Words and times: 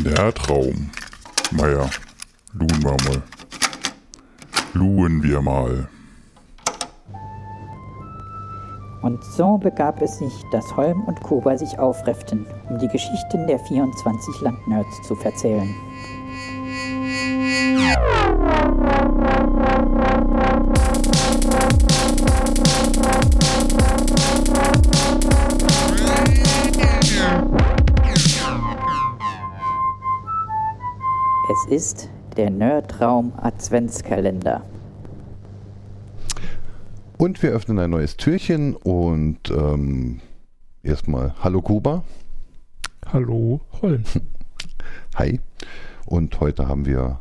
Der 0.00 0.34
Traum. 0.34 0.90
Naja, 1.52 1.88
luhen 2.52 2.82
wir 2.82 2.90
mal. 2.90 3.22
Luhen 4.72 5.22
wir 5.22 5.40
mal. 5.40 5.88
Und 9.02 9.22
so 9.22 9.56
begab 9.58 10.02
es 10.02 10.18
sich, 10.18 10.32
dass 10.50 10.76
Holm 10.76 11.04
und 11.04 11.22
Kuba 11.22 11.56
sich 11.56 11.78
aufrefften, 11.78 12.44
um 12.68 12.78
die 12.78 12.88
Geschichten 12.88 13.46
der 13.46 13.58
24 13.60 14.40
Landnerds 14.40 15.02
zu 15.06 15.14
verzählen. 15.14 15.72
Ist 31.68 32.10
der 32.36 32.50
Nerdraum 32.50 33.32
Adventskalender. 33.38 34.62
Und 37.16 37.42
wir 37.42 37.52
öffnen 37.52 37.78
ein 37.78 37.88
neues 37.88 38.18
Türchen 38.18 38.76
und 38.76 39.50
ähm, 39.50 40.20
erstmal 40.82 41.34
Hallo 41.42 41.62
Kuba. 41.62 42.04
Hallo 43.06 43.62
Holm. 43.80 44.04
Hi. 45.16 45.40
Und 46.04 46.38
heute 46.40 46.68
haben 46.68 46.84
wir 46.84 47.20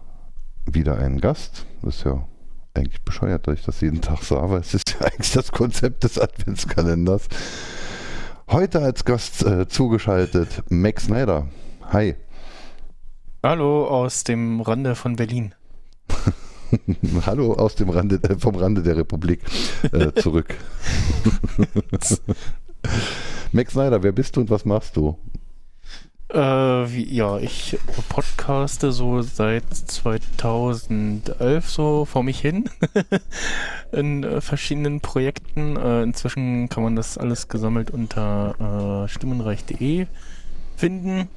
wieder 0.66 0.98
einen 0.98 1.22
Gast. 1.22 1.66
Das 1.82 1.96
ist 1.98 2.04
ja 2.04 2.28
eigentlich 2.74 3.02
bescheuert, 3.04 3.48
dass 3.48 3.60
ich 3.60 3.66
das 3.66 3.80
jeden 3.80 4.02
Tag 4.02 4.24
sah, 4.24 4.42
aber 4.42 4.58
es 4.58 4.74
ist 4.74 4.98
ja 5.00 5.02
eigentlich 5.08 5.32
das 5.32 5.54
Konzept 5.54 6.04
des 6.04 6.20
Adventskalenders. 6.20 7.30
Heute 8.50 8.82
als 8.82 9.06
Gast 9.06 9.46
äh, 9.46 9.70
zugeschaltet 9.70 10.64
Max 10.68 11.06
Snyder. 11.06 11.48
Hi. 11.94 12.16
Hallo 13.46 13.86
aus 13.90 14.24
dem 14.24 14.62
Rande 14.62 14.96
von 14.96 15.18
Berlin. 15.18 15.54
Hallo 17.26 17.52
aus 17.56 17.76
dem 17.76 17.90
Rande, 17.90 18.16
äh, 18.24 18.38
vom 18.40 18.56
Rande 18.56 18.82
der 18.82 18.96
Republik 18.96 19.42
äh, 19.92 20.14
zurück. 20.22 20.56
Max 23.52 23.74
Snyder, 23.74 24.02
wer 24.02 24.14
bist 24.14 24.38
du 24.38 24.40
und 24.40 24.50
was 24.50 24.64
machst 24.64 24.96
du? 24.96 25.18
Äh, 26.30 26.40
wie, 26.40 27.14
ja, 27.14 27.38
ich 27.38 27.78
podcaste 28.08 28.94
so 28.94 29.22
seit 29.22 29.66
2011 29.74 31.70
so 31.70 32.06
vor 32.06 32.24
mich 32.24 32.40
hin 32.40 32.70
in 33.92 34.24
äh, 34.24 34.40
verschiedenen 34.40 35.02
Projekten. 35.02 35.76
Äh, 35.76 36.04
inzwischen 36.04 36.70
kann 36.70 36.84
man 36.84 36.96
das 36.96 37.18
alles 37.18 37.50
gesammelt 37.50 37.92
unter 37.92 39.04
äh, 39.04 39.10
stimmenreich.de 39.10 40.08
finden. 40.78 41.28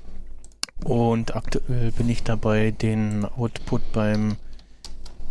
Und 0.84 1.34
aktuell 1.34 1.92
bin 1.92 2.08
ich 2.08 2.22
dabei, 2.22 2.70
den 2.70 3.24
Output 3.24 3.92
beim 3.92 4.36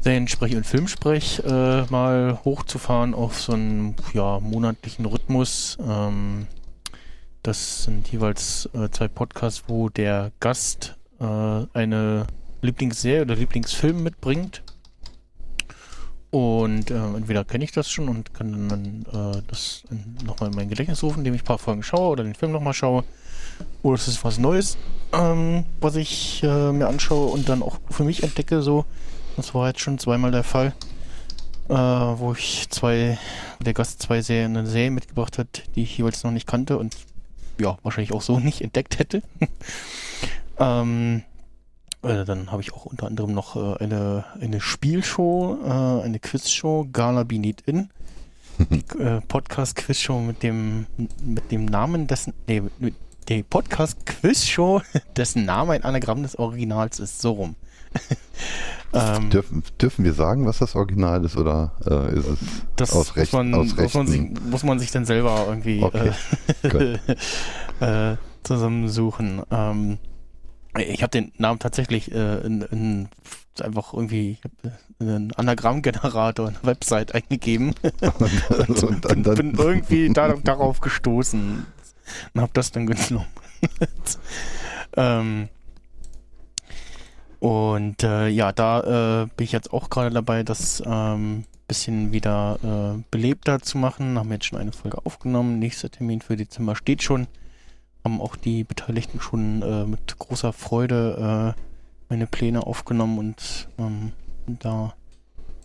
Seriensprech 0.01 0.55
und 0.55 0.65
Filmsprech 0.65 1.41
äh, 1.45 1.85
mal 1.85 2.39
hochzufahren 2.45 3.13
auf 3.13 3.41
so 3.41 3.53
einen 3.53 3.95
ja, 4.13 4.39
monatlichen 4.39 5.05
Rhythmus. 5.05 5.77
Ähm, 5.81 6.47
das 7.41 7.83
sind 7.83 8.11
jeweils 8.11 8.69
äh, 8.73 8.89
zwei 8.89 9.07
Podcasts, 9.07 9.63
wo 9.67 9.89
der 9.89 10.31
Gast 10.39 10.95
äh, 11.19 11.25
eine 11.25 12.27
Lieblingsserie 12.61 13.21
oder 13.21 13.35
Lieblingsfilm 13.35 14.03
mitbringt. 14.03 14.63
Und 16.31 16.91
äh, 16.91 16.95
entweder 16.95 17.45
kenne 17.45 17.63
ich 17.63 17.71
das 17.71 17.89
schon 17.89 18.09
und 18.09 18.33
kann 18.33 18.67
dann 18.67 19.05
äh, 19.11 19.41
das 19.47 19.85
nochmal 20.25 20.49
in 20.49 20.55
mein 20.55 20.69
Gedächtnis 20.69 21.01
rufen, 21.01 21.19
indem 21.19 21.33
ich 21.33 21.43
ein 21.43 21.45
paar 21.45 21.57
Folgen 21.57 21.81
schaue 21.81 22.09
oder 22.09 22.23
den 22.23 22.35
Film 22.35 22.51
nochmal 22.51 22.73
schaue. 22.73 23.05
Oder 23.83 23.95
es 23.95 24.07
ist 24.07 24.23
was 24.23 24.37
Neues, 24.37 24.77
ähm, 25.13 25.65
was 25.79 25.95
ich 25.95 26.41
äh, 26.43 26.71
mir 26.71 26.87
anschaue 26.87 27.27
und 27.27 27.49
dann 27.49 27.61
auch 27.61 27.77
für 27.89 28.03
mich 28.03 28.23
entdecke. 28.23 28.61
So, 28.61 28.85
das 29.37 29.53
war 29.53 29.67
jetzt 29.67 29.81
schon 29.81 29.99
zweimal 29.99 30.31
der 30.31 30.43
Fall, 30.43 30.73
äh, 31.69 31.73
wo 31.73 32.33
ich 32.33 32.67
zwei, 32.69 33.17
der 33.59 33.73
Gast 33.73 34.01
zwei 34.01 34.21
Serien, 34.21 34.57
eine 34.57 34.67
Serie 34.67 34.91
mitgebracht 34.91 35.37
hat, 35.37 35.63
die 35.75 35.83
ich 35.83 35.97
jeweils 35.97 36.23
noch 36.23 36.31
nicht 36.31 36.47
kannte 36.47 36.77
und 36.77 36.95
ja, 37.59 37.77
wahrscheinlich 37.83 38.13
auch 38.13 38.21
so 38.21 38.39
nicht 38.39 38.61
entdeckt 38.61 38.99
hätte. 38.99 39.21
ähm, 40.59 41.23
äh, 42.01 42.25
dann 42.25 42.51
habe 42.51 42.61
ich 42.61 42.73
auch 42.73 42.85
unter 42.85 43.07
anderem 43.07 43.33
noch 43.33 43.55
äh, 43.55 43.83
eine, 43.83 44.25
eine 44.39 44.61
Spielshow, 44.61 45.57
äh, 45.63 46.05
eine 46.05 46.19
Quizshow, 46.19 46.87
Gala 46.91 47.23
Be 47.23 47.39
Need 47.39 47.61
In. 47.61 47.89
äh, 48.99 49.19
Podcast-Quizshow 49.27 50.21
mit 50.21 50.41
dem, 50.41 50.85
mit 51.21 51.51
dem 51.51 51.65
Namen 51.65 52.07
dessen, 52.07 52.33
nee, 52.47 52.61
mit 52.79 52.95
die 53.29 53.43
Podcast-Quiz-Show, 53.43 54.81
dessen 55.17 55.45
Name 55.45 55.73
ein 55.73 55.83
Anagramm 55.83 56.23
des 56.23 56.37
Originals 56.37 56.99
ist, 56.99 57.21
so 57.21 57.31
rum. 57.31 57.55
ähm, 58.93 59.29
dürfen, 59.29 59.63
dürfen 59.79 60.05
wir 60.05 60.13
sagen, 60.13 60.45
was 60.45 60.57
das 60.59 60.75
Original 60.75 61.23
ist 61.23 61.37
oder 61.37 61.71
äh, 61.85 62.17
ist 62.17 62.27
es 62.27 62.39
das 62.75 62.93
aus, 62.93 63.15
Recht, 63.15 63.31
man, 63.31 63.53
aus 63.53 63.75
muss, 63.75 63.93
man 63.93 64.07
sich, 64.07 64.21
muss 64.49 64.63
man 64.63 64.79
sich 64.79 64.91
dann 64.91 65.05
selber 65.05 65.45
irgendwie 65.47 65.81
okay. 65.81 66.11
äh, 66.63 67.05
äh, 68.11 68.17
zusammensuchen. 68.43 69.43
Ähm, 69.49 69.97
ich 70.77 71.01
habe 71.03 71.11
den 71.11 71.31
Namen 71.37 71.59
tatsächlich 71.59 72.11
äh, 72.11 72.45
in, 72.45 72.61
in 72.63 73.07
einfach 73.61 73.93
irgendwie 73.93 74.39
einen 74.99 75.31
Anagrammgenerator, 75.33 76.49
eine 76.49 76.57
Website 76.63 77.15
eingegeben 77.15 77.73
und, 78.01 78.83
und, 78.83 79.05
und 79.05 79.23
bin, 79.23 79.53
bin, 79.53 79.55
irgendwie 79.57 80.11
da, 80.11 80.33
darauf 80.33 80.81
gestoßen 80.81 81.65
und 82.33 82.41
habe 82.41 82.51
das 82.53 82.71
dann 82.71 82.85
genommen. 82.85 83.27
ähm, 84.97 85.49
und 87.39 88.03
äh, 88.03 88.27
ja, 88.27 88.51
da 88.51 89.23
äh, 89.23 89.27
bin 89.35 89.43
ich 89.43 89.51
jetzt 89.51 89.71
auch 89.71 89.89
gerade 89.89 90.09
dabei, 90.09 90.43
das 90.43 90.81
ähm, 90.85 91.45
bisschen 91.67 92.11
wieder 92.11 92.59
äh, 92.63 93.03
belebter 93.11 93.59
zu 93.61 93.77
machen. 93.77 94.17
Haben 94.17 94.31
jetzt 94.31 94.45
schon 94.45 94.59
eine 94.59 94.71
Folge 94.71 94.99
aufgenommen. 95.05 95.59
Nächster 95.59 95.89
Termin 95.89 96.21
für 96.21 96.35
Dezember 96.35 96.75
steht 96.75 97.03
schon. 97.03 97.27
Haben 98.03 98.21
auch 98.21 98.35
die 98.35 98.63
Beteiligten 98.63 99.19
schon 99.19 99.61
äh, 99.61 99.85
mit 99.85 100.17
großer 100.19 100.53
Freude 100.53 101.55
äh, 101.55 101.61
meine 102.09 102.27
Pläne 102.27 102.65
aufgenommen 102.65 103.17
und 103.17 103.67
ähm, 103.79 104.11
da 104.45 104.93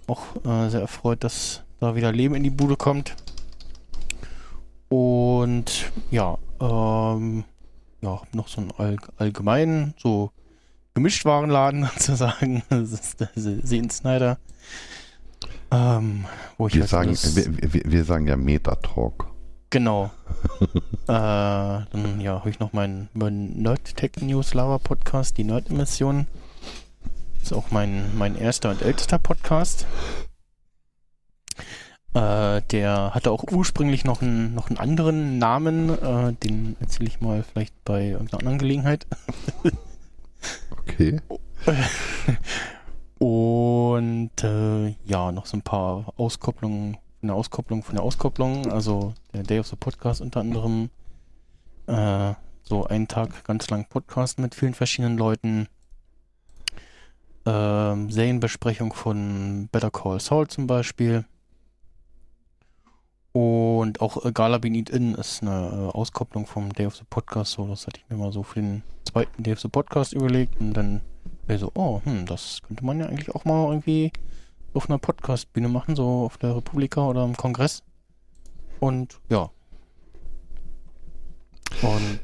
auch 0.06 0.36
äh, 0.44 0.70
sehr 0.70 0.80
erfreut, 0.80 1.22
dass 1.22 1.62
da 1.80 1.94
wieder 1.94 2.12
Leben 2.12 2.34
in 2.34 2.42
die 2.42 2.50
Bude 2.50 2.76
kommt. 2.76 3.14
Und 4.90 5.92
ja, 6.10 6.36
ähm, 6.60 7.44
ja, 8.00 8.20
noch 8.32 8.48
so 8.48 8.60
einen 8.60 8.72
all, 8.76 8.96
allgemeinen, 9.16 9.94
so 9.96 10.32
Gemischtwarenladen 10.94 11.84
sozusagen. 11.94 12.62
Das 12.68 12.92
ist 12.92 13.20
der 13.20 13.30
Seen 13.36 13.88
Snyder. 13.88 14.38
Ähm, 15.70 16.24
wo 16.58 16.66
ich 16.66 16.74
wir, 16.74 16.86
sagen, 16.86 17.10
wir, 17.12 17.72
wir, 17.72 17.82
wir, 17.84 18.04
sagen 18.04 18.26
ja 18.26 18.36
Metatalk. 18.36 19.26
Genau. 19.70 20.10
äh, 21.06 21.06
dann 21.06 22.20
ja, 22.20 22.40
habe 22.40 22.50
ich 22.50 22.58
noch 22.58 22.72
meinen 22.72 23.08
mein 23.12 23.50
Nerd 23.62 23.96
Tech 23.96 24.10
News 24.20 24.54
Lava 24.54 24.78
Podcast, 24.78 25.38
die 25.38 25.44
Nerd-Emission. 25.44 26.26
Ist 27.40 27.52
auch 27.52 27.70
mein, 27.70 28.10
mein 28.18 28.36
erster 28.36 28.70
und 28.70 28.82
ältester 28.82 29.18
Podcast. 29.18 29.86
Äh, 32.12 32.62
der 32.70 33.14
hatte 33.14 33.30
auch 33.30 33.44
ursprünglich 33.52 34.04
noch 34.04 34.20
einen, 34.20 34.54
noch 34.54 34.68
einen 34.68 34.78
anderen 34.78 35.38
Namen. 35.38 35.90
Äh, 35.90 36.32
den 36.32 36.76
erzähle 36.80 37.08
ich 37.08 37.20
mal 37.20 37.44
vielleicht 37.44 37.84
bei 37.84 38.08
irgendeiner 38.08 38.40
anderen 38.40 38.58
Gelegenheit. 38.58 39.06
okay. 40.70 41.20
Und 43.18 44.42
äh, 44.42 44.88
ja, 45.04 45.30
noch 45.30 45.46
so 45.46 45.56
ein 45.56 45.62
paar 45.62 46.12
Auskopplungen, 46.16 46.96
eine 47.22 47.34
Auskopplung 47.34 47.82
von 47.82 47.94
der 47.94 48.04
Auskopplung. 48.04 48.72
Also 48.72 49.14
der 49.32 49.44
Day 49.44 49.60
of 49.60 49.68
the 49.68 49.76
Podcast 49.76 50.20
unter 50.20 50.40
anderem. 50.40 50.90
Äh, 51.86 52.34
so 52.62 52.86
einen 52.86 53.08
Tag 53.08 53.44
ganz 53.44 53.68
lang 53.70 53.86
Podcast 53.88 54.38
mit 54.38 54.54
vielen 54.54 54.74
verschiedenen 54.74 55.16
Leuten. 55.16 55.68
Ähm, 57.46 58.10
Serienbesprechung 58.10 58.92
von 58.92 59.68
Better 59.70 59.90
Call 59.90 60.18
Saul 60.20 60.48
zum 60.48 60.66
Beispiel. 60.66 61.24
Und 63.32 64.00
auch 64.00 64.24
äh, 64.24 64.32
Gala 64.32 64.58
Be 64.58 64.70
Need 64.70 64.90
In 64.90 65.14
ist 65.14 65.42
eine 65.42 65.50
äh, 65.50 65.96
Auskopplung 65.96 66.46
vom 66.46 66.72
Day 66.72 66.86
of 66.86 66.96
the 66.96 67.04
Podcast. 67.08 67.52
So, 67.52 67.66
das 67.66 67.86
hatte 67.86 68.00
ich 68.00 68.10
mir 68.10 68.16
mal 68.16 68.32
so 68.32 68.42
für 68.42 68.60
den 68.60 68.82
zweiten 69.04 69.42
Day 69.42 69.52
of 69.52 69.60
the 69.60 69.68
Podcast 69.68 70.12
überlegt. 70.12 70.60
Und 70.60 70.74
dann 70.74 71.00
wäre 71.46 71.58
so, 71.58 71.70
oh, 71.74 72.00
hm, 72.04 72.26
das 72.26 72.60
könnte 72.66 72.84
man 72.84 72.98
ja 72.98 73.06
eigentlich 73.06 73.34
auch 73.34 73.44
mal 73.44 73.68
irgendwie 73.68 74.12
auf 74.74 74.88
einer 74.88 74.98
Podcast-Bühne 74.98 75.68
machen, 75.68 75.96
so 75.96 76.24
auf 76.24 76.38
der 76.38 76.56
Republika 76.56 77.06
oder 77.06 77.24
im 77.24 77.36
Kongress. 77.36 77.82
Und 78.80 79.20
ja. 79.28 79.50
Und 81.82 82.20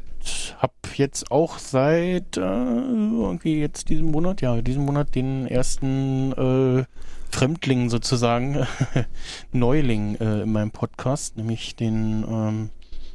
hab 0.59 0.73
jetzt 0.97 1.31
auch 1.31 1.59
seit 1.59 2.37
äh, 2.37 2.41
irgendwie 2.41 3.61
jetzt 3.61 3.89
diesem 3.89 4.11
Monat, 4.11 4.41
ja, 4.41 4.61
diesen 4.61 4.85
Monat 4.85 5.15
den 5.15 5.47
ersten 5.47 6.33
äh, 6.33 6.85
Fremdling 7.37 7.91
sozusagen, 7.91 8.67
Neuling 9.53 10.15
äh, 10.15 10.41
in 10.41 10.53
meinem 10.53 10.71
Podcast, 10.71 11.37
nämlich 11.37 11.77
den 11.77 12.25
ähm, 12.27 12.71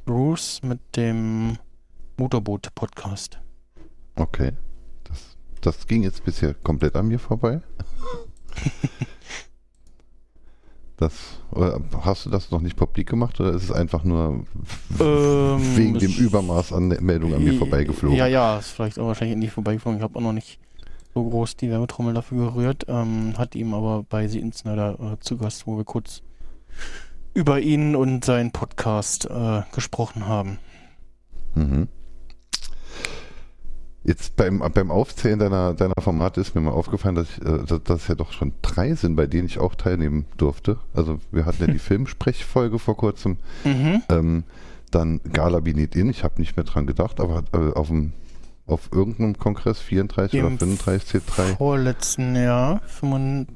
Bruce 0.06 0.62
mit 0.62 0.80
dem 0.96 1.58
Motorboot-Podcast. 2.18 3.40
Okay. 4.14 4.52
das 5.62 5.88
ging 5.88 6.04
jetzt 6.04 6.24
bisher 6.24 6.54
komplett 6.54 6.96
an 6.96 7.08
mir 7.08 7.18
vorbei. 7.18 7.62
Das, 10.98 11.14
oder 11.50 11.82
hast 12.02 12.28
du 12.28 12.30
das 12.30 12.52
noch 12.52 12.62
nicht 12.62 12.76
publik 12.76 13.10
gemacht 13.10 13.40
oder 13.40 13.54
ist 13.54 13.64
es 13.64 13.72
einfach 13.72 14.04
nur 14.04 14.46
Ähm, 15.00 15.76
wegen 15.76 15.98
dem 15.98 16.12
Übermaß 16.12 16.74
an 16.74 16.90
Meldungen 16.90 17.38
an 17.38 17.44
mir 17.44 17.56
vorbeigeflogen? 17.56 18.16
Ja, 18.16 18.28
ja, 18.28 18.60
ist 18.60 18.70
vielleicht 18.70 19.00
auch 19.00 19.08
wahrscheinlich 19.08 19.38
nicht 19.38 19.52
vorbeigeflogen. 19.52 19.98
Ich 19.98 20.04
habe 20.04 20.16
auch 20.20 20.22
noch 20.22 20.32
nicht 20.32 20.60
so 21.14 21.24
groß 21.30 21.58
die 21.58 21.70
Werbetrommel 21.70 22.14
dafür 22.14 22.52
gerührt. 22.52 22.86
Ähm, 22.88 23.38
hat 23.38 23.56
ihm 23.56 23.74
aber 23.74 24.04
bei 24.04 24.28
The 24.28 24.40
Insider 24.40 24.98
äh, 25.00 25.20
zu 25.20 25.38
Gast, 25.38 25.68
wo 25.68 25.78
wir 25.78 25.84
kurz 25.84 26.22
über 27.34 27.60
ihn 27.60 27.96
und 27.96 28.26
seinen 28.26 28.52
Podcast 28.52 29.26
äh, 29.30 29.62
gesprochen 29.74 30.28
haben. 30.28 30.58
Mhm. 31.56 31.88
Jetzt 34.04 34.36
beim, 34.36 34.60
beim 34.74 34.90
Aufzählen 34.90 35.38
deiner, 35.38 35.76
deiner 35.76 35.94
Formate 36.00 36.42
ist 36.42 36.56
mir 36.56 36.62
mal 36.62 36.72
aufgefallen, 36.72 37.16
dass, 37.16 37.30
ich, 37.30 37.46
äh, 37.46 37.64
dass, 37.66 37.84
dass 37.84 38.02
es 38.02 38.08
ja 38.08 38.16
doch 38.16 38.32
schon 38.32 38.54
drei 38.64 38.96
sind, 38.96 39.16
bei 39.16 39.28
denen 39.28 39.46
ich 39.46 39.60
auch 39.60 39.76
teilnehmen 39.76 40.26
durfte. 40.38 40.80
Also 40.94 41.20
wir 41.32 41.46
hatten 41.46 41.62
ja 41.62 41.72
die 41.72 41.80
Filmsprechfolge 41.80 42.80
vor 42.80 42.98
kurzem, 42.98 43.38
Mhm. 43.64 44.02
ähm, 44.10 44.44
dann 44.90 45.22
Gala 45.32 45.62
Need 45.62 45.96
In, 45.96 46.10
ich 46.10 46.24
habe 46.24 46.42
nicht 46.42 46.58
mehr 46.58 46.66
dran 46.66 46.88
gedacht, 46.88 47.20
aber 47.22 47.44
äh, 47.54 47.74
auf, 47.74 47.88
dem, 47.88 48.14
auf 48.68 48.90
irgendeinem 48.92 49.38
Kongress 49.38 49.80
34 49.80 50.32
Dem 50.32 50.46
oder 50.46 50.58
35 50.58 51.22
C3. 51.22 51.58
Vorletzten 51.58 52.36
Jahr, 52.36 52.82
35, 52.86 53.56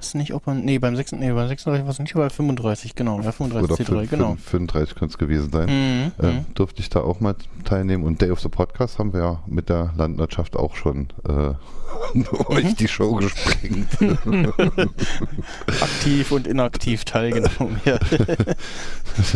ist 0.00 0.14
nicht, 0.14 0.34
ob 0.34 0.46
man, 0.46 0.64
nee, 0.64 0.78
beim 0.78 0.96
6, 0.96 1.12
nee, 1.12 1.30
beim 1.32 1.48
36 1.48 1.84
war 1.84 1.90
es 1.90 1.98
nicht, 1.98 2.14
aber 2.14 2.24
bei 2.24 2.30
35, 2.30 2.94
genau, 2.94 3.20
ja, 3.20 3.32
35 3.32 3.70
Oder 3.70 3.74
C3, 3.74 4.02
fün- 4.04 4.10
genau. 4.10 4.32
fün- 4.32 4.38
35 4.70 4.94
könnte 4.96 5.12
es 5.12 5.18
gewesen 5.18 5.50
sein. 5.52 5.66
Mhm, 5.68 6.12
Äh, 6.24 6.32
mhm. 6.32 6.44
durfte 6.54 6.80
ich 6.80 6.88
da 6.90 7.00
auch 7.00 7.20
mal 7.20 7.34
teilnehmen. 7.64 8.04
Und 8.04 8.20
Day 8.22 8.30
of 8.30 8.40
the 8.40 8.48
Podcast 8.48 8.98
haben 8.98 9.12
wir 9.12 9.20
ja 9.20 9.42
mit 9.46 9.68
der 9.68 9.92
Landwirtschaft 9.96 10.56
auch 10.56 10.74
schon 10.74 11.08
äh, 11.28 11.54
euch 12.48 12.74
die 12.76 12.88
Show 12.88 13.14
gesprengt. 13.16 13.88
Aktiv 15.80 16.32
und 16.32 16.46
inaktiv 16.46 17.04
teilgenommen. 17.04 17.80
Ja. 17.84 17.98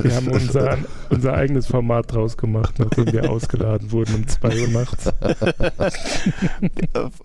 Wir 0.02 0.14
haben 0.16 0.28
unser, 0.28 0.78
unser 1.10 1.34
eigenes 1.34 1.66
Format 1.66 2.12
draus 2.12 2.36
gemacht, 2.36 2.74
nachdem 2.78 3.12
wir 3.12 3.30
ausgeladen 3.30 3.90
wurden 3.92 4.14
um 4.14 4.26
2 4.28 4.60
Uhr 4.62 4.68
nachts. 4.68 5.10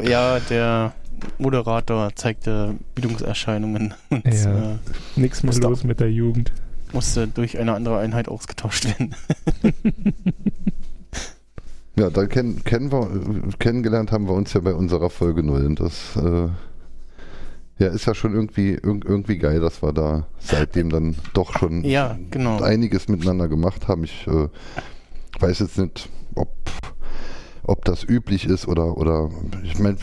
ja, 0.01 0.39
der 0.49 0.93
Moderator 1.37 2.09
zeigte 2.15 2.75
Bildungserscheinungen 2.95 3.93
und 4.09 4.25
Ja. 4.25 4.73
äh, 4.73 4.75
Nichts 5.15 5.43
mehr 5.43 5.53
los 5.55 5.83
mit 5.83 5.99
der 5.99 6.11
Jugend. 6.11 6.51
musste 6.93 7.27
durch 7.27 7.57
eine 7.59 7.73
andere 7.73 7.99
Einheit 7.99 8.27
ausgetauscht 8.27 8.85
werden. 8.85 9.15
Ja, 11.95 12.09
dann 12.09 12.29
kennen, 12.29 12.63
kennen 12.63 12.91
wir, 12.93 13.11
äh, 13.11 13.49
kennengelernt 13.59 14.11
haben 14.13 14.25
wir 14.27 14.33
uns 14.33 14.53
ja 14.53 14.61
bei 14.61 14.73
unserer 14.73 15.09
Folge 15.09 15.43
0. 15.43 15.65
Und 15.65 15.79
das 15.81 16.15
äh, 16.15 16.47
ja, 17.83 17.87
ist 17.89 18.05
ja 18.05 18.15
schon 18.15 18.33
irgendwie, 18.33 18.77
irg- 18.77 19.05
irgendwie 19.05 19.37
geil, 19.37 19.59
dass 19.59 19.81
wir 19.83 19.91
da 19.91 20.25
seitdem 20.39 20.89
dann 20.89 21.15
doch 21.33 21.51
schon 21.57 21.83
Ja, 21.83 22.17
genau. 22.31 22.61
einiges 22.61 23.09
miteinander 23.09 23.49
gemacht 23.49 23.89
haben. 23.89 24.05
Ich 24.05 24.25
äh, 24.27 24.47
weiß 25.41 25.59
jetzt 25.59 25.77
nicht, 25.77 26.07
ob, 26.35 26.53
ob 27.63 27.83
das 27.83 28.05
üblich 28.05 28.45
ist 28.45 28.65
oder, 28.67 28.95
oder 28.97 29.29
ich 29.63 29.77
meine, 29.79 29.97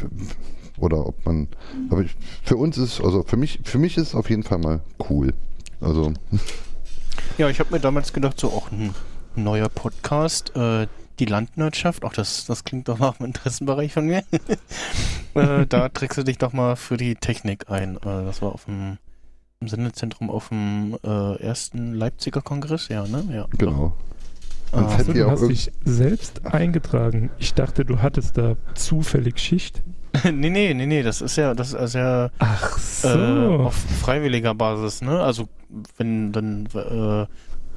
oder 0.79 1.07
ob 1.07 1.25
man, 1.25 1.49
aber 1.91 2.03
ich, 2.03 2.17
für 2.43 2.57
uns 2.57 2.79
ist, 2.79 3.01
also 3.01 3.23
für 3.23 3.37
mich, 3.37 3.61
für 3.65 3.79
mich 3.79 3.97
ist 3.97 4.09
es 4.09 4.15
auf 4.15 4.31
jeden 4.31 4.43
Fall 4.43 4.59
mal 4.59 4.81
cool. 5.11 5.33
Also, 5.81 6.13
Ja, 7.39 7.49
ich 7.49 7.61
habe 7.61 7.73
mir 7.73 7.81
damals 7.81 8.13
gedacht, 8.13 8.39
so 8.41 8.49
auch 8.49 8.71
ein 8.71 8.95
neuer 9.35 9.69
Podcast, 9.69 10.55
äh, 10.57 10.87
die 11.19 11.25
Landwirtschaft, 11.25 12.05
auch 12.05 12.13
das, 12.13 12.47
das 12.47 12.65
klingt 12.65 12.89
doch 12.89 12.99
nach 12.99 13.19
einem 13.19 13.27
Interessenbereich 13.29 13.93
von 13.93 14.07
mir. 14.07 14.23
äh, 15.35 15.67
da 15.67 15.89
trägst 15.89 16.19
du 16.19 16.23
dich 16.23 16.39
doch 16.39 16.53
mal 16.53 16.77
für 16.77 16.97
die 16.97 17.15
Technik 17.15 17.71
ein. 17.71 17.97
Äh, 17.97 18.01
das 18.25 18.43
war 18.43 18.53
auf 18.53 18.65
dem 18.67 18.99
im 19.61 19.69
Sendezentrum 19.69 20.29
auf 20.31 20.49
dem 20.51 20.99
äh, 21.03 21.41
ersten 21.41 21.95
Leipziger 21.95 22.43
Kongress, 22.43 22.89
ja, 22.89 23.07
ne? 23.07 23.25
Ja. 23.31 23.47
genau. 23.57 23.95
doch. 24.73 24.79
Sonst 24.79 24.93
Ah, 24.93 24.99
hätte 24.99 25.13
So, 25.13 25.19
ja 25.19 25.25
du 25.25 25.31
hast 25.31 25.49
dich 25.49 25.73
selbst 25.85 26.45
eingetragen. 26.47 27.31
Ich 27.39 27.55
dachte, 27.55 27.85
du 27.85 28.03
hattest 28.03 28.37
da 28.37 28.57
zufällig 28.75 29.39
Schicht. 29.39 29.83
nee, 30.25 30.51
nee, 30.51 30.75
nee, 30.75 30.87
nee, 30.87 31.03
das 31.03 31.21
ist 31.21 31.37
ja, 31.37 31.55
das 31.55 31.73
ist 31.73 31.95
ja 31.95 32.31
so. 32.79 33.09
äh, 33.09 33.57
auf 33.65 33.75
freiwilliger 33.75 34.55
Basis, 34.55 35.03
ne? 35.03 35.21
Also 35.21 35.49
wenn 35.97 36.33
dann 36.33 36.67
äh, 36.75 37.27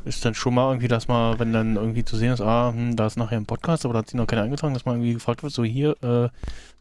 ist 0.05 0.23
dann 0.25 0.33
schon 0.33 0.55
mal 0.55 0.69
irgendwie, 0.69 0.87
dass 0.87 1.07
mal, 1.07 1.39
wenn 1.39 1.53
dann 1.53 1.75
irgendwie 1.75 2.03
zu 2.03 2.17
sehen 2.17 2.31
ist, 2.31 2.41
ah, 2.41 2.71
hm, 2.73 2.95
da 2.95 3.05
ist 3.05 3.17
nachher 3.17 3.37
ein 3.37 3.45
Podcast, 3.45 3.85
aber 3.85 3.93
da 3.93 3.99
hat 3.99 4.07
sich 4.07 4.15
noch 4.15 4.27
keiner 4.27 4.43
eingetragen, 4.43 4.73
dass 4.73 4.85
mal 4.85 4.93
irgendwie 4.93 5.13
gefragt 5.13 5.43
wird, 5.43 5.53
so 5.53 5.63
hier, 5.63 5.91
äh, 6.01 6.29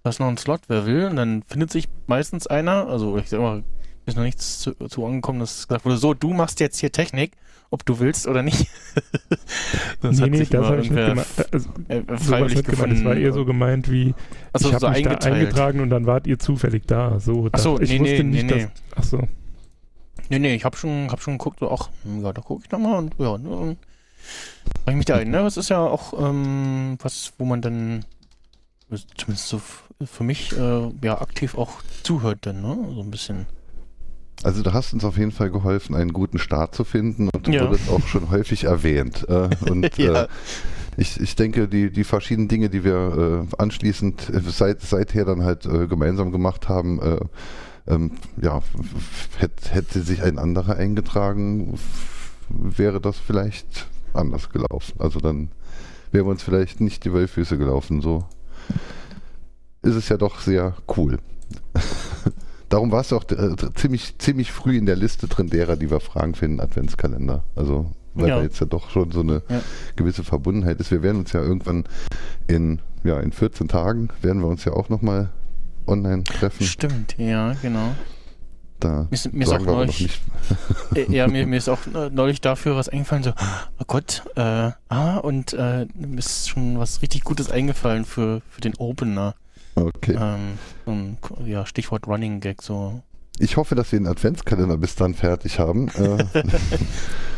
da 0.02 0.10
ist 0.10 0.20
noch 0.20 0.28
ein 0.28 0.36
Slot, 0.36 0.60
wer 0.68 0.86
will? 0.86 1.06
Und 1.06 1.16
dann 1.16 1.42
findet 1.46 1.70
sich 1.70 1.88
meistens 2.06 2.46
einer, 2.46 2.86
also 2.86 3.18
ich 3.18 3.28
sag 3.28 3.40
mal, 3.40 3.62
ist 4.08 4.16
noch 4.16 4.24
nichts 4.24 4.60
zu, 4.60 4.72
zu 4.74 5.06
angekommen, 5.06 5.40
dass 5.40 5.68
gesagt 5.68 5.84
wurde, 5.84 5.96
so, 5.96 6.14
du 6.14 6.32
machst 6.32 6.60
jetzt 6.60 6.78
hier 6.78 6.92
Technik, 6.92 7.32
ob 7.70 7.84
du 7.84 7.98
willst 7.98 8.26
oder 8.26 8.42
nicht. 8.42 8.66
das 10.00 10.16
nee, 10.16 10.22
hat 10.22 10.30
nee, 10.30 10.38
sich 10.38 10.48
das 10.48 10.66
habe 10.66 10.80
ich 10.80 10.90
nicht 10.90 11.06
gemeint. 11.06 11.26
Also, 11.52 11.68
äh, 11.88 12.02
sowas 12.02 12.22
freiwillig 12.26 12.56
nicht 12.56 12.66
gemeint. 12.66 12.66
gefunden. 12.66 12.94
Das 12.94 13.04
war 13.04 13.16
eher 13.16 13.32
so 13.32 13.44
gemeint 13.44 13.90
wie, 13.90 14.14
Achso, 14.52 14.68
ich 14.68 14.74
habe 14.74 14.86
so 14.86 14.90
mich 14.90 15.02
da 15.02 15.10
eingeteilt. 15.10 15.34
eingetragen 15.34 15.80
und 15.80 15.90
dann 15.90 16.06
wart 16.06 16.26
ihr 16.26 16.38
zufällig 16.38 16.86
da. 16.86 17.20
So, 17.20 17.48
Ach 17.52 17.58
so, 17.58 17.80
ich 17.80 17.90
nee, 17.90 18.00
wusste 18.00 18.24
nee, 18.24 18.42
nicht, 18.42 18.46
nee, 18.46 18.62
dass... 18.62 18.70
Ach 18.96 19.04
so. 19.04 19.28
Nee, 20.30 20.38
nee, 20.38 20.54
ich 20.54 20.64
hab 20.64 20.76
schon, 20.76 21.10
hab 21.10 21.22
schon 21.22 21.38
geguckt, 21.38 21.60
so, 21.60 21.70
ach, 21.70 21.88
ja, 22.04 22.32
da 22.32 22.42
gucke 22.42 22.62
ich 22.64 22.70
nochmal 22.70 22.98
und 22.98 23.14
ja, 23.18 23.38
ne, 23.38 23.76
trage 24.84 24.90
ich 24.90 24.96
mich 24.96 25.06
da 25.06 25.16
ein, 25.16 25.30
ne? 25.30 25.42
Das 25.42 25.56
ist 25.56 25.70
ja 25.70 25.80
auch 25.80 26.12
ähm, 26.18 26.98
was, 27.00 27.32
wo 27.38 27.44
man 27.44 27.62
dann, 27.62 28.04
zumindest 29.16 29.48
so 29.48 29.60
für 30.04 30.24
mich, 30.24 30.52
äh, 30.56 30.90
ja, 31.02 31.20
aktiv 31.20 31.56
auch 31.56 31.82
zuhört 32.02 32.40
dann, 32.42 32.60
ne? 32.60 32.76
So 32.94 33.02
ein 33.02 33.10
bisschen. 33.10 33.46
Also 34.44 34.62
du 34.62 34.72
hast 34.72 34.92
uns 34.92 35.04
auf 35.04 35.16
jeden 35.18 35.32
Fall 35.32 35.50
geholfen, 35.50 35.94
einen 35.96 36.12
guten 36.12 36.38
Start 36.38 36.74
zu 36.74 36.84
finden 36.84 37.28
und 37.34 37.46
du 37.46 37.50
Ja. 37.52 37.62
wurdest 37.68 37.88
auch 37.90 38.06
schon 38.06 38.30
häufig 38.30 38.64
erwähnt. 38.64 39.26
Äh, 39.28 39.48
und 39.68 39.96
Ja. 39.98 40.24
äh, 40.24 40.28
ich, 40.96 41.20
ich 41.20 41.36
denke, 41.36 41.68
die, 41.68 41.90
die 41.90 42.04
verschiedenen 42.04 42.48
Dinge, 42.48 42.70
die 42.70 42.82
wir 42.84 43.46
äh, 43.50 43.56
anschließend 43.56 44.32
seit, 44.48 44.80
seither 44.82 45.24
dann 45.24 45.42
halt 45.44 45.62
gemeinsam 45.62 46.32
gemacht 46.32 46.68
haben, 46.68 47.00
äh, 47.00 47.18
ähm, 47.88 48.12
ja, 48.40 48.60
hätte, 49.38 49.70
hätte 49.70 50.02
sich 50.02 50.22
ein 50.22 50.38
anderer 50.38 50.76
eingetragen, 50.76 51.78
wäre 52.48 53.00
das 53.00 53.16
vielleicht 53.18 53.86
anders 54.12 54.50
gelaufen. 54.50 54.94
Also 54.98 55.20
dann 55.20 55.50
wären 56.12 56.26
wir 56.26 56.30
uns 56.32 56.42
vielleicht 56.42 56.80
nicht 56.80 57.04
die 57.04 57.12
Wölfüße 57.12 57.58
gelaufen. 57.58 58.00
So 58.02 58.24
ist 59.82 59.94
es 59.94 60.08
ja 60.08 60.16
doch 60.16 60.40
sehr 60.40 60.74
cool. 60.96 61.18
Darum 62.68 62.92
warst 62.92 63.12
du 63.12 63.16
auch 63.16 63.24
äh, 63.30 63.54
ziemlich, 63.74 64.18
ziemlich 64.18 64.52
früh 64.52 64.76
in 64.76 64.86
der 64.86 64.96
Liste 64.96 65.26
drin 65.26 65.48
derer, 65.48 65.76
die 65.76 65.90
wir 65.90 66.00
fragen 66.00 66.34
für 66.34 66.46
den 66.46 66.60
Adventskalender. 66.60 67.44
Also, 67.56 67.92
weil 68.14 68.28
Ja. 68.28 68.36
da 68.36 68.42
jetzt 68.42 68.60
ja 68.60 68.66
doch 68.66 68.90
schon 68.90 69.10
so 69.10 69.20
eine 69.20 69.42
Ja. 69.48 69.60
gewisse 69.96 70.24
Verbundenheit 70.24 70.78
ist. 70.80 70.90
Wir 70.90 71.02
werden 71.02 71.18
uns 71.18 71.32
ja 71.32 71.40
irgendwann 71.40 71.84
in, 72.46 72.80
ja, 73.04 73.20
in 73.20 73.32
14 73.32 73.68
Tagen 73.68 74.08
werden 74.20 74.42
wir 74.42 74.48
uns 74.48 74.64
ja 74.64 74.72
auch 74.72 74.88
nochmal 74.88 75.30
online 75.86 76.24
treffen. 76.24 76.64
Stimmt, 76.66 77.16
ja, 77.18 77.54
genau. 77.62 77.94
Da 78.80 79.06
Mir 79.10 79.12
ist, 79.12 79.32
mir 79.32 79.42
ist 79.42 79.48
auch 79.48 79.52
sagen 79.54 79.64
wir 79.66 79.72
aber 79.72 79.86
noch 79.86 79.92
neulich, 79.98 80.20
nicht. 80.94 81.08
ja, 81.10 81.26
mir, 81.26 81.46
mir 81.46 81.56
ist 81.58 81.68
auch 81.68 81.80
neulich 82.12 82.40
dafür 82.40 82.76
was 82.76 82.88
eingefallen, 82.88 83.24
so, 83.24 83.30
oh 83.78 83.84
Gott, 83.86 84.22
äh, 84.36 84.70
ah, 84.88 85.16
und 85.16 85.52
äh, 85.54 85.86
mir 85.94 86.18
ist 86.18 86.48
schon 86.48 86.78
was 86.78 87.02
richtig 87.02 87.24
Gutes 87.24 87.50
eingefallen 87.50 88.04
für, 88.04 88.40
für 88.50 88.60
den 88.60 88.74
Opener. 88.76 89.34
Okay. 89.86 90.16
Ähm, 90.18 90.58
ein, 90.86 91.18
ja, 91.44 91.66
Stichwort 91.66 92.06
Running 92.06 92.40
Gag, 92.40 92.62
so. 92.62 93.02
Ich 93.40 93.56
hoffe, 93.56 93.76
dass 93.76 93.92
wir 93.92 94.00
den 94.00 94.08
Adventskalender 94.08 94.76
bis 94.78 94.96
dann 94.96 95.14
fertig 95.14 95.60
haben. 95.60 95.88
Äh, 95.90 96.24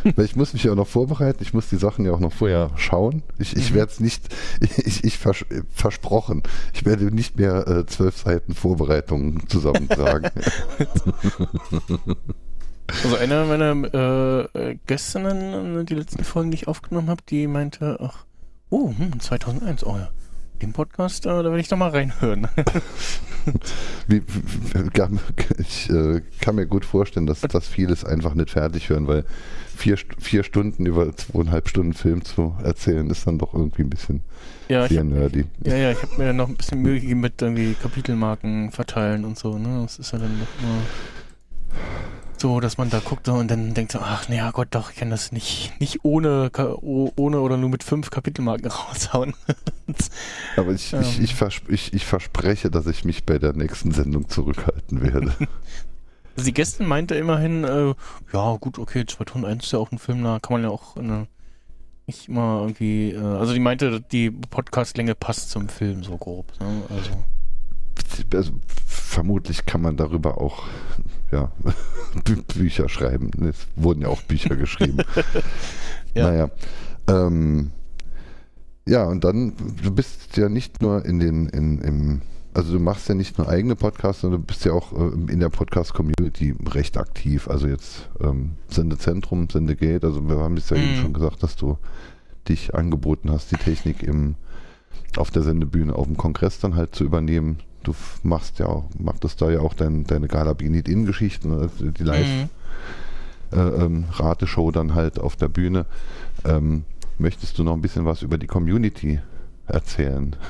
weil 0.17 0.25
ich 0.25 0.35
muss 0.35 0.55
mich 0.55 0.65
ja 0.65 0.73
auch 0.73 0.77
noch 0.77 0.87
vorbereiten. 0.87 1.43
Ich 1.43 1.53
muss 1.53 1.69
die 1.69 1.77
Sachen 1.77 2.07
ja 2.07 2.13
auch 2.13 2.21
noch 2.21 2.33
vorher 2.33 2.71
schauen. 2.77 3.23
Ich, 3.39 3.55
ich 3.55 3.71
Mhm. 3.73 3.75
werde 3.75 3.93
es 3.93 4.01
nicht, 4.01 4.35
ich, 4.61 5.05
ich 5.05 5.19
vers 5.19 5.45
versprochen, 5.71 6.43
ich 6.73 6.87
werde 6.87 7.15
nicht 7.15 7.37
mehr 7.37 7.67
äh, 7.69 7.87
zwölf 7.87 8.17
Seiten 8.17 8.55
Vorbereitungen 8.55 9.49
zusammentragen. 9.49 10.31
Also 13.05 13.17
eine 13.17 13.45
meiner 13.45 13.95
äh, 14.55 14.71
äh, 14.71 14.79
Gästinnen, 14.87 15.81
äh, 15.81 15.85
die 15.85 15.95
letzten 15.95 16.25
Folgen, 16.25 16.51
die 16.51 16.57
ich 16.57 16.67
aufgenommen 16.69 17.09
habe, 17.09 17.23
die 17.29 17.47
meinte, 17.47 17.99
ach, 18.01 18.25
oh, 18.69 18.93
hm, 18.97 19.21
2001, 19.21 19.87
oh 19.87 19.97
ja, 19.97 20.09
den 20.63 20.73
Podcast, 20.73 21.27
äh, 21.27 21.29
da 21.29 21.45
werde 21.45 21.61
ich 21.61 21.69
doch 21.69 21.77
mal 21.77 21.91
reinhören. 21.91 22.49
Wie, 24.07 24.23
ich 25.59 25.91
äh, 25.91 26.21
kann 26.41 26.55
mir 26.55 26.67
gut 26.67 26.85
vorstellen, 26.85 27.27
dass 27.27 27.41
das 27.41 27.69
vieles 27.69 28.05
einfach 28.05 28.35
nicht 28.35 28.51
fertig 28.51 28.89
hören, 28.89 29.07
weil 29.07 29.25
vier, 29.75 29.99
vier 30.19 30.45
Stunden 30.45 30.87
über 30.87 31.15
zweieinhalb 31.17 31.69
Stunden 31.69 31.95
Film 31.95 32.25
zu 32.25 32.57
erzählen, 32.63 33.09
ist 33.11 33.27
dann 33.27 33.39
doch 33.39 33.55
irgendwie 33.55 33.83
ein 33.83 33.91
bisschen 33.91 34.23
ja, 34.69 34.85
ich 34.85 34.91
sehr 34.91 35.01
hab, 35.01 35.07
nerdy. 35.07 35.45
ja, 35.65 35.75
ja, 35.75 35.91
ich 35.93 36.03
habe 36.03 36.17
mir 36.19 36.33
noch 36.33 36.49
ein 36.49 36.57
bisschen 36.57 36.83
Mühe 36.83 37.01
gegeben 37.01 37.21
mit 37.21 37.41
irgendwie 37.41 37.75
Kapitelmarken 37.75 38.71
verteilen 38.71 39.25
und 39.25 39.39
so, 39.39 39.59
ne? 39.59 39.81
Das 39.83 39.99
ist 39.99 40.13
ja 40.13 40.19
dann 40.19 40.39
noch 40.39 40.47
immer. 40.63 40.83
So, 42.41 42.59
dass 42.61 42.79
man 42.79 42.89
da 42.89 43.01
guckt 43.01 43.29
und 43.29 43.51
dann 43.51 43.75
denkt 43.75 43.93
so, 43.93 43.99
ach, 44.01 44.29
naja 44.31 44.51
Gott, 44.51 44.69
doch, 44.71 44.91
ich 44.91 44.97
kann 44.97 45.11
das 45.11 45.31
nicht, 45.31 45.73
nicht 45.79 46.05
ohne, 46.05 46.51
oh- 46.81 47.13
ohne 47.17 47.41
oder 47.41 47.59
nur 47.59 47.69
mit 47.69 47.85
fünf 47.85 48.09
Kapitelmarken 48.11 48.71
raushauen. 48.71 49.35
Aber 50.57 50.73
ich, 50.73 50.95
ich, 50.95 51.19
Ähm. 51.19 51.25
ich, 51.25 51.35
vers 51.35 51.61
ich, 51.69 51.93
ich 51.93 52.07
verspreche, 52.07 52.71
dass 52.71 52.87
ich 52.87 53.05
mich 53.05 53.25
bei 53.27 53.39
der 53.39 53.53
nächsten 53.53 53.93
Sendung 53.93 54.29
zurückhalten 54.29 55.03
werde. 55.03 55.33
Also 56.37 56.47
die 56.47 56.55
Gästin 56.55 56.87
meinte 56.87 57.17
immerhin, 57.17 57.65
äh, 57.65 57.93
ja 58.33 58.57
gut, 58.59 58.79
okay, 58.79 59.05
2001 59.05 59.65
ist 59.65 59.73
ja 59.73 59.79
auch 59.81 59.91
ein 59.93 59.99
Film, 59.99 60.23
da 60.25 60.39
kann 60.41 60.55
man 60.55 60.63
ja 60.63 60.71
auch 60.71 60.97
eine, 60.97 61.27
nicht 62.07 62.29
immer 62.29 62.61
irgendwie, 62.63 63.11
äh, 63.11 63.19
also 63.19 63.53
die 63.53 63.59
meinte, 63.61 64.01
die 64.01 64.31
Podcastlänge 64.31 65.15
passt 65.15 65.51
zum 65.51 65.69
Film 65.69 66.03
so 66.05 66.17
grob. 66.17 66.47
Ne? 66.61 66.83
Also, 66.89 67.11
also, 68.35 68.53
vermutlich 68.87 69.67
kann 69.67 69.83
man 69.83 69.97
darüber 69.97 70.41
auch 70.41 70.65
ja, 71.33 71.53
Bü 72.25 72.43
Bücher 72.43 72.89
schreiben. 72.89 73.31
Es 73.49 73.67
wurden 73.77 74.03
ja 74.03 74.09
auch 74.09 74.23
Bücher 74.23 74.57
geschrieben. 74.57 74.99
Ja. 76.13 76.25
Naja. 76.29 76.51
Ähm, 77.07 77.71
ja, 78.85 79.05
und 79.05 79.23
dann, 79.23 79.53
du 79.81 79.93
bist 79.93 80.37
ja 80.37 80.49
nicht 80.49 80.83
nur 80.83 81.05
in 81.05 81.21
den, 81.21 81.47
in, 81.51 81.79
im, 81.83 82.23
also 82.53 82.73
du 82.73 82.81
machst 82.81 83.09
ja 83.09 83.15
nicht 83.15 83.39
nur 83.39 83.49
eigene 83.49 83.77
Podcasts, 83.77 84.23
sondern 84.23 84.41
du 84.41 84.47
bist 84.49 84.65
ja 84.65 84.73
auch 84.73 84.93
äh, 84.93 85.33
in 85.33 85.39
der 85.39 85.51
Podcast-Community 85.51 86.57
recht 86.67 86.97
aktiv. 86.97 87.47
Also 87.47 87.69
jetzt 87.69 88.09
ähm, 88.21 88.57
Sendezentrum, 88.69 89.49
Sendegate, 89.49 90.05
also 90.05 90.29
wir 90.29 90.39
haben 90.39 90.57
es 90.57 90.69
ja 90.71 90.79
eben 90.79 90.97
Mhm. 90.97 90.97
schon 90.97 91.13
gesagt, 91.13 91.45
dass 91.45 91.55
du 91.55 91.79
dich 92.49 92.75
angeboten 92.75 93.31
hast, 93.31 93.53
die 93.53 93.57
Technik 93.57 94.03
im, 94.03 94.35
auf 95.17 95.31
der 95.31 95.43
Sendebühne, 95.43 95.95
auf 95.95 96.07
dem 96.07 96.17
Kongress 96.17 96.59
dann 96.59 96.75
halt 96.75 96.93
zu 96.97 97.05
übernehmen. 97.05 97.59
Du 97.83 97.95
machst 98.23 98.59
ja 98.59 98.67
auch, 98.67 98.85
machtest 98.99 99.41
da 99.41 99.51
ja 99.51 99.61
auch 99.61 99.75
dein, 99.75 100.05
deine 100.05 100.29
Galabinit-In-Geschichten, 100.29 101.53
also 101.53 101.91
die 101.91 102.05
Live- 102.05 102.27
Mhm. 102.27 103.59
äh, 103.59 103.85
ähm, 103.85 104.05
dann 104.71 104.95
halt 104.95 105.19
auf 105.19 105.37
der 105.37 105.49
Bühne. 105.49 105.87
Ähm, 106.45 106.85
möchtest 107.19 107.59
du 107.59 107.65
noch 107.65 107.73
ein 107.75 107.81
bisschen 107.83 108.05
was 108.05 108.23
über 108.23 108.39
die 108.39 108.47
Community 108.47 109.21
erzählen? 109.67 110.37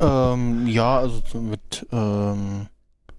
Ähm, 0.00 0.68
ja, 0.68 0.96
also 1.00 1.20
so 1.26 1.40
mit, 1.40 1.84
ähm, 1.90 2.68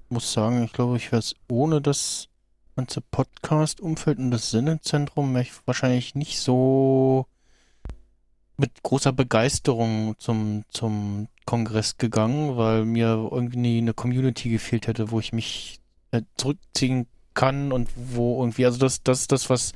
muss 0.07 0.31
sagen, 0.31 0.63
ich 0.63 0.71
glaube, 0.71 0.95
ich 0.95 1.11
wäre 1.11 1.19
es 1.19 1.35
ohne 1.49 1.81
das 1.81 2.29
ganze 2.77 3.01
Podcast-Umfeld 3.01 4.17
und 4.17 4.31
das 4.31 4.49
Sinnezentrum 4.51 5.33
wahrscheinlich 5.65 6.15
nicht 6.15 6.39
so 6.39 7.25
mit 8.59 8.83
großer 8.83 9.13
Begeisterung 9.13 10.15
zum, 10.19 10.63
zum 10.69 11.27
Kongress 11.45 11.97
gegangen, 11.97 12.57
weil 12.57 12.85
mir 12.85 13.29
irgendwie 13.31 13.79
eine 13.79 13.93
Community 13.93 14.49
gefehlt 14.49 14.87
hätte, 14.87 15.11
wo 15.11 15.19
ich 15.19 15.33
mich 15.33 15.79
äh, 16.11 16.21
zurückziehen 16.35 17.07
kann 17.33 17.71
und 17.71 17.89
wo 17.95 18.41
irgendwie, 18.41 18.65
also 18.65 18.77
das, 18.77 19.01
das 19.03 19.21
ist 19.21 19.31
das, 19.31 19.49
was, 19.49 19.73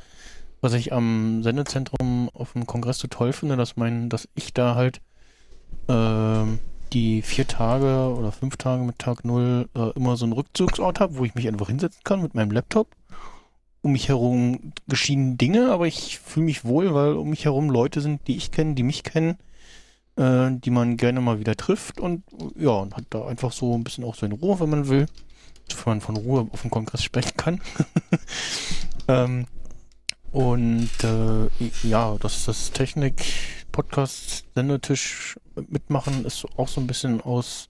was 0.62 0.74
ich 0.74 0.94
am 0.94 1.44
Sendezentrum 1.44 2.30
auf 2.34 2.54
dem 2.54 2.68
Kongress 2.68 3.00
so 3.00 3.08
toll 3.08 3.34
finde, 3.34 3.58
dass 3.58 3.78
mein, 3.78 4.10
dass 4.10 4.28
ich 4.36 4.54
da 4.54 4.75
halt 4.75 5.02
ähm, 5.88 6.60
die 6.94 7.22
vier 7.22 7.48
Tage 7.48 8.13
oder 8.16 8.32
fünf 8.32 8.58
Tage 8.58 8.84
mit 8.84 9.00
Tag 9.00 9.25
Null 9.25 9.68
äh, 9.75 9.90
immer 9.96 10.16
so 10.16 10.25
einen 10.25 10.34
Rückzugsort 10.34 11.00
habe, 11.00 11.18
wo 11.18 11.25
ich 11.25 11.36
mich 11.36 11.48
einfach 11.48 11.68
hinsetzen 11.68 12.02
kann 12.04 12.22
mit 12.22 12.36
meinem 12.36 12.52
Laptop. 12.52 12.88
Um 13.84 13.92
mich 13.92 14.08
herum 14.08 14.74
geschehen 14.88 15.38
Dinge, 15.38 15.72
aber 15.72 15.86
ich 15.86 16.18
fühle 16.18 16.48
mich 16.48 16.66
wohl, 16.66 16.96
weil 16.96 17.13
um 17.13 17.30
mich 17.30 17.46
herum 17.46 17.70
Leute 17.70 18.02
sind, 18.02 18.28
die 18.28 18.38
ich 18.38 18.50
kenne, 18.50 18.74
die 18.74 18.84
mich 18.84 19.04
kennen, 19.04 19.38
äh, 20.16 20.50
die 20.52 20.72
man 20.72 20.98
gerne 20.98 21.22
mal 21.22 21.40
wieder 21.40 21.56
trifft 21.56 22.00
und 22.00 22.24
ja, 22.58 22.72
und 22.72 22.96
hat 22.96 23.06
da 23.12 23.28
einfach 23.28 23.52
so 23.52 23.75
ein 23.75 23.84
bisschen 23.84 24.06
auch 24.06 24.16
seine 24.16 24.36
Ruhe, 24.36 24.60
wenn 24.60 24.70
man 24.70 24.88
will. 24.88 25.06
Wenn 25.70 25.94
man 25.94 26.02
von 26.02 26.18
Ruhe 26.18 26.48
auf 26.52 26.62
dem 26.62 26.72
Kongress 26.72 27.04
sprechen 27.04 27.38
kann. 27.38 27.62
ähm, 29.08 29.46
und 30.34 30.90
äh, 31.04 31.50
ja, 31.84 32.18
dass 32.18 32.46
das 32.46 32.72
Technik-Podcast-Sendetisch 32.72 35.40
mitmachen 35.70 36.25
ist 36.25 36.48
auch 36.58 36.68
so 36.68 36.82
ein 36.82 36.88
bisschen 36.88 37.22
aus, 37.22 37.70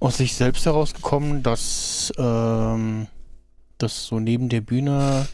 aus 0.00 0.16
sich 0.16 0.34
selbst 0.34 0.66
herausgekommen, 0.66 1.44
dass 1.44 2.12
ähm, 2.18 3.06
dass 3.78 4.06
so 4.06 4.20
neben 4.20 4.48
der 4.48 4.60
Bühne 4.60 5.26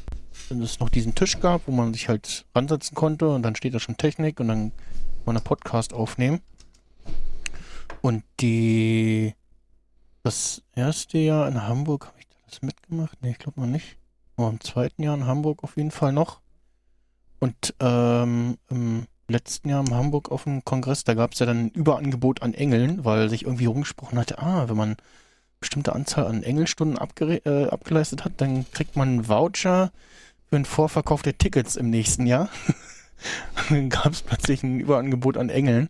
es 0.51 0.81
noch 0.81 0.91
diesen 0.91 1.15
Tisch 1.15 1.41
gab, 1.41 1.67
wo 1.67 1.73
man 1.73 1.93
sich 1.95 2.09
halt 2.09 2.45
ransetzen 2.55 2.95
konnte 2.95 3.29
und 3.29 3.43
dann 3.43 3.57
steht 3.57 3.75
da 3.75 3.81
schon 3.81 3.97
Technik 3.97 4.41
und 4.41 4.49
dann 4.49 4.71
kann 4.71 5.25
man 5.27 5.37
einen 5.37 5.45
Podcast 5.45 5.93
aufnehmen. 5.93 6.41
Und 8.03 8.23
die 8.41 9.35
das 10.23 10.63
erste 10.75 11.19
Jahr 11.19 11.49
in 11.49 11.67
Hamburg 11.67 12.07
habe 12.07 12.19
ich 12.19 12.27
da 12.29 12.37
das 12.47 12.63
mitgemacht? 12.63 13.19
Nee, 13.23 13.31
ich 13.31 13.39
glaube 13.39 13.61
noch 13.61 13.67
nicht. 13.67 13.97
Aber 14.37 14.49
im 14.49 14.61
zweiten 14.61 15.03
Jahr 15.03 15.15
in 15.15 15.27
Hamburg 15.27 15.63
auf 15.63 15.77
jeden 15.77 15.91
Fall 15.91 16.13
noch. 16.13 16.41
Und 17.41 17.75
ähm, 17.81 18.59
im 18.69 19.07
letzten 19.29 19.69
Jahr 19.69 19.87
in 19.87 19.95
Hamburg 19.95 20.31
auf 20.31 20.45
dem 20.45 20.65
Kongress, 20.65 21.05
da 21.05 21.15
gab 21.15 21.33
es 21.33 21.39
ja 21.39 21.47
dann 21.47 21.67
ein 21.67 21.71
Überangebot 21.71 22.43
an 22.43 22.55
Engeln, 22.55 23.05
weil 23.05 23.29
sich 23.29 23.45
irgendwie 23.45 23.67
rumgesprochen 23.67 24.19
hatte, 24.19 24.39
ah, 24.39 24.69
wenn 24.69 24.77
man 24.77 24.97
bestimmte 25.65 25.95
Anzahl 25.95 26.27
an 26.27 26.43
Engelstunden 26.43 26.99
äh, 26.99 27.65
abgeleistet 27.69 28.27
hat, 28.27 28.35
dann 28.37 28.71
kriegt 28.73 28.97
man 28.97 29.09
einen 29.09 29.29
Voucher 29.29 29.93
für 30.51 30.57
einen 30.57 30.67
Vorverkauf 30.67 31.23
der 31.23 31.39
Tickets 31.39 31.77
im 31.77 31.89
nächsten 31.89 32.27
Jahr. 32.27 32.51
dann 33.71 33.89
gab 33.89 34.13
es 34.13 34.21
plötzlich 34.21 34.63
ein 34.63 34.79
Überangebot 34.79 35.39
an 35.39 35.49
Engeln. 35.49 35.89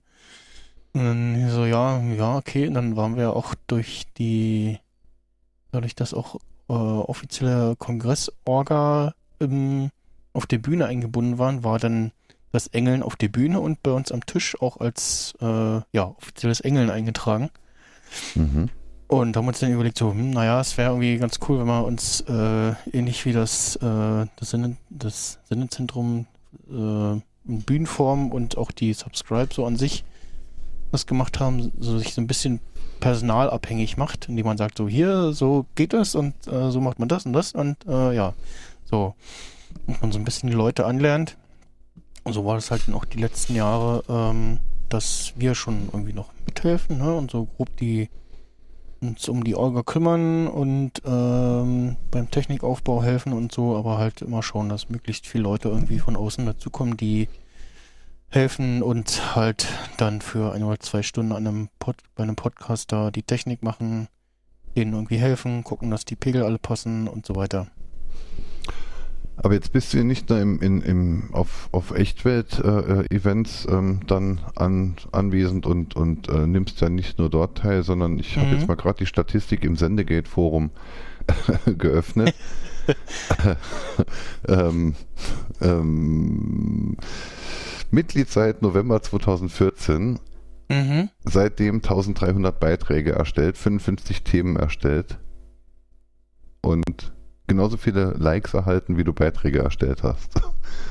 Und 0.93 1.03
dann 1.03 1.51
so, 1.51 1.67
ja, 1.67 2.01
ja, 2.01 2.37
okay. 2.37 2.69
Und 2.69 2.75
dann 2.75 2.95
waren 2.95 3.17
wir 3.17 3.35
auch 3.35 3.57
durch 3.67 4.05
die, 4.17 4.79
dadurch, 5.73 5.97
dass 5.97 6.15
auch 6.15 6.37
äh, 6.69 6.73
offizielle 6.73 7.75
Kongressorga 7.75 9.13
im, 9.41 9.91
auf 10.35 10.47
der 10.47 10.59
Bühne 10.59 10.87
eingebunden 10.87 11.39
waren, 11.39 11.65
war 11.65 11.81
dann 11.81 12.13
das 12.53 12.69
Engeln 12.69 13.03
auf 13.03 13.17
der 13.17 13.29
Bühne 13.29 13.59
und 13.59 13.83
bei 13.83 13.91
uns 13.91 14.13
am 14.13 14.25
Tisch 14.25 14.55
auch 14.63 14.77
als 14.77 15.35
äh, 15.41 15.81
ja, 15.93 16.15
offizielles 16.17 16.61
Engeln 16.61 16.91
eingetragen. 16.91 17.51
Mhm. 18.37 18.71
Und 19.07 19.37
haben 19.37 19.47
uns 19.47 19.61
dann 19.61 19.73
überlegt, 19.73 19.99
so, 19.99 20.11
hm, 20.11 20.31
naja, 20.31 20.61
es 20.61 20.77
wäre 20.79 20.91
irgendwie 20.91 21.19
ganz 21.19 21.39
cool, 21.47 21.59
wenn 21.59 21.67
wir 21.67 21.85
uns 21.85 22.23
äh, 22.23 22.73
ähnlich 22.93 23.25
wie 23.27 23.33
das, 23.33 23.77
äh, 23.77 24.27
das, 24.37 24.51
Sende, 24.51 24.77
das 24.91 25.39
Sendezentrum 25.45 26.27
äh, 26.69 27.21
in 27.47 27.63
Bühnenform 27.67 28.33
und 28.33 28.57
auch 28.57 28.71
die 28.71 28.93
Subscribe 28.93 29.53
so 29.53 29.67
an 29.67 29.77
sich 29.77 30.05
das 30.91 31.07
gemacht 31.07 31.41
haben, 31.41 31.73
so 31.79 31.99
sich 31.99 32.15
so 32.15 32.21
ein 32.21 32.27
bisschen 32.27 32.61
personalabhängig 33.01 33.97
macht, 33.97 34.29
indem 34.29 34.47
man 34.47 34.57
sagt, 34.57 34.79
so 34.79 34.89
hier, 34.89 35.33
so 35.33 35.67
geht 35.75 35.93
das 35.93 36.15
und 36.15 36.35
äh, 36.47 36.71
so 36.71 36.81
macht 36.81 36.99
man 36.99 37.09
das 37.09 37.27
und 37.27 37.33
das 37.33 37.53
und 37.53 37.77
äh, 37.87 38.15
ja, 38.15 38.33
so, 38.85 39.15
und 39.87 40.01
man 40.01 40.13
so 40.13 40.19
ein 40.19 40.25
bisschen 40.25 40.49
die 40.49 40.57
Leute 40.57 40.87
anlernt. 40.87 41.37
Und 42.23 42.33
so 42.33 42.47
war 42.47 42.55
das 42.55 42.71
halt 42.71 42.83
auch 42.95 43.05
die 43.05 43.19
letzten 43.19 43.55
Jahre, 43.55 44.03
ähm, 44.09 44.59
dass 44.89 45.35
wir 45.37 45.55
schon 45.55 45.89
irgendwie 45.93 46.15
noch 46.15 46.31
mithelfen 46.47 46.99
ne? 46.99 47.15
und 47.15 47.31
so 47.31 47.45
grob 47.45 47.77
die 47.77 48.09
uns 49.09 49.29
um 49.29 49.45
die 49.45 49.55
Orga 49.55 49.83
kümmern 49.83 50.47
und 50.47 50.93
ähm, 51.05 51.97
beim 52.11 52.31
Technikaufbau 52.31 53.03
helfen 53.03 53.33
und 53.33 53.53
so, 53.53 53.77
aber 53.77 53.99
halt 53.99 54.23
immer 54.23 54.43
schauen, 54.43 54.69
dass 54.69 54.89
möglichst 54.89 55.27
viele 55.27 55.45
Leute 55.45 55.69
irgendwie 55.69 55.99
von 55.99 56.17
außen 56.17 56.47
dazukommen, 56.47 56.97
die 56.97 57.29
helfen 58.29 58.83
und 58.83 59.37
halt 59.37 59.69
dann 59.97 60.21
für 60.21 60.53
ein 60.53 60.65
oder 60.65 60.81
zwei 60.81 61.03
Stunden 61.03 61.33
an 61.33 61.47
einem 61.47 61.69
Pod, 61.79 61.97
bei 62.15 62.25
einem 62.25 62.37
Podcast 62.37 62.91
da 62.93 63.11
die 63.11 63.23
Technik 63.23 63.63
machen, 63.63 64.09
denen 64.75 64.93
irgendwie 64.93 65.19
helfen, 65.19 65.63
gucken, 65.63 65.91
dass 65.91 66.05
die 66.05 66.17
Pegel 66.17 66.43
alle 66.43 66.59
passen 66.59 67.07
und 67.07 67.27
so 67.27 67.37
weiter. 67.37 67.69
Aber 69.37 69.55
jetzt 69.55 69.73
bist 69.73 69.93
du 69.93 70.05
nicht 70.05 70.31
nur 70.31 70.41
im, 70.41 70.61
in, 70.61 70.81
im, 70.83 71.29
auf, 71.33 71.69
auf 71.73 71.91
Echtwelt-Events 71.91 73.67
ähm, 73.71 74.01
dann 74.07 74.41
an, 74.55 74.97
anwesend 75.13 75.67
und, 75.67 75.97
und 75.97 76.29
äh, 76.29 76.47
nimmst 76.47 76.81
ja 76.81 76.89
nicht 76.89 77.19
nur 77.19 77.31
dort 77.31 77.59
teil, 77.59 77.83
sondern 77.83 78.19
ich 78.19 78.37
habe 78.37 78.47
Mhm. 78.49 78.53
jetzt 78.55 78.69
mal 78.69 78.77
gerade 78.77 78.99
die 78.99 79.07
Statistik 79.07 79.65
im 79.65 79.77
Sendegate-Forum 79.77 80.71
geöffnet. 81.79 82.35
ähm, 84.49 84.95
ähm, 85.61 86.97
Mitglied 87.91 88.31
seit 88.31 88.63
November 88.63 89.03
2014, 89.03 90.19
Mhm. 90.71 91.09
seitdem 91.25 91.77
1300 91.77 92.59
Beiträge 92.61 93.13
erstellt, 93.13 93.57
55 93.59 94.23
Themen 94.23 94.57
erstellt 94.57 95.19
und 96.63 97.14
genauso 97.47 97.77
viele 97.77 98.13
Likes 98.13 98.55
erhalten, 98.55 98.97
wie 98.97 99.05
du 99.05 99.13
Beiträge 99.13 99.61
erstellt 99.61 100.03
hast. 100.03 100.41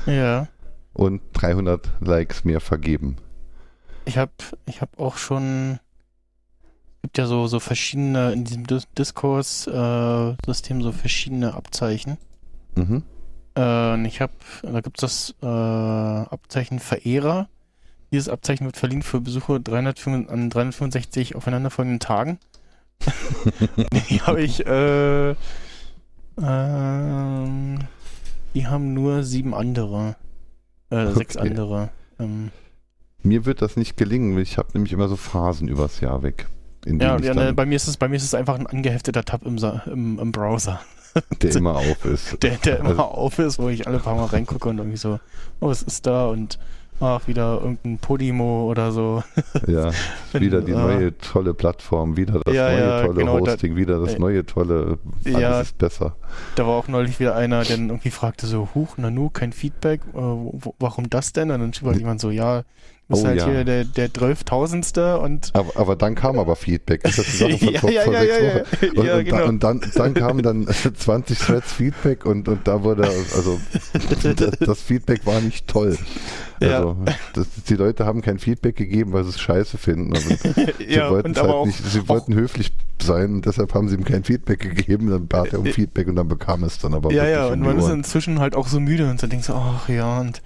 Ja. 0.06 0.48
Und 0.92 1.22
300 1.32 1.88
Likes 2.00 2.44
mehr 2.44 2.60
vergeben. 2.60 3.16
Ich 4.04 4.18
habe 4.18 4.32
ich 4.66 4.80
hab 4.80 5.00
auch 5.00 5.16
schon, 5.16 5.80
es 6.96 7.02
gibt 7.02 7.18
ja 7.18 7.26
so, 7.26 7.46
so 7.46 7.58
verschiedene, 7.58 8.32
in 8.32 8.44
diesem 8.44 8.66
Dis 8.66 8.86
Diskurs-System 8.96 10.82
so 10.82 10.92
verschiedene 10.92 11.54
Abzeichen. 11.54 12.18
Mhm. 12.76 13.02
Äh, 13.54 13.92
und 13.94 14.04
ich 14.04 14.20
habe, 14.20 14.34
da 14.62 14.80
gibt 14.80 15.02
es 15.02 15.32
das 15.32 15.34
äh, 15.42 15.46
Abzeichen 15.46 16.78
Verehrer. 16.78 17.48
Dieses 18.12 18.28
Abzeichen 18.28 18.66
wird 18.66 18.76
verliehen 18.76 19.02
für 19.02 19.20
Besuche 19.20 19.60
305, 19.60 20.28
an 20.30 20.50
365 20.50 21.34
aufeinanderfolgenden 21.34 22.00
Tagen. 22.00 22.38
Die 24.08 24.20
habe 24.22 24.42
ich 24.42 24.64
äh, 24.66 25.34
Ähm, 26.42 27.78
die 28.54 28.66
haben 28.66 28.94
nur 28.94 29.22
sieben 29.22 29.54
andere. 29.54 30.16
Äh, 30.90 31.06
sechs 31.12 31.36
Okay. 31.36 31.48
andere. 31.48 31.90
Ähm, 32.18 32.50
Mir 33.22 33.46
wird 33.46 33.62
das 33.62 33.76
nicht 33.76 33.96
gelingen. 33.96 34.38
Ich 34.38 34.58
habe 34.58 34.68
nämlich 34.74 34.92
immer 34.92 35.08
so 35.08 35.16
Phasen 35.16 35.68
übers 35.68 36.00
Jahr 36.00 36.22
weg. 36.22 36.46
In 36.84 37.00
ja, 37.00 37.16
ja 37.18 37.34
ne, 37.34 37.52
bei 37.54 37.64
mir 37.64 37.76
ist 37.76 37.88
es 37.88 37.96
bei 37.96 38.08
mir 38.08 38.16
ist 38.16 38.24
es 38.24 38.34
einfach 38.34 38.58
ein 38.58 38.66
angehefteter 38.66 39.24
Tab 39.24 39.46
im, 39.46 39.56
im, 39.86 40.18
im 40.18 40.32
Browser, 40.32 40.80
der 41.42 41.56
immer 41.56 41.76
auf 41.76 42.04
ist. 42.04 42.42
der, 42.42 42.56
der 42.58 42.80
immer 42.80 42.90
Also- 42.90 43.02
auf 43.02 43.38
ist, 43.38 43.58
wo 43.58 43.68
ich 43.70 43.86
alle 43.86 43.98
paar 44.00 44.14
Mal 44.16 44.26
reingucke 44.26 44.68
und 44.68 44.78
irgendwie 44.78 44.98
so, 44.98 45.18
oh, 45.60 45.68
was 45.68 45.82
ist 45.82 46.04
da 46.06 46.26
und 46.26 46.58
ach, 47.00 47.26
wieder 47.26 47.60
irgendein 47.60 47.98
Podimo 47.98 48.68
oder 48.70 48.92
so. 48.92 49.22
Ja, 49.66 49.90
Wenn, 50.32 50.42
wieder 50.42 50.60
die 50.60 50.72
äh, 50.72 50.76
neue 50.76 51.18
tolle 51.18 51.54
Plattform, 51.54 52.16
wieder 52.16 52.40
das 52.44 52.54
Ja, 52.54 52.68
neue 52.70 52.80
ja, 52.80 53.02
tolle 53.06 53.14
genau, 53.20 53.40
da- 53.40 53.52
Hosting, 53.52 53.76
wieder 53.76 53.98
das 54.00 54.14
äh, 54.14 54.18
neue 54.18 54.44
tolle, 54.46 54.98
alles 55.24 55.40
ja. 55.40 55.60
ist 55.60 55.78
besser. 55.78 56.16
Da 56.56 56.66
war 56.66 56.74
auch 56.74 56.88
neulich 56.88 57.18
wieder 57.20 57.34
einer, 57.36 57.62
der 57.64 57.78
irgendwie 57.78 58.10
fragte 58.10 58.46
so, 58.46 58.68
huch, 58.74 58.96
Nanu, 58.98 59.30
kein 59.30 59.52
Feedback, 59.52 60.00
äh, 60.14 60.18
warum 60.78 61.08
das 61.10 61.32
denn? 61.32 61.50
Und 61.50 61.60
dann 61.60 61.72
schrieb 61.74 61.88
halt 61.88 61.98
jemand 61.98 62.20
so, 62.20 62.30
ja, 62.30 62.62
du 63.08 63.14
bist 63.14 63.24
Oh, 63.24 63.26
halt 63.28 63.38
ja. 63.38 63.46
hier 63.46 63.64
der, 63.64 63.84
der 63.84 64.08
12.000ste 64.08 65.16
und 65.16 65.50
Aber, 65.52 65.78
aber 65.78 65.96
dann 65.96 66.14
kam 66.14 66.38
aber 66.38 66.56
Feedback. 66.56 67.02
Das 67.02 67.18
ist 67.18 67.32
die 67.32 67.36
Sache 67.36 67.58
von 67.58 67.72
ja, 67.72 67.80
vor, 67.80 67.90
ja, 67.90 68.02
vor 68.02 68.12
ja, 68.14 68.20
sechs 68.20 68.38
ja, 68.38 68.54
Wochen. 68.54 68.98
Und, 68.98 69.06
ja, 69.06 69.16
und, 69.16 69.24
genau. 69.24 69.38
da, 69.38 69.44
und 69.44 69.64
dann, 69.64 69.80
dann 69.94 70.14
kamen 70.14 70.42
dann 70.42 70.66
20 70.94 71.38
Threads 71.38 71.72
Feedback 71.72 72.24
und, 72.24 72.48
und 72.48 72.66
da 72.66 72.82
wurde, 72.82 73.06
also 73.06 73.60
das, 74.22 74.58
das 74.58 74.80
Feedback 74.80 75.26
war 75.26 75.40
nicht 75.40 75.68
toll. 75.68 75.96
Also 76.60 76.96
das, 77.34 77.46
die 77.68 77.74
Leute 77.74 78.06
haben 78.06 78.22
kein 78.22 78.38
Feedback 78.38 78.76
gegeben, 78.76 79.12
weil 79.12 79.24
sie 79.24 79.30
es 79.30 79.40
scheiße 79.40 79.76
finden. 79.76 80.14
Also, 80.14 80.28
sie 80.78 81.00
wollten 81.00 81.36
halt 81.36 81.38
auch, 81.38 81.66
nicht, 81.66 81.84
sie 81.84 82.08
wollten 82.08 82.34
höflich 82.34 82.72
sein 83.02 83.34
und 83.34 83.46
deshalb 83.46 83.74
haben 83.74 83.88
sie 83.88 83.96
ihm 83.96 84.04
kein 84.04 84.24
Feedback 84.24 84.60
gegeben. 84.60 85.10
Dann 85.10 85.26
bat 85.26 85.52
er 85.52 85.58
um 85.58 85.66
Äh, 85.66 85.72
Feedback 85.72 86.08
und 86.08 86.16
dann 86.16 86.28
bekam 86.28 86.62
es 86.64 86.78
dann 86.78 86.94
aber 86.94 87.12
ja, 87.12 87.26
ja, 87.26 87.48
und 87.48 87.60
man 87.60 87.78
ist 87.78 87.88
inzwischen 87.88 88.38
halt 88.38 88.54
auch 88.54 88.68
so 88.68 88.80
müde 88.80 89.10
und 89.10 89.20
so 89.20 89.26
denkt 89.26 89.44
so, 89.44 89.54
ach 89.54 89.88
ja, 89.88 90.20
und 90.20 90.42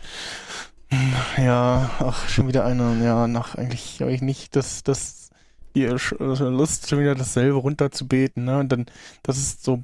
ja, 1.36 1.90
ach, 1.98 2.28
schon 2.28 2.48
wieder 2.48 2.64
einer, 2.64 2.94
ja, 3.02 3.26
nach 3.26 3.54
eigentlich 3.54 4.00
habe 4.00 4.12
ich 4.12 4.22
nicht 4.22 4.56
das, 4.56 4.82
das, 4.82 5.30
die 5.74 5.86
Sch- 5.88 6.48
Lust, 6.48 6.88
schon 6.88 7.00
wieder 7.00 7.14
dasselbe 7.14 7.56
runterzubeten, 7.58 8.44
ne, 8.44 8.58
und 8.58 8.70
dann, 8.72 8.86
das 9.22 9.38
ist 9.38 9.64
so 9.64 9.82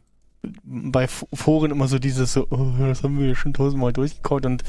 bei 0.64 1.08
Foren 1.08 1.70
immer 1.70 1.88
so 1.88 1.99
dieses 1.99 2.34
so, 2.34 2.46
oh, 2.50 2.73
das 2.78 3.02
haben 3.02 3.18
wir 3.18 3.34
schon 3.34 3.54
tausendmal 3.54 3.92
durchgekaut 3.94 4.44
und 4.44 4.62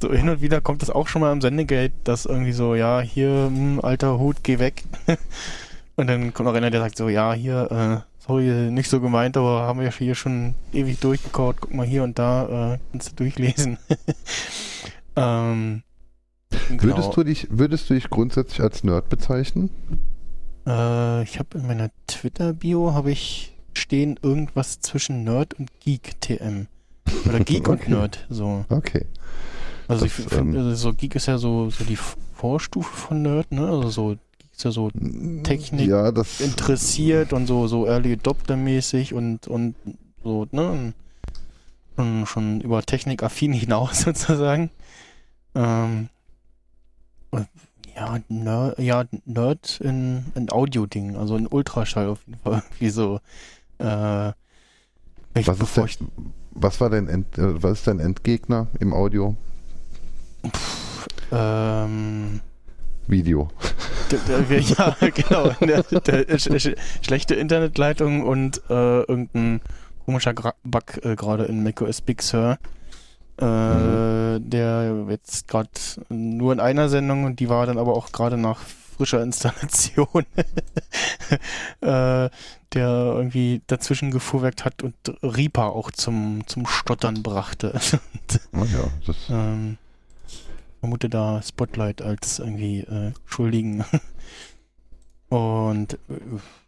so 0.00 0.12
hin 0.12 0.28
und 0.28 0.40
wieder 0.40 0.60
kommt 0.60 0.82
das 0.82 0.90
auch 0.90 1.08
schon 1.08 1.22
mal 1.22 1.32
am 1.32 1.40
Sendegate, 1.40 1.92
dass 2.04 2.24
irgendwie 2.24 2.52
so, 2.52 2.74
ja, 2.76 3.00
hier, 3.00 3.28
hm, 3.46 3.80
alter 3.82 4.18
Hut, 4.18 4.38
geh 4.44 4.58
weg. 4.60 4.84
und 5.96 6.06
dann 6.06 6.32
kommt 6.34 6.48
noch 6.48 6.54
einer, 6.54 6.70
der 6.70 6.80
sagt 6.80 6.96
so, 6.96 7.08
ja, 7.08 7.32
hier, 7.32 8.04
äh, 8.04 8.22
sorry, 8.24 8.70
nicht 8.70 8.88
so 8.90 9.00
gemeint, 9.00 9.36
aber 9.36 9.62
haben 9.62 9.80
wir 9.80 9.90
hier 9.90 10.14
schon 10.14 10.54
ewig 10.72 11.00
durchgekaut, 11.00 11.56
guck 11.60 11.74
mal 11.74 11.86
hier 11.86 12.04
und 12.04 12.18
da, 12.18 12.74
äh, 12.74 12.78
kannst 12.92 13.10
du 13.12 13.16
durchlesen. 13.16 13.78
ähm, 15.18 15.82
genau. 16.68 16.82
Würdest 16.82 17.16
du 17.16 17.24
dich, 17.24 17.46
würdest 17.50 17.90
du 17.90 17.94
dich 17.94 18.10
grundsätzlich 18.10 18.60
als 18.60 18.84
Nerd 18.84 19.08
bezeichnen? 19.08 19.70
Äh, 20.66 21.22
ich 21.22 21.38
habe 21.38 21.58
in 21.58 21.66
meiner 21.66 21.90
Twitter-Bio 22.06 22.92
habe 22.94 23.10
ich 23.10 23.54
stehen 23.78 24.18
irgendwas 24.22 24.80
zwischen 24.80 25.24
Nerd 25.24 25.54
und 25.54 25.70
Geek 25.80 26.20
TM. 26.20 26.66
Oder 27.26 27.40
Geek 27.40 27.68
und 27.68 27.80
Okay. 27.80 27.90
Nerd, 27.90 28.26
so. 28.28 28.64
Okay. 28.68 29.06
Also 29.86 30.04
Das, 30.04 30.18
ich 30.18 30.26
finde, 30.26 30.58
ähm, 30.58 30.66
also 30.66 30.74
so 30.74 30.92
Geek 30.92 31.14
ist 31.14 31.26
ja 31.26 31.38
so, 31.38 31.70
so 31.70 31.84
die 31.84 31.96
Vorstufe 31.96 32.94
von 32.94 33.22
Nerd, 33.22 33.50
ne? 33.52 33.66
Also 33.66 33.88
so 33.88 34.08
Geek 34.10 34.52
ist 34.52 34.64
ja 34.64 34.70
so 34.70 34.90
Technik 35.44 35.88
Ja, 35.88 36.12
das 36.12 36.40
interessiert 36.40 37.32
und 37.32 37.46
so, 37.46 37.66
so 37.66 37.86
Early 37.86 38.12
Adopter-mäßig 38.12 39.14
und, 39.14 39.46
und 39.48 39.74
so, 40.22 40.46
ne? 40.50 40.92
Schon, 41.96 42.26
schon 42.26 42.60
über 42.60 42.82
Technik 42.82 43.22
affin 43.22 43.52
hinaus 43.52 44.00
sozusagen. 44.02 44.70
Ähm, 45.54 46.08
äh, 47.32 47.44
ja, 47.96 48.18
Nerd, 48.28 48.78
ja, 48.78 49.04
Nerd 49.24 49.80
in, 49.80 50.26
in 50.34 50.50
Audio-Dingen, 50.50 51.16
also 51.16 51.36
in 51.36 51.46
Ultraschall 51.46 52.08
auf 52.08 52.20
jeden 52.26 52.38
Fall. 52.40 52.62
Wie 52.78 52.90
so, 52.90 53.20
äh, 53.78 54.32
Was 55.44 55.60
ist 55.60 55.78
ich, 55.78 55.98
was 56.52 56.80
war 56.80 56.90
dein 56.90 57.08
End, 57.08 57.38
äh, 57.38 57.62
was 57.62 57.78
ist 57.78 57.86
dein 57.86 58.00
Endgegner 58.00 58.68
im 58.80 58.92
Audio? 58.92 59.36
ähm, 61.32 62.40
Video. 63.06 63.48
Ja, 64.78 64.96
genau. 65.14 65.50
Der, 65.60 65.82
der, 65.82 66.38
sch, 66.38 66.74
schlechte 67.02 67.34
Internetleitung 67.34 68.22
und 68.22 68.62
äh, 68.70 69.00
irgendein 69.02 69.60
komischer 70.04 70.34
Gra 70.34 70.54
Bug 70.64 71.04
äh, 71.04 71.16
gerade 71.16 71.44
in 71.44 71.62
macOS 71.62 72.00
Big 72.00 72.22
Sur. 72.22 72.58
Äh, 73.40 73.44
Mhm. 74.38 74.50
Der 74.50 75.06
jetzt 75.10 75.48
gerade 75.48 75.70
nur 76.08 76.52
in 76.52 76.60
einer 76.60 76.88
Sendung 76.88 77.24
und 77.24 77.40
die 77.40 77.48
war 77.48 77.66
dann 77.66 77.78
aber 77.78 77.94
auch 77.94 78.12
gerade 78.12 78.36
nach 78.36 78.60
frischer 78.96 79.22
Installation, 79.22 80.26
äh, 81.80 82.30
der 82.30 82.30
irgendwie 82.72 83.62
dazwischen 83.66 84.10
gefuhrwerkt 84.10 84.64
hat 84.64 84.82
und 84.82 84.94
Reaper 85.22 85.72
auch 85.72 85.90
zum, 85.90 86.46
zum 86.46 86.66
Stottern 86.66 87.22
brachte. 87.22 87.78
Oh 88.52 88.64
ja, 88.64 88.84
das, 89.06 89.16
Ähm, 89.30 89.78
vermute 90.80 91.08
da 91.08 91.40
Spotlight 91.42 92.02
als 92.02 92.38
irgendwie 92.38 92.80
äh, 92.80 93.12
Schuldigen. 93.24 93.84
Und 95.30 95.94
äh, 95.94 95.96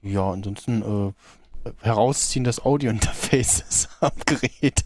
ja, 0.02 0.30
ansonsten 0.30 0.83
äh, 0.83 1.72
Herausziehen 1.83 2.44
des 2.44 2.64
Audiointerfaces 2.64 3.88
am 4.00 4.12
Gerät. 4.26 4.85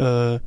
Äh, 0.00 0.40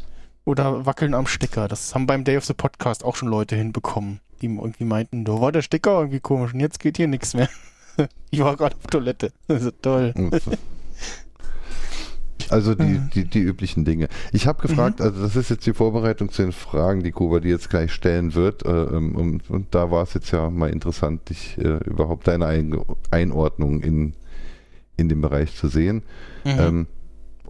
oder 0.46 0.86
Wackeln 0.86 1.14
am 1.14 1.28
Stecker. 1.28 1.68
Das 1.68 1.96
haben 1.96 2.06
beim 2.08 2.24
Day 2.24 2.38
of 2.38 2.46
the 2.46 2.54
Podcast 2.54 3.04
auch 3.04 3.16
schon 3.16 3.30
Leute 3.30 3.56
hinbekommen, 3.56 4.20
die 4.42 4.48
irgendwie 4.48 4.86
meinten, 4.86 5.26
da 5.26 5.40
war 5.40 5.52
der 5.52 5.62
Stecker 5.62 6.00
irgendwie 6.00 6.20
komisch 6.20 6.54
und 6.54 6.60
jetzt 6.60 6.80
geht 6.80 6.98
hier 6.98 7.08
nichts 7.08 7.34
mehr. 7.34 7.50
ich 8.32 8.40
war 8.40 8.56
gerade 8.58 8.76
auf 8.76 8.88
Toilette. 8.88 9.32
Also 9.48 9.72
toll. 9.72 10.14
Also 12.50 12.76
die, 12.76 12.84
Mhm. 12.84 13.10
die, 13.14 13.26
die 13.26 13.40
üblichen 13.40 13.86
Dinge. 13.86 14.10
Ich 14.32 14.48
habe 14.48 14.62
gefragt, 14.62 15.02
also 15.02 15.22
das 15.22 15.36
ist 15.36 15.50
jetzt 15.50 15.66
die 15.66 15.74
Vorbereitung 15.74 16.30
zu 16.30 16.42
den 16.42 16.52
Fragen, 16.52 17.02
die 17.02 17.12
Kuba 17.12 17.40
dir 17.40 17.52
jetzt 17.52 17.70
gleich 17.70 17.92
stellen 17.94 18.36
wird. 18.36 18.66
Äh, 18.66 18.70
ähm, 18.70 19.16
und, 19.16 19.50
und 19.50 19.74
da 19.74 19.90
war 19.92 20.04
es 20.04 20.14
jetzt 20.14 20.32
ja 20.32 20.50
mal 20.50 20.70
interessant, 20.70 21.30
dich 21.30 21.58
äh, 21.58 21.78
überhaupt 21.86 22.28
deine 22.28 22.46
Ein 22.48 22.78
Einordnung 23.12 23.82
in, 23.82 24.14
in 24.98 25.10
dem 25.10 25.22
Bereich 25.22 25.56
zu 25.56 25.68
sehen. 25.68 26.04
Mhm. 26.44 26.60
Ähm, 26.60 26.88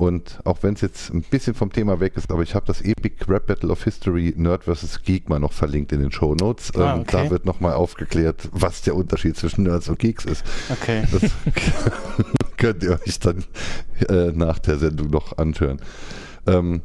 und 0.03 0.39
auch 0.43 0.57
wenn 0.63 0.73
es 0.73 0.81
jetzt 0.81 1.13
ein 1.13 1.21
bisschen 1.21 1.53
vom 1.53 1.71
Thema 1.71 2.01
weg 2.01 2.17
ist, 2.17 2.29
aber 2.29 2.43
ich 2.43 2.55
habe 2.55 2.65
das 2.65 2.81
Epic 2.81 3.23
Rap 3.29 3.47
Battle 3.47 3.69
of 3.69 3.81
History 3.85 4.33
Nerd 4.35 4.65
vs. 4.65 5.01
Geek 5.01 5.29
mal 5.29 5.39
noch 5.39 5.53
verlinkt 5.53 5.93
in 5.93 6.01
den 6.01 6.11
Show 6.11 6.35
Notes. 6.35 6.75
Ah, 6.75 6.95
ähm, 6.95 7.01
okay. 7.01 7.23
Da 7.23 7.29
wird 7.29 7.45
nochmal 7.45 7.73
aufgeklärt, 7.73 8.49
was 8.51 8.81
der 8.81 8.95
Unterschied 8.95 9.37
zwischen 9.37 9.63
Nerds 9.63 9.87
und 9.87 9.99
Geeks 9.99 10.25
ist. 10.25 10.43
okay. 10.69 11.03
Das 11.09 11.31
könnt 12.57 12.83
ihr 12.83 12.99
euch 12.99 13.17
dann 13.19 13.45
äh, 14.09 14.33
nach 14.33 14.59
der 14.59 14.77
Sendung 14.77 15.09
noch 15.09 15.37
anhören. 15.37 15.79
Ähm, 16.47 16.81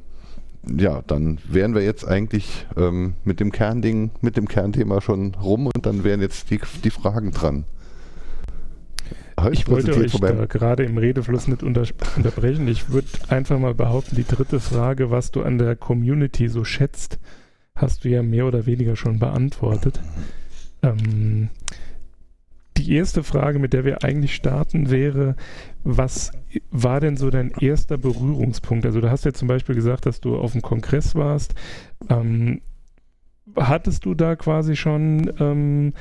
ja, 0.64 1.02
dann 1.09 1.38
wären 1.48 1.74
wir 1.74 1.83
jetzt 1.83 2.07
eigentlich 2.07 2.68
ähm, 2.76 3.14
mit 3.24 3.40
dem 3.40 3.50
Kernding, 3.50 4.12
mit 4.20 4.37
dem 4.37 4.46
Kernthema 4.46 5.00
schon 5.00 5.35
rum 5.35 5.66
und 5.66 5.87
dann 5.87 6.04
wären 6.04 6.20
jetzt 6.20 6.50
die, 6.50 6.61
die 6.85 6.90
Fragen 6.90 7.33
dran. 7.33 7.64
Heute 9.42 9.55
Ich 9.55 9.68
wollte 9.68 9.96
euch 9.96 10.12
da 10.12 10.46
gerade 10.46 10.85
im 10.85 10.98
Redefluss 10.98 11.48
nicht 11.48 11.62
unter 11.62 11.83
unterbrechen. 12.16 12.66
Ich 12.68 12.90
würde 12.90 13.09
einfach 13.29 13.59
mal 13.59 13.74
behaupten, 13.74 14.16
die 14.16 14.24
dritte 14.24 14.61
Frage, 14.61 15.11
was 15.11 15.31
du 15.31 15.42
an 15.42 15.59
der 15.59 15.77
Community 15.77 16.48
so 16.48 16.64
schätzt, 16.64 17.18
hast 17.74 18.05
du 18.05 18.09
ja 18.09 18.22
mehr 18.22 18.46
oder 18.46 18.66
weniger 18.66 18.96
schon 18.96 19.18
beantwortet. 19.18 20.01
Ähm, 20.83 21.51
die 22.77 22.94
erste 22.94 23.22
Frage, 23.22 23.59
mit 23.59 23.72
der 23.72 23.85
wir 23.85 24.05
eigentlich 24.05 24.35
starten, 24.35 24.90
wäre, 24.90 25.37
was 25.85 26.33
war 26.70 27.01
denn 27.01 27.16
so 27.16 27.31
dein 27.31 27.51
erster 27.51 27.98
Berührungspunkt? 27.98 28.87
Also 28.87 29.01
du 29.01 29.11
hast 29.11 29.24
ja 29.24 29.33
zum 29.33 29.48
Beispiel 29.48 29.74
gesagt, 29.74 30.07
dass 30.07 30.20
du 30.20 30.37
auf 30.37 30.53
dem 30.53 30.62
Kongress 30.62 31.14
warst. 31.14 31.55
Ähm, 32.09 32.61
hattest 33.57 34.05
du 34.05 34.14
da 34.14 34.37
quasi 34.37 34.77
schon 34.77 35.31
ähm, 35.40 35.92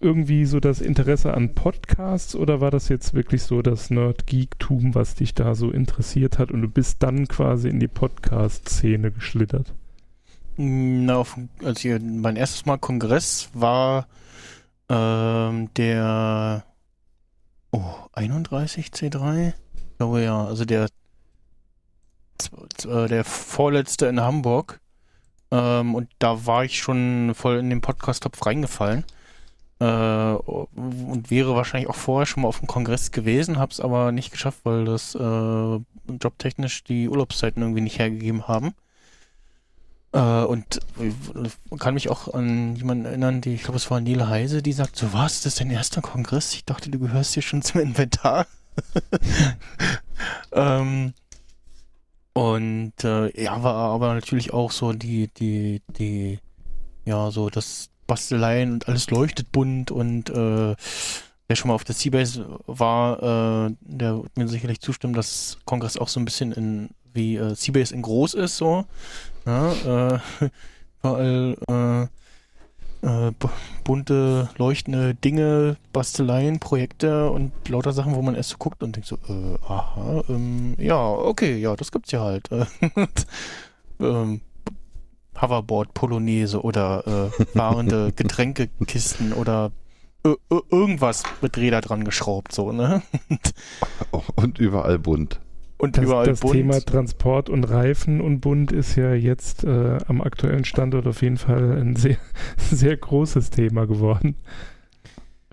irgendwie 0.00 0.44
so 0.44 0.60
das 0.60 0.80
Interesse 0.80 1.34
an 1.34 1.54
Podcasts 1.54 2.34
oder 2.34 2.60
war 2.60 2.70
das 2.70 2.88
jetzt 2.88 3.14
wirklich 3.14 3.42
so 3.42 3.62
das 3.62 3.90
Nerd-Geektum, 3.90 4.94
was 4.94 5.14
dich 5.14 5.34
da 5.34 5.54
so 5.54 5.70
interessiert 5.70 6.38
hat 6.38 6.50
und 6.50 6.62
du 6.62 6.68
bist 6.68 7.02
dann 7.02 7.26
quasi 7.28 7.68
in 7.68 7.80
die 7.80 7.88
Podcast-Szene 7.88 9.10
geschlittert? 9.10 9.74
Na, 10.56 11.16
auf, 11.16 11.38
als 11.64 11.80
hier 11.80 12.00
mein 12.00 12.36
erstes 12.36 12.66
Mal 12.66 12.78
Kongress 12.78 13.50
war 13.54 14.06
ähm, 14.88 15.72
der 15.74 16.64
oh, 17.72 17.94
31 18.12 18.88
C3? 18.88 19.54
Ich 19.74 19.96
glaube 19.98 20.22
ja, 20.22 20.44
also 20.44 20.64
der 20.64 20.88
äh, 22.86 23.08
der 23.08 23.24
vorletzte 23.24 24.06
in 24.06 24.20
Hamburg. 24.20 24.80
Ähm, 25.50 25.94
und 25.94 26.08
da 26.18 26.46
war 26.46 26.64
ich 26.64 26.78
schon 26.78 27.32
voll 27.34 27.58
in 27.58 27.70
den 27.70 27.80
Podcast-Topf 27.80 28.46
reingefallen. 28.46 29.04
Äh, 29.80 29.84
und 29.84 31.30
wäre 31.30 31.54
wahrscheinlich 31.54 31.88
auch 31.88 31.96
vorher 31.96 32.26
schon 32.26 32.42
mal 32.42 32.48
auf 32.48 32.58
dem 32.58 32.68
Kongress 32.68 33.12
gewesen, 33.12 33.58
habe 33.58 33.72
es 33.72 33.80
aber 33.80 34.12
nicht 34.12 34.30
geschafft, 34.30 34.60
weil 34.64 34.84
das 34.84 35.14
äh, 35.14 35.80
jobtechnisch 36.20 36.84
die 36.84 37.08
Urlaubszeiten 37.08 37.62
irgendwie 37.62 37.80
nicht 37.80 37.98
hergegeben 37.98 38.46
haben. 38.46 38.74
Äh, 40.12 40.44
und 40.44 40.80
kann 41.78 41.94
mich 41.94 42.10
auch 42.10 42.34
an 42.34 42.76
jemanden 42.76 43.06
erinnern, 43.06 43.40
die, 43.40 43.54
ich 43.54 43.62
glaube, 43.62 43.76
es 43.76 43.90
war 43.90 44.00
Neil 44.00 44.28
Heise, 44.28 44.60
die 44.60 44.72
sagt, 44.72 44.96
so 44.96 45.14
was, 45.14 45.42
das 45.42 45.54
ist 45.54 45.60
dein 45.60 45.70
erster 45.70 46.02
Kongress? 46.02 46.52
Ich 46.52 46.66
dachte, 46.66 46.90
du 46.90 46.98
gehörst 46.98 47.32
hier 47.34 47.42
schon 47.42 47.62
zum 47.62 47.80
Inventar. 47.80 48.46
ähm, 50.52 51.14
und 52.34 52.92
äh, 53.02 53.42
ja, 53.42 53.62
war 53.62 53.74
aber 53.74 54.12
natürlich 54.12 54.52
auch 54.52 54.72
so 54.72 54.92
die, 54.92 55.28
die, 55.28 55.80
die, 55.88 56.38
ja, 57.06 57.30
so 57.30 57.48
das 57.48 57.90
Basteleien 58.10 58.72
und 58.72 58.88
alles 58.88 59.08
leuchtet 59.12 59.52
bunt 59.52 59.92
und 59.92 60.30
äh, 60.30 60.74
wer 61.46 61.56
schon 61.56 61.68
mal 61.68 61.76
auf 61.76 61.84
der 61.84 61.94
Seabase 61.94 62.44
war, 62.66 63.68
äh, 63.68 63.74
der 63.82 64.16
wird 64.16 64.36
mir 64.36 64.48
sicherlich 64.48 64.80
zustimmen, 64.80 65.14
dass 65.14 65.58
Kongress 65.64 65.96
auch 65.96 66.08
so 66.08 66.18
ein 66.18 66.24
bisschen 66.24 66.50
in 66.50 66.88
wie 67.12 67.36
äh, 67.36 67.54
Seabase 67.54 67.94
in 67.94 68.02
groß 68.02 68.34
ist, 68.34 68.56
so. 68.56 68.84
Ja, 69.46 69.72
äh, 69.72 70.18
überall 71.02 71.56
äh, 71.68 73.06
äh, 73.06 73.32
bunte, 73.84 74.48
leuchtende 74.58 75.14
Dinge, 75.14 75.76
Basteleien, 75.92 76.58
Projekte 76.58 77.30
und 77.30 77.52
lauter 77.68 77.92
Sachen, 77.92 78.16
wo 78.16 78.22
man 78.22 78.34
erst 78.34 78.50
so 78.50 78.56
guckt 78.58 78.82
und 78.82 78.96
denkt 78.96 79.06
so, 79.06 79.18
äh, 79.28 79.56
aha, 79.68 80.24
ähm, 80.28 80.74
ja, 80.78 81.00
okay, 81.00 81.58
ja, 81.58 81.76
das 81.76 81.92
gibt's 81.92 82.10
ja 82.10 82.22
halt. 82.22 82.48
ähm, 84.00 84.40
Hoverboard 85.40 85.94
Polonaise 85.94 86.62
oder 86.62 87.30
äh, 87.38 87.44
fahrende 87.44 88.12
Getränkekisten 88.16 89.32
oder 89.32 89.72
irgendwas 90.70 91.22
mit 91.40 91.56
Räder 91.56 91.80
dran 91.80 92.04
geschraubt, 92.04 92.52
so, 92.52 92.72
ne? 92.72 93.02
und 94.36 94.58
überall 94.58 94.98
bunt. 94.98 95.40
Und 95.78 95.96
das, 95.96 96.04
überall 96.04 96.26
das 96.26 96.40
bunt. 96.40 96.54
Thema 96.54 96.78
Transport 96.80 97.48
und 97.48 97.64
Reifen 97.64 98.20
und 98.20 98.40
bunt 98.40 98.70
ist 98.70 98.96
ja 98.96 99.14
jetzt 99.14 99.64
äh, 99.64 99.96
am 100.06 100.20
aktuellen 100.20 100.66
Standort 100.66 101.06
auf 101.06 101.22
jeden 101.22 101.38
Fall 101.38 101.80
ein 101.80 101.96
sehr, 101.96 102.18
sehr 102.58 102.96
großes 102.96 103.48
Thema 103.48 103.86
geworden. 103.86 104.36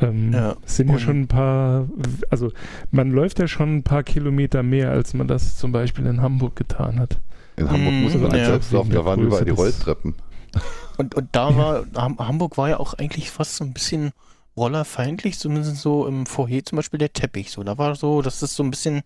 Ähm, 0.01 0.33
ja, 0.33 0.57
es 0.65 0.75
sind 0.75 0.89
ja 0.89 0.99
schon 0.99 1.21
ein 1.21 1.27
paar, 1.27 1.87
also 2.29 2.51
man 2.91 3.09
läuft 3.09 3.39
ja 3.39 3.47
schon 3.47 3.77
ein 3.77 3.83
paar 3.83 4.03
Kilometer 4.03 4.63
mehr, 4.63 4.91
als 4.91 5.13
man 5.13 5.27
das 5.27 5.57
zum 5.57 5.71
Beispiel 5.71 6.05
in 6.05 6.21
Hamburg 6.21 6.55
getan 6.55 6.99
hat. 6.99 7.19
In 7.57 7.69
Hamburg 7.69 7.93
mm, 7.93 8.03
muss 8.03 8.13
man 8.15 8.35
ja. 8.35 8.45
selbst 8.45 8.71
laufen, 8.71 8.91
da 8.91 9.03
waren 9.03 9.19
überall 9.19 9.45
die 9.45 9.51
Rolltreppen. 9.51 10.15
Und, 10.97 11.13
und 11.13 11.27
da 11.33 11.55
war, 11.55 11.85
Hamburg 11.95 12.57
war 12.57 12.69
ja 12.69 12.79
auch 12.79 12.95
eigentlich 12.95 13.29
fast 13.29 13.57
so 13.57 13.63
ein 13.63 13.71
bisschen 13.71 14.13
rollerfeindlich, 14.55 15.37
zumindest 15.37 15.77
so 15.77 16.07
im 16.07 16.25
Vorher 16.25 16.65
zum 16.65 16.77
Beispiel 16.77 16.97
der 16.97 17.13
Teppich. 17.13 17.51
So, 17.51 17.63
da 17.63 17.77
war 17.77 17.93
so, 17.93 18.23
dass 18.23 18.39
das 18.39 18.55
so 18.55 18.63
ein 18.63 18.71
bisschen 18.71 19.03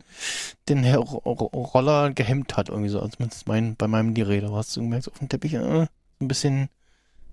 den 0.70 0.86
Roller 0.86 2.12
gehemmt 2.12 2.56
hat, 2.56 2.70
irgendwie 2.70 2.88
so, 2.88 3.02
als 3.02 3.18
zumindest 3.18 3.46
mein, 3.50 3.76
bei 3.76 3.90
meinem 3.90 4.14
die 4.14 4.22
Rede. 4.22 4.50
Hast 4.54 4.78
du 4.78 4.80
gemerkt, 4.80 5.10
auf 5.10 5.20
dem 5.20 5.28
Teppich 5.28 5.56
äh, 5.56 5.88
ein 6.22 6.28
bisschen 6.30 6.70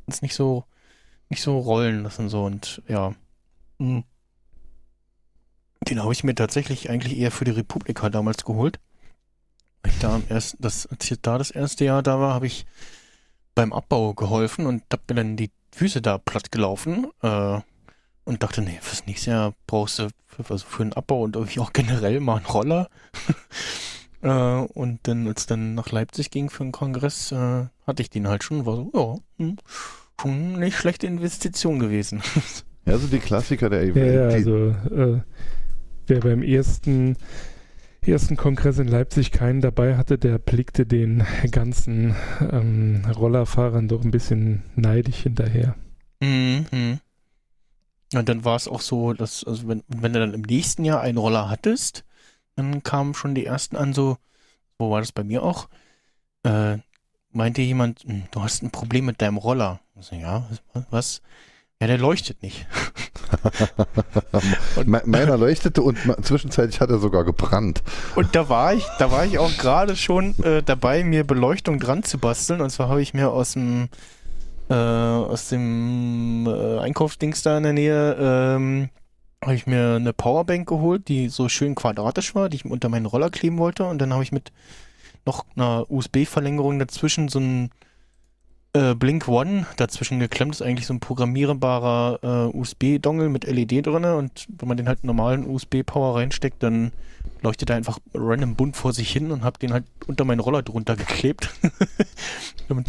es 0.09 0.23
nicht 0.23 0.35
so, 0.35 0.65
nicht 1.29 1.43
so 1.43 1.59
rollen 1.59 2.03
lassen 2.03 2.29
so 2.29 2.45
und 2.45 2.83
ja. 2.89 3.15
Hm. 3.79 4.05
Den 5.89 6.03
habe 6.03 6.13
ich 6.13 6.25
mir 6.25 6.35
tatsächlich 6.35 6.91
eigentlich 6.91 7.17
eher 7.17 7.31
für 7.31 7.45
die 7.45 7.53
Republika 7.53 8.11
damals 8.11 8.45
geholt. 8.45 8.81
Ich 9.87 9.99
da 9.99 10.17
am 10.17 10.25
ersten, 10.29 10.61
das, 10.61 10.87
als 10.87 11.11
ich 11.11 11.21
da 11.21 11.39
das 11.39 11.51
erste 11.51 11.85
Jahr 11.85 12.03
da 12.03 12.19
war, 12.21 12.35
habe 12.35 12.47
ich 12.47 12.67
beim 13.55 13.73
Abbau 13.73 14.15
geholfen 14.15 14.67
und 14.67 14.83
habe 14.93 15.03
mir 15.09 15.15
dann 15.17 15.37
die 15.37 15.51
Füße 15.73 16.01
da 16.03 16.19
platt 16.19 16.53
gelaufen. 16.53 17.09
Äh, 17.23 17.61
und 18.29 18.43
dachte, 18.43 18.61
nee, 18.61 18.79
fürs 18.83 19.07
nächste 19.07 19.31
Jahr 19.31 19.55
brauchst 19.67 19.99
du 19.99 20.11
für, 20.27 20.53
also 20.53 20.67
für 20.67 20.83
einen 20.83 20.93
Abbau 20.93 21.23
und 21.23 21.35
irgendwie 21.35 21.61
auch 21.61 21.73
generell 21.73 22.21
mal 22.21 22.37
einen 22.37 22.47
Roller. 22.47 22.91
äh, 24.21 24.29
und 24.29 25.01
dann, 25.05 25.27
als 25.27 25.47
dann 25.47 25.75
nach 25.75 25.91
Leipzig 25.91 26.31
ging 26.31 26.51
für 26.51 26.63
einen 26.63 26.73
Kongress, 26.73 27.33
äh, 27.33 27.67
hatte 27.87 28.03
ich 28.03 28.11
den 28.11 28.29
halt 28.29 28.45
schon, 28.45 28.67
war 28.67 28.77
so, 28.77 28.91
ja, 28.95 29.45
hm, 29.45 29.57
schon 30.21 30.59
nicht 30.59 30.77
schlechte 30.77 31.07
Investition 31.07 31.79
gewesen. 31.79 32.23
ja, 32.85 32.93
also 32.93 33.07
die 33.07 33.19
Klassiker 33.19 33.71
der 33.71 33.81
Event. 33.81 34.15
Ja, 34.15 34.29
also 34.29 34.69
äh, 34.95 35.23
wer 36.07 36.21
beim 36.21 36.43
ersten 36.43 37.17
ersten 38.11 38.37
Kongress 38.37 38.79
in 38.79 38.89
Leipzig 38.89 39.33
keinen 39.33 39.61
dabei 39.61 39.97
hatte, 39.97 40.19
der 40.19 40.39
blickte 40.39 40.87
den 40.87 41.25
ganzen 41.51 42.15
ähm, 42.41 43.03
Rollerfahrern 43.05 43.89
doch 43.89 44.03
ein 44.03 44.11
bisschen 44.11 44.63
neidisch 44.77 45.23
hinterher. 45.23 45.77
Mhm. 46.21 47.01
Und 48.15 48.29
dann 48.29 48.45
war 48.45 48.57
es 48.57 48.69
auch 48.69 48.81
so, 48.81 49.13
dass, 49.13 49.45
also 49.45 49.69
wenn, 49.69 49.83
wenn 49.89 50.13
du 50.13 50.21
dann 50.21 50.35
im 50.35 50.43
nächsten 50.43 50.85
Jahr 50.85 51.01
einen 51.01 51.19
Roller 51.19 51.51
hattest, 51.51 52.05
dann 52.57 52.83
kamen 52.83 53.15
schon 53.15 53.35
die 53.35 53.45
ersten 53.45 53.77
an, 53.77 53.93
so, 53.93 54.17
wo 54.79 54.91
war 54.91 55.01
das 55.01 55.13
bei 55.13 55.25
mir 55.25 55.43
auch? 55.43 55.69
Äh, 56.43 56.79
meinte 57.31 57.63
jemand, 57.63 58.01
hm, 58.01 58.25
du 58.31 58.43
hast 58.43 58.63
ein 58.63 58.71
Problem 58.71 59.07
mit 59.07 59.21
deinem 59.21 59.37
Roller. 59.37 59.81
So, 60.01 60.17
ja, 60.17 60.49
was? 60.91 61.23
Ja, 61.81 61.87
der 61.87 61.99
leuchtet 61.99 62.43
nicht. 62.43 62.67
Meiner 64.87 65.37
leuchtete 65.37 65.83
und 65.83 65.99
zwischenzeitlich 66.23 66.81
hat 66.81 66.91
er 66.91 66.99
sogar 66.99 67.25
gebrannt. 67.25 67.83
Und 68.15 68.35
da 68.35 68.49
war 68.49 68.75
ich, 68.75 68.87
da 68.99 69.11
war 69.11 69.25
ich 69.25 69.39
auch 69.39 69.57
gerade 69.59 69.97
schon 69.97 70.39
äh, 70.43 70.63
dabei, 70.63 71.05
mir 71.05 71.25
Beleuchtung 71.25 71.79
dran 71.79 72.03
zu 72.03 72.19
basteln. 72.19 72.61
Und 72.61 72.71
zwar 72.71 72.89
habe 72.89 73.03
ich 73.03 73.15
mir 73.15 73.31
aus 73.31 73.53
dem 73.53 73.89
äh, 74.71 74.75
aus 74.75 75.49
dem 75.49 76.47
äh, 76.47 76.79
Einkaufsdings 76.79 77.43
da 77.43 77.57
in 77.57 77.63
der 77.63 77.73
Nähe 77.73 78.17
ähm, 78.21 78.91
habe 79.43 79.55
ich 79.55 79.67
mir 79.67 79.95
eine 79.97 80.13
Powerbank 80.13 80.69
geholt, 80.69 81.09
die 81.09 81.29
so 81.29 81.49
schön 81.49 81.75
quadratisch 81.75 82.35
war, 82.35 82.49
die 82.49 82.57
ich 82.57 82.65
unter 82.65 82.89
meinen 82.89 83.07
Roller 83.07 83.31
kleben 83.31 83.59
wollte. 83.59 83.85
Und 83.85 83.99
dann 83.99 84.13
habe 84.13 84.23
ich 84.23 84.33
mit 84.33 84.53
noch 85.25 85.45
einer 85.55 85.87
USB-Verlängerung 85.91 86.79
dazwischen 86.79 87.29
so 87.29 87.39
ein 87.39 87.71
äh, 88.73 88.95
Blink 88.95 89.29
One 89.29 89.67
dazwischen 89.77 90.21
geklemmt. 90.21 90.55
Ist 90.55 90.63
eigentlich 90.63 90.87
so 90.87 90.95
ein 90.95 91.01
programmierbarer 91.01 92.51
äh, 92.53 92.57
USB-Dongle 92.57 93.29
mit 93.29 93.45
LED 93.45 93.87
drin. 93.87 94.05
Und 94.05 94.47
wenn 94.49 94.69
man 94.69 94.77
den 94.77 94.89
halt 94.89 95.05
normalen 95.05 95.47
USB-Power 95.47 96.17
reinsteckt, 96.17 96.63
dann 96.63 96.93
leuchtet 97.43 97.71
er 97.71 97.77
einfach 97.77 97.99
random 98.15 98.57
bunt 98.57 98.77
vor 98.77 98.93
sich 98.93 99.11
hin 99.11 99.31
und 99.31 99.43
habe 99.45 99.59
den 99.59 99.73
halt 99.73 99.85
unter 100.07 100.25
meinen 100.25 100.41
Roller 100.41 100.63
drunter 100.63 100.97
geklebt. 100.97 101.51
Damit 102.69 102.89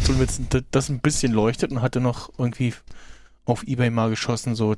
das 0.70 0.88
ein 0.88 1.00
bisschen 1.00 1.32
leuchtet 1.32 1.70
und 1.70 1.82
hatte 1.82 2.00
noch 2.00 2.30
irgendwie 2.38 2.74
auf 3.44 3.62
Ebay 3.64 3.90
mal 3.90 4.10
geschossen, 4.10 4.54
so 4.54 4.74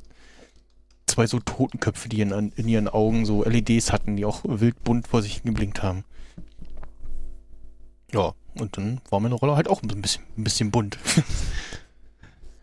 zwei 1.07 1.27
so 1.27 1.39
Totenköpfe, 1.39 2.09
die 2.09 2.21
in, 2.21 2.51
in 2.55 2.67
ihren 2.67 2.87
Augen 2.87 3.25
so 3.25 3.43
LEDs 3.43 3.91
hatten, 3.91 4.15
die 4.15 4.25
auch 4.25 4.41
wild 4.45 4.83
bunt 4.83 5.07
vor 5.07 5.21
sich 5.21 5.43
geblinkt 5.43 5.83
haben. 5.83 6.05
Ja, 8.11 8.33
und 8.59 8.77
dann 8.77 9.01
war 9.09 9.19
meine 9.19 9.35
Rolle 9.35 9.55
halt 9.55 9.69
auch 9.69 9.81
ein 9.81 10.01
bisschen, 10.01 10.23
ein 10.37 10.43
bisschen 10.43 10.71
bunt. 10.71 10.97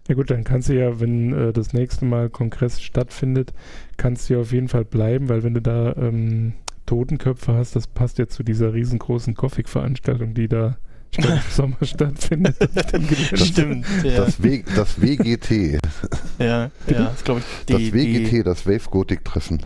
Ja 0.08 0.16
gut, 0.16 0.28
dann 0.28 0.42
kannst 0.42 0.68
du 0.68 0.72
ja, 0.72 0.98
wenn 0.98 1.32
äh, 1.32 1.52
das 1.52 1.72
nächste 1.72 2.04
Mal 2.04 2.30
Kongress 2.30 2.82
stattfindet, 2.82 3.52
kannst 3.96 4.28
du 4.28 4.34
ja 4.34 4.40
auf 4.40 4.50
jeden 4.50 4.66
Fall 4.66 4.84
bleiben, 4.84 5.28
weil 5.28 5.44
wenn 5.44 5.54
du 5.54 5.62
da 5.62 5.94
ähm, 5.94 6.54
Totenköpfe 6.86 7.54
hast, 7.54 7.76
das 7.76 7.86
passt 7.86 8.18
ja 8.18 8.26
zu 8.26 8.42
dieser 8.42 8.74
riesengroßen 8.74 9.34
Gothic-Veranstaltung, 9.34 10.34
die 10.34 10.48
da 10.48 10.78
im 11.16 11.24
Sommer 11.48 11.76
stattfindet. 11.82 12.56
das, 12.74 13.46
Stimmt. 13.46 13.86
Ja. 14.02 14.16
Das, 14.16 14.42
w, 14.42 14.64
das 14.74 15.00
WGT. 15.00 15.78
Ja, 16.40 16.46
ja 16.48 16.70
das 16.88 17.22
glaube 17.22 17.42
ich. 17.42 17.66
Die, 17.66 17.72
das 17.72 17.92
WGT, 17.92 18.32
die, 18.32 18.42
das 18.42 18.66
Wave 18.66 18.90
Gothic 18.90 19.24
Treffen. 19.24 19.64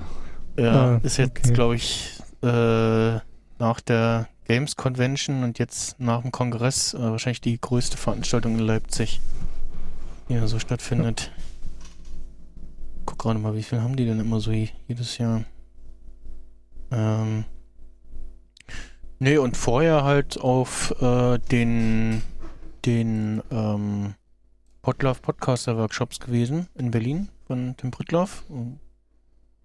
Ja, 0.59 0.97
ah, 0.97 1.01
ist 1.03 1.17
jetzt, 1.17 1.39
okay. 1.39 1.55
glaube 1.55 1.77
ich, 1.77 2.19
äh, 2.43 3.19
nach 3.59 3.81
der 3.87 4.29
Games 4.47 4.77
Convention 4.77 5.43
und 5.43 5.59
jetzt 5.59 5.99
nach 5.99 6.23
dem 6.23 6.33
Kongress 6.33 6.95
äh, 6.95 7.01
wahrscheinlich 7.01 7.41
die 7.41 7.61
größte 7.61 7.97
Veranstaltung 7.97 8.59
in 8.59 8.65
Leipzig, 8.67 9.21
die 10.29 10.35
ja 10.35 10.47
so 10.47 10.59
stattfindet. 10.59 11.33
Ja. 11.37 11.43
Guck 13.07 13.19
gerade 13.19 13.39
mal, 13.39 13.55
wie 13.55 13.63
viel 13.63 13.81
haben 13.81 13.97
die 13.97 14.05
denn 14.05 14.21
immer 14.21 14.41
so 14.41 14.51
jedes 14.51 15.19
Jahr? 15.19 15.45
Ähm, 16.91 17.45
nee, 19.19 19.39
und 19.39 19.57
vorher 19.57 20.05
halt 20.05 20.39
auf 20.41 20.95
äh, 21.01 21.39
den, 21.39 22.23
den 22.85 23.43
ähm, 23.51 24.15
Podlove 24.83 25.21
Podcaster 25.21 25.79
Workshops 25.79 26.21
gewesen 26.21 26.69
in 26.75 26.91
Berlin 26.91 27.29
von 27.47 27.75
Tim 27.77 27.91
Brittloff. 27.91 28.45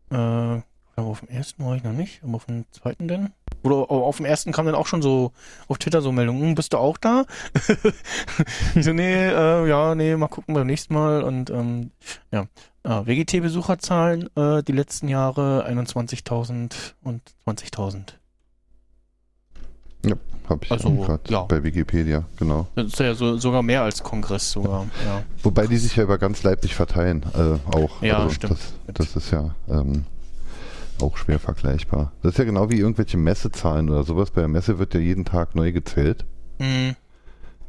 Äh, 0.09 0.61
auf 0.95 1.19
dem 1.19 1.29
ersten 1.29 1.65
war 1.65 1.75
ich 1.75 1.83
noch 1.83 1.93
nicht, 1.93 2.23
aber 2.23 2.35
auf 2.35 2.45
dem 2.45 2.65
zweiten 2.71 3.07
denn. 3.07 3.33
Oder 3.63 3.91
auf 3.91 4.17
dem 4.17 4.25
ersten 4.25 4.51
kam 4.51 4.65
dann 4.65 4.75
auch 4.75 4.87
schon 4.87 5.01
so 5.01 5.31
auf 5.67 5.77
Twitter 5.77 6.01
so 6.01 6.11
Meldungen, 6.11 6.41
hm, 6.41 6.55
bist 6.55 6.73
du 6.73 6.77
auch 6.77 6.97
da? 6.97 7.25
ich 8.75 8.85
so, 8.85 8.93
nee, 8.93 9.27
äh, 9.27 9.67
ja, 9.67 9.95
nee, 9.95 10.15
mal 10.15 10.27
gucken 10.27 10.55
beim 10.55 10.67
nächsten 10.67 10.93
Mal. 10.93 11.23
Und 11.23 11.49
ähm, 11.49 11.91
ja, 12.31 12.45
äh, 12.83 13.05
WGT-Besucherzahlen 13.05 14.29
äh, 14.35 14.63
die 14.63 14.71
letzten 14.71 15.07
Jahre 15.07 15.67
21.000 15.67 16.73
und 17.03 17.21
20.000. 17.45 18.13
Ja, 20.05 20.15
habe 20.47 20.63
ich 20.63 20.71
Also, 20.71 20.91
gerade 20.91 21.21
ja. 21.27 21.41
bei 21.43 21.61
Wikipedia, 21.61 22.23
genau. 22.37 22.67
Das 22.75 22.87
ist 22.87 22.99
ja 22.99 23.13
so, 23.13 23.37
sogar 23.37 23.61
mehr 23.63 23.83
als 23.83 24.01
Kongress 24.01 24.49
sogar. 24.49 24.87
Ja. 25.05 25.23
Wobei 25.43 25.67
die 25.67 25.77
sich 25.77 25.95
ja 25.97 26.03
über 26.03 26.17
ganz 26.17 26.43
Leipzig 26.43 26.73
verteilen, 26.73 27.25
äh, 27.33 27.75
auch. 27.75 28.01
Ja, 28.01 28.19
also 28.19 28.33
stimmt. 28.33 28.59
Das, 28.87 29.11
das 29.11 29.15
ist 29.17 29.31
ja 29.31 29.53
ähm, 29.67 30.05
auch 31.01 31.17
schwer 31.17 31.39
vergleichbar. 31.39 32.11
Das 32.21 32.33
ist 32.33 32.37
ja 32.37 32.43
genau 32.45 32.69
wie 32.69 32.79
irgendwelche 32.79 33.17
Messezahlen 33.17 33.89
oder 33.89 34.03
sowas. 34.03 34.31
Bei 34.31 34.41
der 34.41 34.47
Messe 34.47 34.79
wird 34.79 34.93
ja 34.93 34.99
jeden 34.99 35.25
Tag 35.25 35.55
neu 35.55 35.71
gezählt. 35.71 36.25
Mhm. 36.59 36.95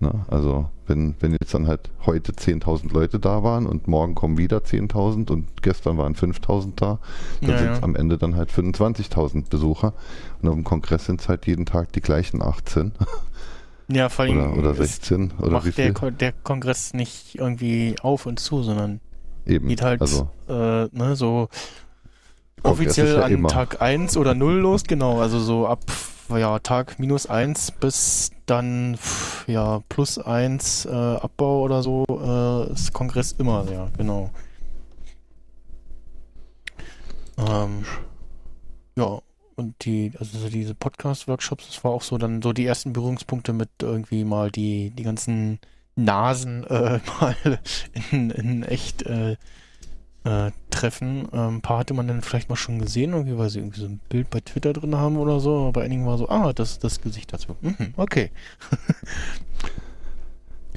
Ne? 0.00 0.24
Also 0.28 0.70
wenn, 0.86 1.14
wenn 1.20 1.32
jetzt 1.32 1.52
dann 1.52 1.66
halt 1.66 1.90
heute 2.06 2.32
10.000 2.32 2.92
Leute 2.92 3.18
da 3.20 3.42
waren 3.42 3.66
und 3.66 3.86
morgen 3.86 4.14
kommen 4.14 4.38
wieder 4.38 4.58
10.000 4.58 5.30
und 5.30 5.62
gestern 5.62 5.98
waren 5.98 6.14
5.000 6.14 6.72
da, 6.76 6.98
dann 7.42 7.50
Ja, 7.50 7.58
sind 7.58 7.70
es 7.72 7.76
ja. 7.78 7.82
am 7.84 7.94
Ende 7.96 8.16
dann 8.18 8.34
halt 8.34 8.50
25.000 8.50 9.48
Besucher. 9.50 9.92
Und 10.40 10.48
auf 10.48 10.54
dem 10.54 10.64
Kongress 10.64 11.04
sind 11.04 11.20
es 11.20 11.28
halt 11.28 11.46
jeden 11.46 11.66
Tag 11.66 11.92
die 11.92 12.00
gleichen 12.00 12.40
18 12.42 12.92
Ja, 13.88 14.08
vor 14.08 14.24
allem 14.24 14.52
oder, 14.54 14.56
oder 14.58 14.70
es 14.70 14.78
16 14.78 15.32
oder 15.38 15.50
macht 15.50 15.76
der. 15.76 15.92
Ko- 15.92 16.10
der 16.10 16.32
Kongress 16.32 16.94
nicht 16.94 17.34
irgendwie 17.38 17.96
auf 18.00 18.24
und 18.24 18.38
zu, 18.40 18.62
sondern 18.62 19.00
Eben. 19.46 19.68
geht 19.68 19.82
halt 19.82 20.00
also 20.00 20.30
äh, 20.48 20.86
ne, 20.92 21.14
so 21.14 21.48
offiziell 22.62 23.16
ja 23.16 23.22
an 23.22 23.32
immer. 23.32 23.48
Tag 23.48 23.80
1 23.80 24.16
oder 24.16 24.34
0 24.34 24.54
los, 24.54 24.84
genau, 24.84 25.20
also 25.20 25.38
so 25.38 25.66
ab 25.66 25.80
ja, 26.38 26.58
Tag 26.60 26.98
minus 26.98 27.26
1 27.26 27.72
bis 27.72 28.30
dann 28.46 28.98
ja 29.46 29.82
plus 29.88 30.18
1 30.18 30.86
äh, 30.86 30.90
Abbau 30.90 31.62
oder 31.62 31.82
so 31.82 32.04
äh, 32.08 32.72
ist 32.72 32.92
Kongress 32.92 33.32
immer, 33.32 33.66
ja, 33.70 33.88
genau. 33.96 34.30
Ähm, 37.38 37.84
ja, 38.96 39.20
und 39.56 39.84
die, 39.84 40.12
also 40.18 40.38
so 40.38 40.48
diese 40.48 40.74
Podcast-Workshops, 40.74 41.66
das 41.66 41.84
war 41.84 41.90
auch 41.90 42.02
so 42.02 42.18
dann 42.18 42.42
so 42.42 42.52
die 42.52 42.66
ersten 42.66 42.92
Berührungspunkte 42.92 43.52
mit 43.52 43.70
irgendwie 43.82 44.24
mal 44.24 44.50
die, 44.50 44.90
die 44.90 45.02
ganzen 45.02 45.58
Nasen 45.96 46.64
äh, 46.64 47.00
mal 47.20 47.36
in, 48.10 48.30
in 48.30 48.62
echt 48.62 49.02
äh, 49.02 49.36
äh, 50.24 50.50
treffen. 50.70 51.28
Ähm, 51.32 51.56
ein 51.56 51.60
paar 51.60 51.78
hatte 51.78 51.94
man 51.94 52.08
dann 52.08 52.22
vielleicht 52.22 52.48
mal 52.48 52.56
schon 52.56 52.78
gesehen, 52.78 53.12
irgendwie, 53.12 53.38
weil 53.38 53.50
sie 53.50 53.58
irgendwie 53.58 53.80
so 53.80 53.86
ein 53.86 54.00
Bild 54.08 54.30
bei 54.30 54.40
Twitter 54.40 54.72
drin 54.72 54.96
haben 54.96 55.16
oder 55.16 55.40
so. 55.40 55.56
Aber 55.56 55.72
bei 55.72 55.82
einigen 55.82 56.06
war 56.06 56.18
so, 56.18 56.28
ah, 56.28 56.52
das 56.52 56.72
ist 56.72 56.84
das 56.84 57.00
Gesicht 57.00 57.32
dazu. 57.32 57.56
Mhm, 57.60 57.94
okay. 57.96 58.30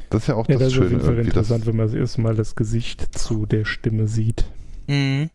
das 0.09 0.23
ist 0.23 0.27
ja 0.27 0.35
auch 0.35 0.47
Ja, 0.47 0.55
das 0.55 0.59
das 0.59 0.73
ist 0.73 0.79
auf 0.79 0.85
Schöne 0.85 0.89
jeden 0.91 1.05
Fall 1.05 1.19
interessant, 1.19 1.65
wenn 1.65 1.75
man 1.75 1.87
das 1.87 1.95
erste 1.95 2.21
Mal 2.21 2.35
das 2.35 2.55
Gesicht 2.55 3.17
zu 3.17 3.45
der 3.45 3.65
Stimme 3.65 4.07
sieht. 4.07 4.45
Mhm. 4.87 5.29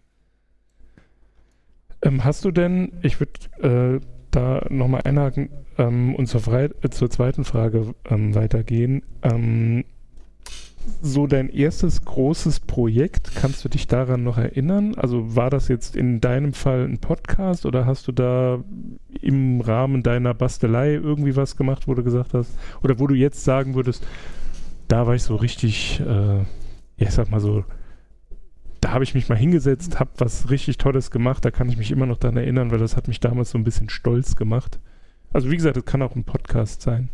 Ähm, 2.03 2.25
hast 2.25 2.45
du 2.45 2.51
denn, 2.51 2.93
ich 3.03 3.19
würde 3.21 3.99
äh, 3.99 4.01
da 4.31 4.65
nochmal 4.69 5.03
einhaken 5.05 5.51
ähm, 5.79 6.15
und 6.15 6.27
zur, 6.27 6.41
Frei 6.41 6.71
äh, 6.83 6.91
zur 6.91 7.11
zweiten 7.11 7.45
Frage 7.45 7.95
ähm, 8.09 8.35
weitergehen. 8.35 9.03
Ähm, 9.23 9.85
so 11.03 11.27
dein 11.27 11.49
erstes 11.49 12.05
großes 12.05 12.61
Projekt, 12.61 13.35
kannst 13.35 13.65
du 13.65 13.69
dich 13.69 13.87
daran 13.87 14.25
noch 14.25 14.39
erinnern? 14.39 14.95
Also 14.97 15.37
war 15.37 15.51
das 15.51 15.69
jetzt 15.69 15.97
in 15.97 16.21
deinem 16.21 16.53
Fall 16.53 16.85
ein 16.85 16.99
Podcast 16.99 17.67
oder 17.67 17.87
hast 17.87 18.09
du 18.09 18.13
da 18.13 18.63
im 19.21 19.61
Rahmen 19.61 20.03
deiner 20.03 20.35
Bastelei 20.35 20.95
irgendwie 20.95 21.37
was 21.37 21.57
gemacht, 21.57 21.89
wo 21.89 21.95
du 21.95 22.03
gesagt 22.03 22.35
hast, 22.35 22.57
oder 22.83 22.99
wo 22.99 23.07
du 23.07 23.15
jetzt 23.15 23.45
sagen 23.45 23.75
würdest, 23.75 24.07
da 24.89 25.07
war 25.07 25.15
ich 25.15 25.23
so 25.23 25.37
richtig, 25.37 26.01
äh, 26.01 26.41
ich 26.97 27.11
sag 27.11 27.31
mal 27.31 27.41
so, 27.41 27.65
da 28.81 28.93
habe 28.93 29.05
ich 29.05 29.15
mich 29.15 29.29
mal 29.29 29.37
hingesetzt, 29.37 29.99
habe 30.01 30.11
was 30.19 30.51
richtig 30.51 30.79
Tolles 30.79 31.11
gemacht, 31.11 31.45
da 31.45 31.51
kann 31.51 31.69
ich 31.69 31.77
mich 31.77 31.91
immer 31.91 32.07
noch 32.07 32.19
daran 32.19 32.37
erinnern, 32.37 32.71
weil 32.71 32.79
das 32.79 32.97
hat 32.97 33.09
mich 33.09 33.21
damals 33.21 33.51
so 33.51 33.59
ein 33.59 33.65
bisschen 33.65 33.91
stolz 33.91 34.37
gemacht. 34.37 34.81
Also 35.33 35.51
wie 35.51 35.57
gesagt, 35.57 35.77
es 35.77 35.85
kann 35.85 36.03
auch 36.03 36.17
ein 36.17 36.25
Podcast 36.25 36.83
sein. 36.83 37.11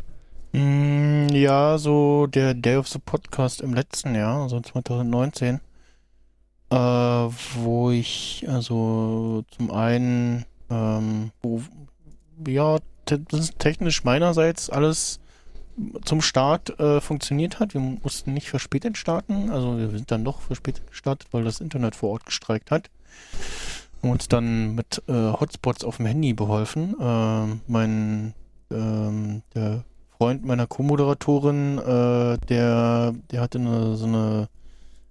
Mm, 0.55 1.27
Ja, 1.33 1.79
so 1.79 2.29
der 2.29 2.55
Day 2.55 2.77
of 2.77 2.87
the 2.87 3.01
Podcast 3.01 3.61
im 3.61 3.75
letzten 3.75 4.14
Jahr, 4.14 4.43
also 4.43 4.61
2019, 4.61 5.61
äh, 6.71 6.77
wo 6.77 7.90
ich 7.90 8.47
also 8.49 9.43
zum 9.57 9.73
einen, 9.73 10.45
ähm, 10.71 11.33
wo, 11.43 11.61
ja, 12.47 12.79
technisch 13.59 14.05
meinerseits 14.05 14.71
alles 14.71 15.19
zum 16.05 16.23
Start 16.23 16.79
äh, 16.79 17.01
funktioniert 17.01 17.59
hat. 17.59 17.75
Wir 17.75 17.81
mussten 17.81 18.33
nicht 18.33 18.49
verspätet 18.49 18.97
starten, 18.97 19.51
also 19.51 19.77
wir 19.77 19.90
sind 19.90 20.12
dann 20.12 20.25
doch 20.25 20.40
verspätet 20.40 20.87
gestartet, 20.87 21.29
weil 21.33 21.43
das 21.43 21.61
Internet 21.61 21.97
vor 21.97 22.11
Ort 22.11 22.27
gestreikt 22.27 22.71
hat. 22.71 22.90
Haben 24.03 24.12
uns 24.12 24.29
dann 24.29 24.77
mit 24.77 25.03
äh, 25.09 25.33
Hotspots 25.33 25.83
auf 25.83 25.97
dem 25.97 26.07
Handy 26.07 26.33
beholfen. 26.33 26.95
Ähm, 27.01 27.61
mein 27.67 28.35
ähm, 28.71 29.43
der 29.57 29.83
Freund 30.18 30.44
meiner 30.44 30.66
Co-Moderatorin, 30.66 31.79
äh, 31.79 32.38
der, 32.48 33.14
der 33.31 33.40
hatte 33.40 33.59
eine, 33.59 33.96
so 33.96 34.07
eine 34.07 34.48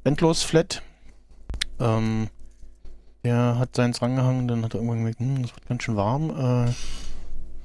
Endlos-Flat. 0.04 0.82
Ähm, 1.80 2.30
der 3.24 3.58
hat 3.58 3.76
seins 3.76 4.02
rangehangen, 4.02 4.48
dann 4.48 4.64
hat 4.64 4.74
er 4.74 4.80
irgendwann 4.80 5.00
gemerkt, 5.00 5.20
hm, 5.20 5.42
das 5.42 5.56
wird 5.56 5.68
ganz 5.68 5.84
schön 5.84 5.96
warm. 5.96 6.30
Äh, 6.30 6.72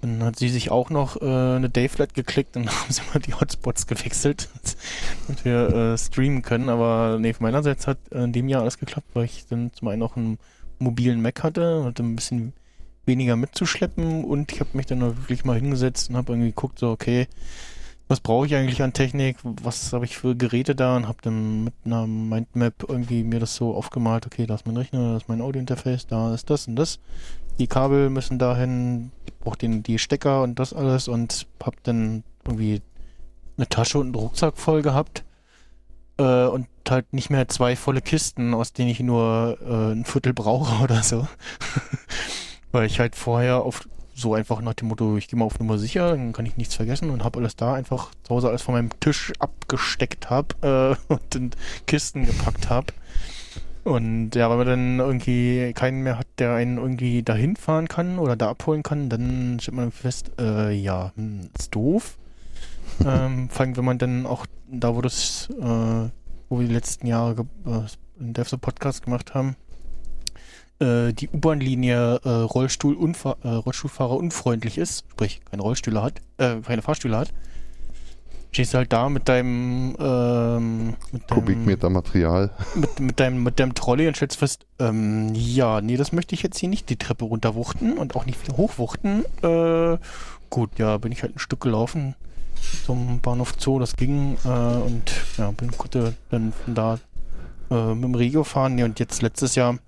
dann 0.00 0.22
hat 0.22 0.36
sie 0.36 0.48
sich 0.48 0.70
auch 0.70 0.90
noch 0.90 1.20
äh, 1.20 1.24
eine 1.24 1.68
Dayflat 1.68 2.14
geklickt 2.14 2.56
und 2.56 2.66
dann 2.66 2.74
haben 2.80 2.92
sie 2.92 3.02
mal 3.12 3.20
die 3.20 3.34
Hotspots 3.34 3.86
gewechselt, 3.86 4.48
damit 5.26 5.44
wir 5.44 5.68
äh, 5.68 5.98
streamen 5.98 6.42
können. 6.42 6.68
Aber 6.68 7.18
nee, 7.20 7.32
von 7.32 7.44
meinerseits 7.44 7.86
hat 7.86 7.98
in 8.10 8.32
dem 8.32 8.48
Jahr 8.48 8.62
alles 8.62 8.78
geklappt, 8.78 9.08
weil 9.14 9.24
ich 9.24 9.46
dann 9.46 9.72
zum 9.72 9.88
einen 9.88 10.02
auch 10.02 10.16
einen 10.16 10.38
mobilen 10.78 11.22
Mac 11.22 11.42
hatte, 11.42 11.84
hatte 11.84 12.02
ein 12.02 12.16
bisschen 12.16 12.52
weniger 13.08 13.34
mitzuschleppen 13.34 14.22
und 14.24 14.52
ich 14.52 14.60
habe 14.60 14.70
mich 14.74 14.86
dann 14.86 15.00
wirklich 15.00 15.44
mal 15.44 15.56
hingesetzt 15.56 16.10
und 16.10 16.16
habe 16.16 16.32
irgendwie 16.32 16.50
geguckt, 16.50 16.78
so 16.78 16.90
okay, 16.90 17.26
was 18.06 18.20
brauche 18.20 18.46
ich 18.46 18.54
eigentlich 18.54 18.82
an 18.82 18.92
Technik, 18.92 19.36
was 19.42 19.92
habe 19.92 20.04
ich 20.04 20.16
für 20.16 20.34
Geräte 20.34 20.74
da 20.74 20.96
und 20.96 21.08
habe 21.08 21.18
dann 21.22 21.64
mit 21.64 21.74
einer 21.84 22.06
Mindmap 22.06 22.84
irgendwie 22.88 23.22
mir 23.22 23.40
das 23.40 23.54
so 23.54 23.74
aufgemalt, 23.74 24.26
okay, 24.26 24.46
da 24.46 24.54
ist 24.54 24.66
mein 24.66 24.76
Rechner, 24.76 25.10
da 25.10 25.16
ist 25.18 25.28
mein 25.28 25.42
Audiointerface, 25.42 26.06
da 26.06 26.32
ist 26.32 26.48
das 26.48 26.68
und 26.68 26.76
das. 26.76 27.00
Die 27.58 27.66
Kabel 27.66 28.08
müssen 28.08 28.38
dahin, 28.38 29.10
ich 29.26 29.34
brauche 29.34 29.58
die 29.58 29.98
Stecker 29.98 30.42
und 30.42 30.58
das 30.58 30.72
alles 30.72 31.08
und 31.08 31.46
habe 31.62 31.76
dann 31.82 32.22
irgendwie 32.46 32.80
eine 33.58 33.68
Tasche 33.68 33.98
und 33.98 34.06
einen 34.06 34.14
Rucksack 34.14 34.56
voll 34.56 34.80
gehabt 34.82 35.24
äh, 36.18 36.46
und 36.46 36.66
halt 36.88 37.12
nicht 37.12 37.28
mehr 37.28 37.48
zwei 37.48 37.76
volle 37.76 38.00
Kisten, 38.00 38.54
aus 38.54 38.72
denen 38.72 38.90
ich 38.90 39.00
nur 39.00 39.58
äh, 39.60 39.92
ein 39.92 40.04
Viertel 40.04 40.32
brauche 40.32 40.82
oder 40.82 41.02
so. 41.02 41.26
Weil 42.72 42.86
ich 42.86 43.00
halt 43.00 43.16
vorher 43.16 43.62
auf 43.62 43.88
so 44.14 44.34
einfach 44.34 44.60
nach 44.60 44.74
dem 44.74 44.88
Motto, 44.88 45.16
ich 45.16 45.28
gehe 45.28 45.38
mal 45.38 45.44
auf 45.44 45.58
Nummer 45.60 45.78
sicher, 45.78 46.10
dann 46.10 46.32
kann 46.32 46.44
ich 46.44 46.56
nichts 46.56 46.74
vergessen 46.74 47.10
und 47.10 47.22
habe 47.22 47.38
alles 47.38 47.54
da 47.54 47.74
einfach 47.74 48.10
zu 48.24 48.34
Hause 48.34 48.48
alles 48.48 48.62
von 48.62 48.74
meinem 48.74 48.90
Tisch 48.98 49.32
abgesteckt 49.38 50.28
habe 50.28 50.96
äh, 51.08 51.12
und 51.12 51.34
in 51.34 51.50
Kisten 51.86 52.26
gepackt 52.26 52.68
habe. 52.68 52.92
Und 53.84 54.34
ja, 54.34 54.50
weil 54.50 54.58
man 54.58 54.66
dann 54.66 54.98
irgendwie 54.98 55.72
keinen 55.72 56.02
mehr 56.02 56.18
hat, 56.18 56.26
der 56.38 56.54
einen 56.54 56.78
irgendwie 56.78 57.22
dahin 57.22 57.56
fahren 57.56 57.88
kann 57.88 58.18
oder 58.18 58.36
da 58.36 58.50
abholen 58.50 58.82
kann, 58.82 59.08
dann 59.08 59.58
stellt 59.60 59.76
man 59.76 59.92
fest, 59.92 60.32
äh, 60.38 60.72
ja, 60.72 61.12
hm, 61.14 61.48
ist 61.58 61.74
doof. 61.74 62.18
ähm, 63.06 63.48
vor 63.48 63.60
allem, 63.60 63.76
wenn 63.76 63.84
man 63.84 63.98
dann 63.98 64.26
auch 64.26 64.46
da, 64.70 64.94
wo 64.94 65.00
das, 65.00 65.48
äh, 65.50 66.10
wo 66.48 66.58
wir 66.58 66.66
die 66.66 66.74
letzten 66.74 67.06
Jahre 67.06 67.46
äh, 67.66 68.20
in 68.20 68.34
Dev 68.34 68.48
so 68.48 68.58
Podcast 68.58 69.04
gemacht 69.04 69.32
haben, 69.34 69.56
äh, 70.80 71.12
die 71.12 71.28
U-Bahn-Linie 71.28 72.20
äh, 72.24 72.28
Rollstuhl 72.28 72.96
äh, 72.96 73.48
Rollstuhlfahrer 73.48 74.16
unfreundlich 74.16 74.78
ist, 74.78 75.04
sprich 75.10 75.40
keine 75.50 75.62
Rollstühle 75.62 76.02
hat, 76.02 76.20
äh, 76.38 76.56
keine 76.60 76.82
Fahrstühle 76.82 77.16
hat, 77.16 77.32
stehst 78.52 78.74
du 78.74 78.78
halt 78.78 78.92
da 78.92 79.08
mit 79.08 79.28
deinem, 79.28 79.96
ähm, 79.98 80.94
mit 81.12 81.30
deinem 81.30 81.40
Kubikmeter 81.40 81.90
Material. 81.90 82.50
mit, 82.74 83.00
mit 83.00 83.20
deinem 83.20 83.42
mit 83.42 83.58
deinem 83.58 83.74
Trolley 83.74 84.08
und 84.08 84.16
stellst 84.16 84.38
fest, 84.38 84.66
ähm, 84.78 85.34
ja, 85.34 85.80
nee, 85.80 85.96
das 85.96 86.12
möchte 86.12 86.34
ich 86.34 86.42
jetzt 86.42 86.58
hier 86.58 86.68
nicht 86.68 86.88
die 86.90 86.96
Treppe 86.96 87.24
runterwuchten 87.24 87.98
und 87.98 88.16
auch 88.16 88.26
nicht 88.26 88.38
viel 88.38 88.56
hochwuchten. 88.56 89.24
Äh, 89.42 89.98
gut, 90.50 90.70
ja, 90.78 90.98
bin 90.98 91.12
ich 91.12 91.22
halt 91.22 91.36
ein 91.36 91.38
Stück 91.38 91.60
gelaufen 91.60 92.14
zum 92.84 93.20
Bahnhof 93.20 93.54
Zoo, 93.58 93.78
das 93.78 93.96
ging 93.96 94.36
äh, 94.44 94.48
und 94.48 95.12
ja, 95.36 95.50
bin 95.52 95.70
konnte 95.72 96.14
dann 96.30 96.52
von 96.52 96.74
da 96.74 96.98
äh, 97.70 97.94
mit 97.94 98.04
dem 98.04 98.14
Regio 98.14 98.44
fahren. 98.44 98.74
Nee, 98.74 98.84
und 98.84 98.98
jetzt 98.98 99.22
letztes 99.22 99.54
Jahr 99.54 99.78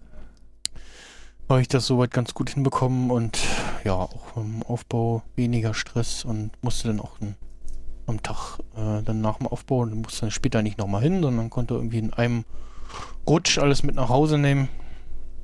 habe 1.51 1.61
ich 1.61 1.69
das 1.69 1.87
soweit 1.87 2.11
ganz 2.13 2.33
gut 2.35 2.51
hinbekommen 2.51 3.11
und 3.11 3.39
ja, 3.85 3.95
auch 3.95 4.37
im 4.37 4.63
Aufbau 4.63 5.23
weniger 5.37 5.75
Stress 5.75 6.25
und 6.25 6.51
musste 6.63 6.89
dann 6.89 7.01
auch 7.01 7.21
ein, 7.21 7.35
am 8.07 8.23
Tag 8.23 8.59
äh, 8.77 9.03
dann 9.03 9.21
nach 9.21 9.39
dem 9.39 9.47
Aufbau 9.47 9.81
und 9.81 9.95
musste 9.95 10.23
dann 10.23 10.31
später 10.31 10.63
nicht 10.63 10.79
nochmal 10.79 11.03
hin, 11.03 11.23
sondern 11.23 11.51
konnte 11.51 11.75
irgendwie 11.75 11.99
in 11.99 12.13
einem 12.13 12.45
Rutsch 13.29 13.59
alles 13.59 13.83
mit 13.83 13.97
nach 13.97 14.09
Hause 14.09 14.39
nehmen. 14.39 14.69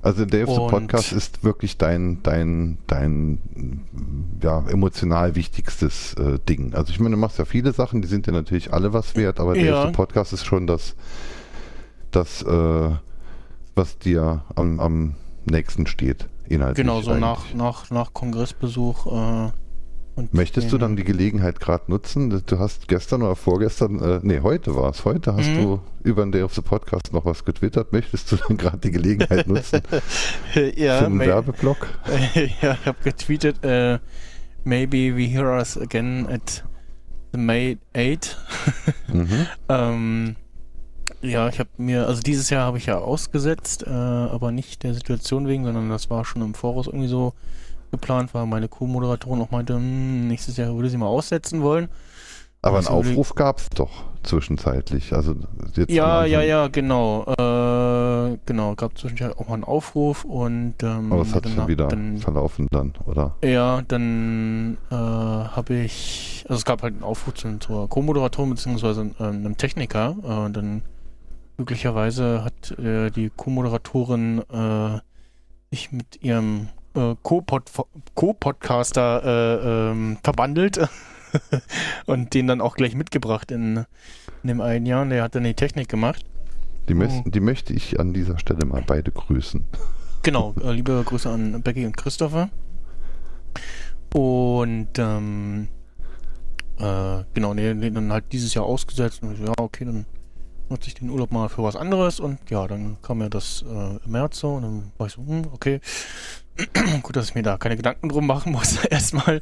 Also 0.03 0.25
the 0.31 0.45
Und- 0.45 0.69
Podcast 0.71 1.13
ist 1.13 1.43
wirklich 1.43 1.79
dein, 1.79 2.23
dein, 2.23 2.79
dein 2.87 3.81
ja, 4.41 4.65
emotional 4.69 5.35
wichtigstes 5.35 6.15
äh, 6.15 6.39
Ding. 6.49 6.75
Also 6.75 6.93
ich 6.93 7.01
meine, 7.01 7.17
du 7.17 7.21
machst 7.21 7.39
ja 7.39 7.45
viele 7.45 7.73
Sachen, 7.73 8.03
die 8.03 8.09
sind 8.09 8.27
dir 8.27 8.33
natürlich 8.33 8.73
alle 8.73 8.93
was 8.93 9.17
wert, 9.17 9.41
aber 9.41 9.57
Ja. 9.57 9.73
Dave 9.73 9.87
the 9.89 9.93
Podcast 9.93 10.33
ist 10.33 10.45
schon 10.45 10.69
das, 10.69 10.95
das 12.13 12.43
äh, 12.43 12.91
was 13.75 13.99
dir 13.99 14.45
am, 14.55 14.79
am 14.79 15.15
nächsten 15.51 15.87
steht, 15.87 16.29
inhaltlich. 16.49 16.85
Genau, 16.85 17.01
so 17.01 17.15
nach, 17.15 17.53
nach, 17.55 17.91
nach 17.91 18.13
Kongressbesuch 18.13 19.07
äh, 19.07 19.51
Und 20.17 20.33
Möchtest 20.35 20.73
du 20.73 20.79
dann 20.79 20.97
die 20.97 21.05
Gelegenheit 21.05 21.61
gerade 21.61 21.85
nutzen? 21.91 22.43
Du 22.47 22.59
hast 22.59 22.89
gestern 22.89 23.23
oder 23.23 23.37
vorgestern, 23.37 24.01
äh, 24.01 24.21
nee, 24.23 24.41
heute 24.41 24.75
war 24.75 24.91
es, 24.91 25.05
heute 25.05 25.35
hast 25.37 25.49
Mhm. 25.51 25.57
du 25.63 25.81
über 26.05 26.25
den 26.25 26.33
Day 26.33 26.43
of 26.43 26.55
the 26.55 26.63
Podcast 26.63 27.13
noch 27.13 27.25
was 27.25 27.45
getwittert. 27.45 27.93
Möchtest 27.93 28.33
du 28.33 28.37
dann 28.37 28.57
gerade 28.63 28.79
die 28.79 28.91
Gelegenheit 28.91 29.47
nutzen 29.47 29.83
ja, 30.77 30.99
für 30.99 31.07
einen 31.07 31.19
Werbeblock? 31.19 31.87
ja, 32.63 32.73
ich 32.81 32.87
habe 32.87 32.97
getweetet, 33.05 33.63
äh, 33.65 33.99
maybe 34.65 35.15
we 35.17 35.25
hear 35.27 35.47
us 35.57 35.77
again 35.79 36.27
at 36.31 36.65
the 37.33 37.39
May 37.39 37.77
8. 37.95 38.39
Mhm. 39.13 39.47
ähm, 39.69 40.37
ja, 41.23 41.49
ich 41.49 41.59
habe 41.59 41.69
mir, 41.77 42.07
also 42.07 42.21
dieses 42.23 42.51
Jahr 42.51 42.65
habe 42.67 42.79
ich 42.79 42.87
ja 42.87 42.99
ausgesetzt, 42.99 43.85
äh, 43.87 43.91
aber 43.91 44.53
nicht 44.53 44.83
der 44.83 44.95
Situation 44.95 45.47
wegen, 45.49 45.65
sondern 45.65 45.89
das 45.91 46.11
war 46.11 46.25
schon 46.25 46.43
im 46.43 46.55
Voraus 46.55 46.87
irgendwie 46.87 47.09
so 47.09 47.33
geplant, 47.91 48.35
weil 48.35 48.47
meine 48.47 48.69
Co-Moderatorin 48.69 49.41
auch 49.41 49.51
meinte, 49.51 49.75
hm, 49.75 50.29
nächstes 50.29 50.57
Jahr 50.57 50.75
würde 50.75 50.91
sie 50.91 50.97
mal 50.97 51.07
aussetzen 51.07 51.63
wollen. 51.63 51.89
Aber 52.63 52.79
einen 52.79 52.89
Aufruf 52.89 53.35
gab 53.37 53.59
es 53.59 53.69
doch 53.71 53.91
zwischenzeitlich. 54.25 55.13
Also 55.13 55.37
jetzt 55.77 55.89
Ja, 55.93 56.25
ja, 56.25 56.41
ja, 56.43 56.67
genau. 56.67 57.23
Äh, 57.39 58.39
genau, 58.45 58.75
gab 58.75 58.99
zwischendurch 58.99 59.39
auch 59.39 59.47
mal 59.47 59.55
einen 59.55 59.63
Aufruf 59.65 60.25
und 60.25 60.75
ähm, 60.83 61.13
Aber 61.13 61.23
es 61.23 61.33
hat 61.33 61.49
schon 61.49 61.69
wieder 61.69 61.87
dann, 61.87 62.19
verlaufen 62.19 62.67
dann, 62.73 62.95
oder? 63.05 63.37
Ja, 63.45 63.83
dann 63.87 64.79
äh, 64.91 64.95
habe 64.97 65.75
ich, 65.77 66.45
also 66.49 66.59
es 66.59 66.65
gab 66.65 66.83
halt 66.83 66.95
einen 66.95 67.05
Aufruf 67.05 67.35
zu- 67.35 67.59
zur 67.61 67.89
Co-Moderatorin 67.89 68.51
beziehungsweise 68.51 69.13
äh, 69.21 69.23
einem 69.23 69.57
Techniker. 69.57 70.17
Äh, 70.25 70.27
und 70.47 70.57
dann 70.57 70.83
glücklicherweise 71.57 72.45
hat 72.45 72.71
äh, 72.79 73.11
die 73.11 73.31
Co-Moderatorin 73.35 74.43
äh, 74.51 75.01
sich 75.71 75.93
mit 75.93 76.23
ihrem 76.23 76.69
äh, 76.95 77.15
Co-Pod- 77.23 77.71
Co-Podcaster 78.15 79.23
äh, 79.25 79.91
ähm, 79.91 80.19
verbandelt 80.23 80.81
und 82.07 82.35
den 82.35 82.47
dann 82.47 82.61
auch 82.61 82.77
gleich 82.77 82.95
mitgebracht 82.95 83.51
in, 83.51 83.85
in 84.43 84.49
dem 84.49 84.61
einen 84.61 84.87
Jahr. 84.87 85.03
Und 85.03 85.11
der 85.11 85.23
hat 85.23 85.35
dann 85.35 85.45
die 85.45 85.55
Technik 85.55 85.89
gemacht. 85.89 86.25
Die, 86.89 86.95
Oh. 86.95 87.23
die 87.27 87.41
möchte 87.41 87.73
ich 87.73 87.99
an 87.99 88.13
dieser 88.15 88.39
Stelle 88.39 88.65
mal 88.65 88.83
beide 88.87 89.11
grüßen. 89.13 89.65
Genau, 90.23 90.55
äh, 90.61 90.73
liebe 90.73 91.05
Grüße 91.07 91.31
an 91.31 91.63
Becky 91.63 91.87
und 91.87 91.97
Christopher. 91.97 92.49
Und 94.13 94.89
ähm, 94.99 95.69
äh, 96.81 97.23
genau, 97.33 97.55
nee, 97.55 97.75
nee, 97.75 97.91
dann 97.91 98.13
halt 98.13 98.25
dieses 98.33 98.53
Jahr 98.55 98.65
ausgesetzt 98.65 99.23
und 99.23 99.35
ich 99.35 99.39
ja, 99.39 99.53
okay, 99.59 99.85
dann 99.85 100.05
nutze 100.69 100.89
ich 100.89 100.95
den 100.95 101.11
Urlaub 101.11 101.33
mal 101.33 101.49
für 101.49 101.63
was 101.63 101.77
anderes 101.77 102.21
und 102.21 102.39
ja, 102.51 102.67
dann 102.67 102.97
kam 103.03 103.21
ja 103.21 103.29
das 103.29 103.65
äh, 103.69 104.05
im 104.05 104.11
März 104.13 104.41
so 104.41 104.55
und 104.55 104.63
dann 104.63 104.93
war 104.99 105.07
ich 105.07 105.15
so, 105.15 105.23
hm, 105.23 105.49
okay, 105.53 105.81
gut, 107.03 107.17
dass 107.17 107.29
ich 107.31 107.35
mir 107.35 107.43
da 107.43 107.57
keine 107.59 107.77
Gedanken 107.77 108.09
drum 108.09 108.27
machen 108.27 108.53
muss 108.53 108.85
erstmal 108.85 109.41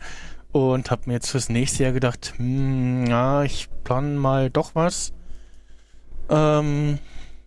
und 0.52 0.90
habe 0.90 1.02
mir 1.06 1.14
jetzt 1.14 1.30
fürs 1.30 1.48
nächste 1.48 1.84
Jahr 1.84 1.92
gedacht, 1.92 2.34
hm, 2.36 3.06
ja, 3.06 3.42
ich 3.42 3.68
plane 3.84 4.18
mal 4.18 4.50
doch 4.50 4.74
was, 4.74 5.12
ähm, 6.28 6.98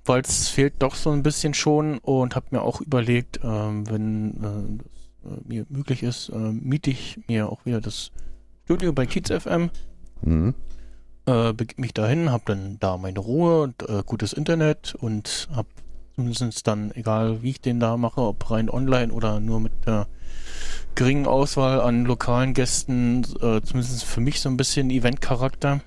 weil 0.05 0.21
es 0.21 0.49
fehlt 0.49 0.75
doch 0.79 0.95
so 0.95 1.11
ein 1.11 1.23
bisschen 1.23 1.53
schon 1.53 1.97
und 1.99 2.35
habe 2.35 2.47
mir 2.51 2.61
auch 2.61 2.81
überlegt, 2.81 3.39
ähm, 3.43 3.89
wenn 3.89 4.31
äh, 4.43 4.83
das 5.23 5.37
äh, 5.37 5.41
mir 5.47 5.65
möglich 5.69 6.03
ist, 6.03 6.29
äh, 6.29 6.37
miete 6.37 6.89
ich 6.91 7.19
mir 7.27 7.49
auch 7.49 7.65
wieder 7.65 7.81
das 7.81 8.11
Studio 8.65 8.91
bei 8.93 9.05
Kiez 9.05 9.29
FM, 9.29 9.69
Mhm. 10.21 10.53
Äh, 11.27 11.53
begib 11.53 11.77
mich 11.77 11.93
dahin, 11.93 12.31
habe 12.31 12.43
dann 12.47 12.77
da 12.79 12.97
meine 12.97 13.19
Ruhe 13.19 13.61
und 13.61 13.87
äh, 13.87 14.01
gutes 14.05 14.33
Internet 14.33 14.95
und 14.95 15.47
habe 15.53 15.67
zumindest 16.15 16.65
dann, 16.65 16.91
egal 16.95 17.43
wie 17.43 17.51
ich 17.51 17.61
den 17.61 17.79
da 17.79 17.97
mache, 17.97 18.21
ob 18.21 18.49
rein 18.49 18.69
online 18.69 19.13
oder 19.13 19.39
nur 19.39 19.59
mit 19.59 19.73
der 19.85 20.07
geringen 20.95 21.27
Auswahl 21.27 21.81
an 21.81 22.05
lokalen 22.05 22.53
Gästen, 22.53 23.23
äh, 23.41 23.61
zumindest 23.61 24.03
für 24.03 24.21
mich 24.21 24.39
so 24.39 24.49
ein 24.49 24.57
bisschen 24.57 24.89
Eventcharakter. 24.89 25.81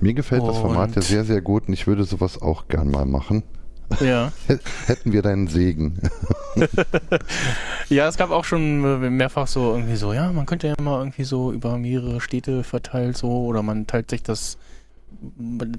Mir 0.00 0.12
gefällt 0.12 0.42
das 0.46 0.58
Format 0.58 0.96
ja 0.96 1.02
sehr, 1.02 1.24
sehr 1.24 1.40
gut 1.40 1.68
und 1.68 1.72
ich 1.72 1.86
würde 1.86 2.04
sowas 2.04 2.42
auch 2.42 2.68
gern 2.68 2.90
mal 2.90 3.06
machen. 3.06 3.42
Ja. 4.00 4.32
Hätten 4.86 5.12
wir 5.12 5.22
deinen 5.22 5.46
Segen. 5.48 5.98
Ja, 7.88 8.08
es 8.08 8.16
gab 8.16 8.30
auch 8.30 8.44
schon 8.44 8.84
äh, 9.04 9.10
mehrfach 9.10 9.46
so 9.46 9.72
irgendwie 9.74 9.96
so, 9.96 10.12
ja, 10.12 10.32
man 10.32 10.46
könnte 10.46 10.66
ja 10.68 10.74
mal 10.80 10.98
irgendwie 11.00 11.24
so 11.24 11.52
über 11.52 11.76
mehrere 11.78 12.20
Städte 12.20 12.64
verteilt 12.64 13.16
so 13.16 13.44
oder 13.44 13.62
man 13.62 13.86
teilt 13.86 14.10
sich 14.10 14.22
das 14.22 14.56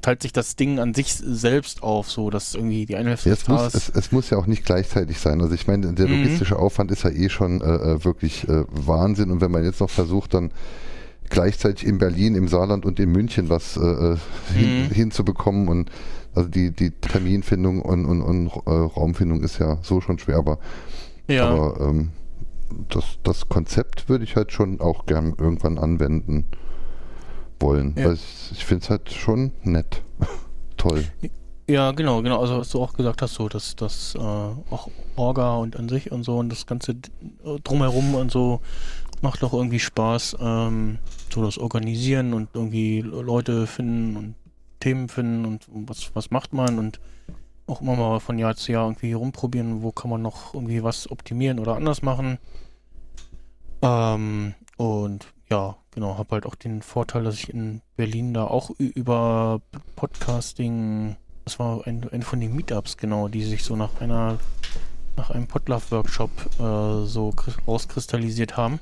teilt 0.02 0.22
sich 0.22 0.32
das 0.34 0.56
Ding 0.56 0.80
an 0.80 0.94
sich 0.94 1.14
selbst 1.14 1.84
auf, 1.84 2.10
so 2.10 2.30
dass 2.30 2.56
irgendwie 2.56 2.86
die 2.86 2.96
eine 2.96 3.10
Hälfte 3.10 3.30
des 3.30 3.42
Es 3.42 3.48
muss, 3.48 3.74
es, 3.76 3.90
es 3.90 4.12
muss 4.12 4.30
ja 4.30 4.38
auch 4.38 4.48
nicht 4.48 4.66
gleichzeitig 4.66 5.20
sein. 5.20 5.42
Also 5.42 5.54
ich 5.54 5.68
meine, 5.68 5.94
der 5.94 6.08
Mhm. 6.08 6.14
logistische 6.24 6.58
Aufwand 6.58 6.90
ist 6.92 7.04
ja 7.04 7.10
eh 7.12 7.30
schon 7.30 7.62
äh, 7.62 7.66
äh, 7.66 8.04
wirklich 8.06 8.48
äh, 8.48 8.64
Wahnsinn. 8.70 9.30
Und 9.32 9.42
wenn 9.42 9.52
man 9.52 9.64
jetzt 9.64 9.82
noch 9.82 9.90
versucht, 9.90 10.34
dann 10.34 10.52
gleichzeitig 11.30 11.86
in 11.86 11.98
Berlin, 11.98 12.36
im 12.36 12.48
Saarland 12.48 12.86
und 12.86 13.00
in 13.00 13.12
München 13.12 13.50
was 13.50 13.78
äh, 13.78 13.82
äh, 13.82 14.18
hin, 14.54 14.86
Mhm. 14.86 14.90
hinzubekommen 14.92 15.68
und 15.68 15.92
also 16.36 16.50
die, 16.50 16.72
die 16.72 16.92
Terminfindung 16.92 17.82
und, 17.82 18.06
und, 18.06 18.22
und 18.22 18.48
äh, 18.66 18.70
Raumfindung 18.70 19.42
ist 19.42 19.60
ja 19.60 19.78
so 19.82 20.02
schon 20.02 20.20
schwer, 20.20 20.38
aber, 20.38 20.60
ja, 21.28 21.50
aber 21.50 21.80
ähm, 21.80 22.12
das, 22.90 23.20
das 23.24 23.48
Konzept 23.48 24.10
würde 24.10 24.24
ich 24.24 24.36
halt 24.36 24.52
schon 24.52 24.82
auch 24.82 25.06
gern 25.06 25.34
irgendwann 25.38 25.78
anwenden 25.78 26.46
wollen. 27.60 27.96
Ja. 27.98 28.06
Weil 28.06 28.14
ich, 28.14 28.52
ich 28.52 28.66
finde 28.66 28.84
es 28.84 28.90
halt 28.90 29.12
schon 29.12 29.52
nett. 29.64 30.04
Toll. 30.78 31.06
ja, 31.70 31.92
genau, 31.92 32.22
genau, 32.22 32.42
also 32.42 32.60
was 32.60 32.70
du 32.70 32.82
auch 32.82 32.94
gesagt 32.94 33.22
hast, 33.22 33.36
so, 33.36 33.48
dass 33.48 33.76
das 33.76 34.14
äh, 34.16 34.20
auch 34.20 34.90
Orga 35.16 35.56
und 35.56 35.78
an 35.78 35.90
sich 35.90 36.12
und 36.12 36.24
so 36.24 36.38
und 36.38 36.50
das 36.50 36.66
ganze 36.66 36.92
äh, 36.92 37.60
drumherum 37.64 38.14
und 38.16 38.32
so 38.32 38.62
macht 39.22 39.42
doch 39.42 39.54
irgendwie 39.54 39.80
Spaß, 39.80 40.38
ähm, 40.40 41.00
so 41.34 41.44
das 41.44 41.58
Organisieren 41.58 42.34
und 42.34 42.50
irgendwie 42.54 43.02
Leute 43.02 43.66
finden 43.68 44.18
und 44.18 44.36
Themen 44.80 45.10
finden 45.10 45.46
und 45.46 45.68
was, 45.70 46.12
was 46.16 46.32
macht 46.32 46.54
man 46.54 46.80
und 46.80 47.00
auch 47.68 47.82
immer 47.82 47.96
mal 47.96 48.20
von 48.20 48.38
Jahr 48.38 48.56
zu 48.56 48.72
Jahr 48.72 48.86
irgendwie 48.86 49.14
rumprobieren, 49.14 49.82
wo 49.82 49.92
kann 49.92 50.10
man 50.12 50.22
noch 50.22 50.54
irgendwie 50.54 50.84
was 50.84 51.10
optimieren 51.10 51.60
oder 51.60 51.76
anders 51.76 52.02
machen. 52.02 52.38
Ähm, 53.82 54.54
und 54.78 55.34
ja, 55.50 55.76
genau, 55.92 56.18
habe 56.18 56.36
halt 56.36 56.46
auch 56.46 56.56
den 56.56 56.82
Vorteil, 56.82 57.24
dass 57.24 57.36
ich 57.36 57.50
in 57.50 57.82
Berlin 57.96 58.34
da 58.34 58.46
auch 58.46 58.70
über 58.78 59.62
Podcasting, 59.96 61.16
das 61.44 61.60
war 61.60 61.86
ein, 61.88 62.08
ein 62.12 62.22
von 62.22 62.40
den 62.40 62.56
Meetups, 62.56 62.98
genau, 62.98 63.28
die 63.28 63.44
sich 63.44 63.64
so 63.64 63.76
nach 63.76 64.00
einer, 64.00 64.38
nach 65.18 65.32
einem 65.32 65.48
Podlove-Workshop 65.48 66.32
äh, 66.60 67.06
so 67.06 67.30
kri- 67.30 67.64
rauskristallisiert 67.68 68.58
haben. 68.58 68.80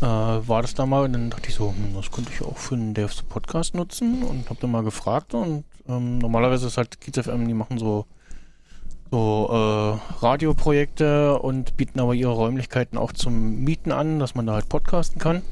Äh, 0.00 0.04
war 0.04 0.62
das 0.62 0.74
da 0.74 0.86
mal 0.86 1.04
und 1.04 1.12
dann 1.12 1.30
dachte 1.30 1.48
ich 1.48 1.54
so, 1.54 1.70
hm, 1.70 1.94
das 1.94 2.10
könnte 2.10 2.30
ich 2.32 2.42
auch 2.42 2.56
für 2.56 2.76
einen 2.76 2.94
Devs 2.94 3.22
Podcast 3.22 3.74
nutzen 3.74 4.22
und 4.22 4.48
habe 4.48 4.60
dann 4.60 4.70
mal 4.70 4.84
gefragt 4.84 5.34
und 5.34 5.64
ähm, 5.88 6.18
normalerweise 6.18 6.68
ist 6.68 6.76
halt 6.76 7.00
Kiez 7.00 7.18
FM, 7.18 7.48
die 7.48 7.54
machen 7.54 7.78
so 7.78 8.06
so 9.10 9.48
äh, 9.50 10.24
Radioprojekte 10.24 11.38
und 11.38 11.76
bieten 11.76 12.00
aber 12.00 12.14
ihre 12.14 12.32
Räumlichkeiten 12.32 12.98
auch 12.98 13.12
zum 13.12 13.64
Mieten 13.64 13.92
an, 13.92 14.18
dass 14.18 14.34
man 14.34 14.46
da 14.46 14.54
halt 14.54 14.68
podcasten 14.68 15.20
kann. 15.20 15.42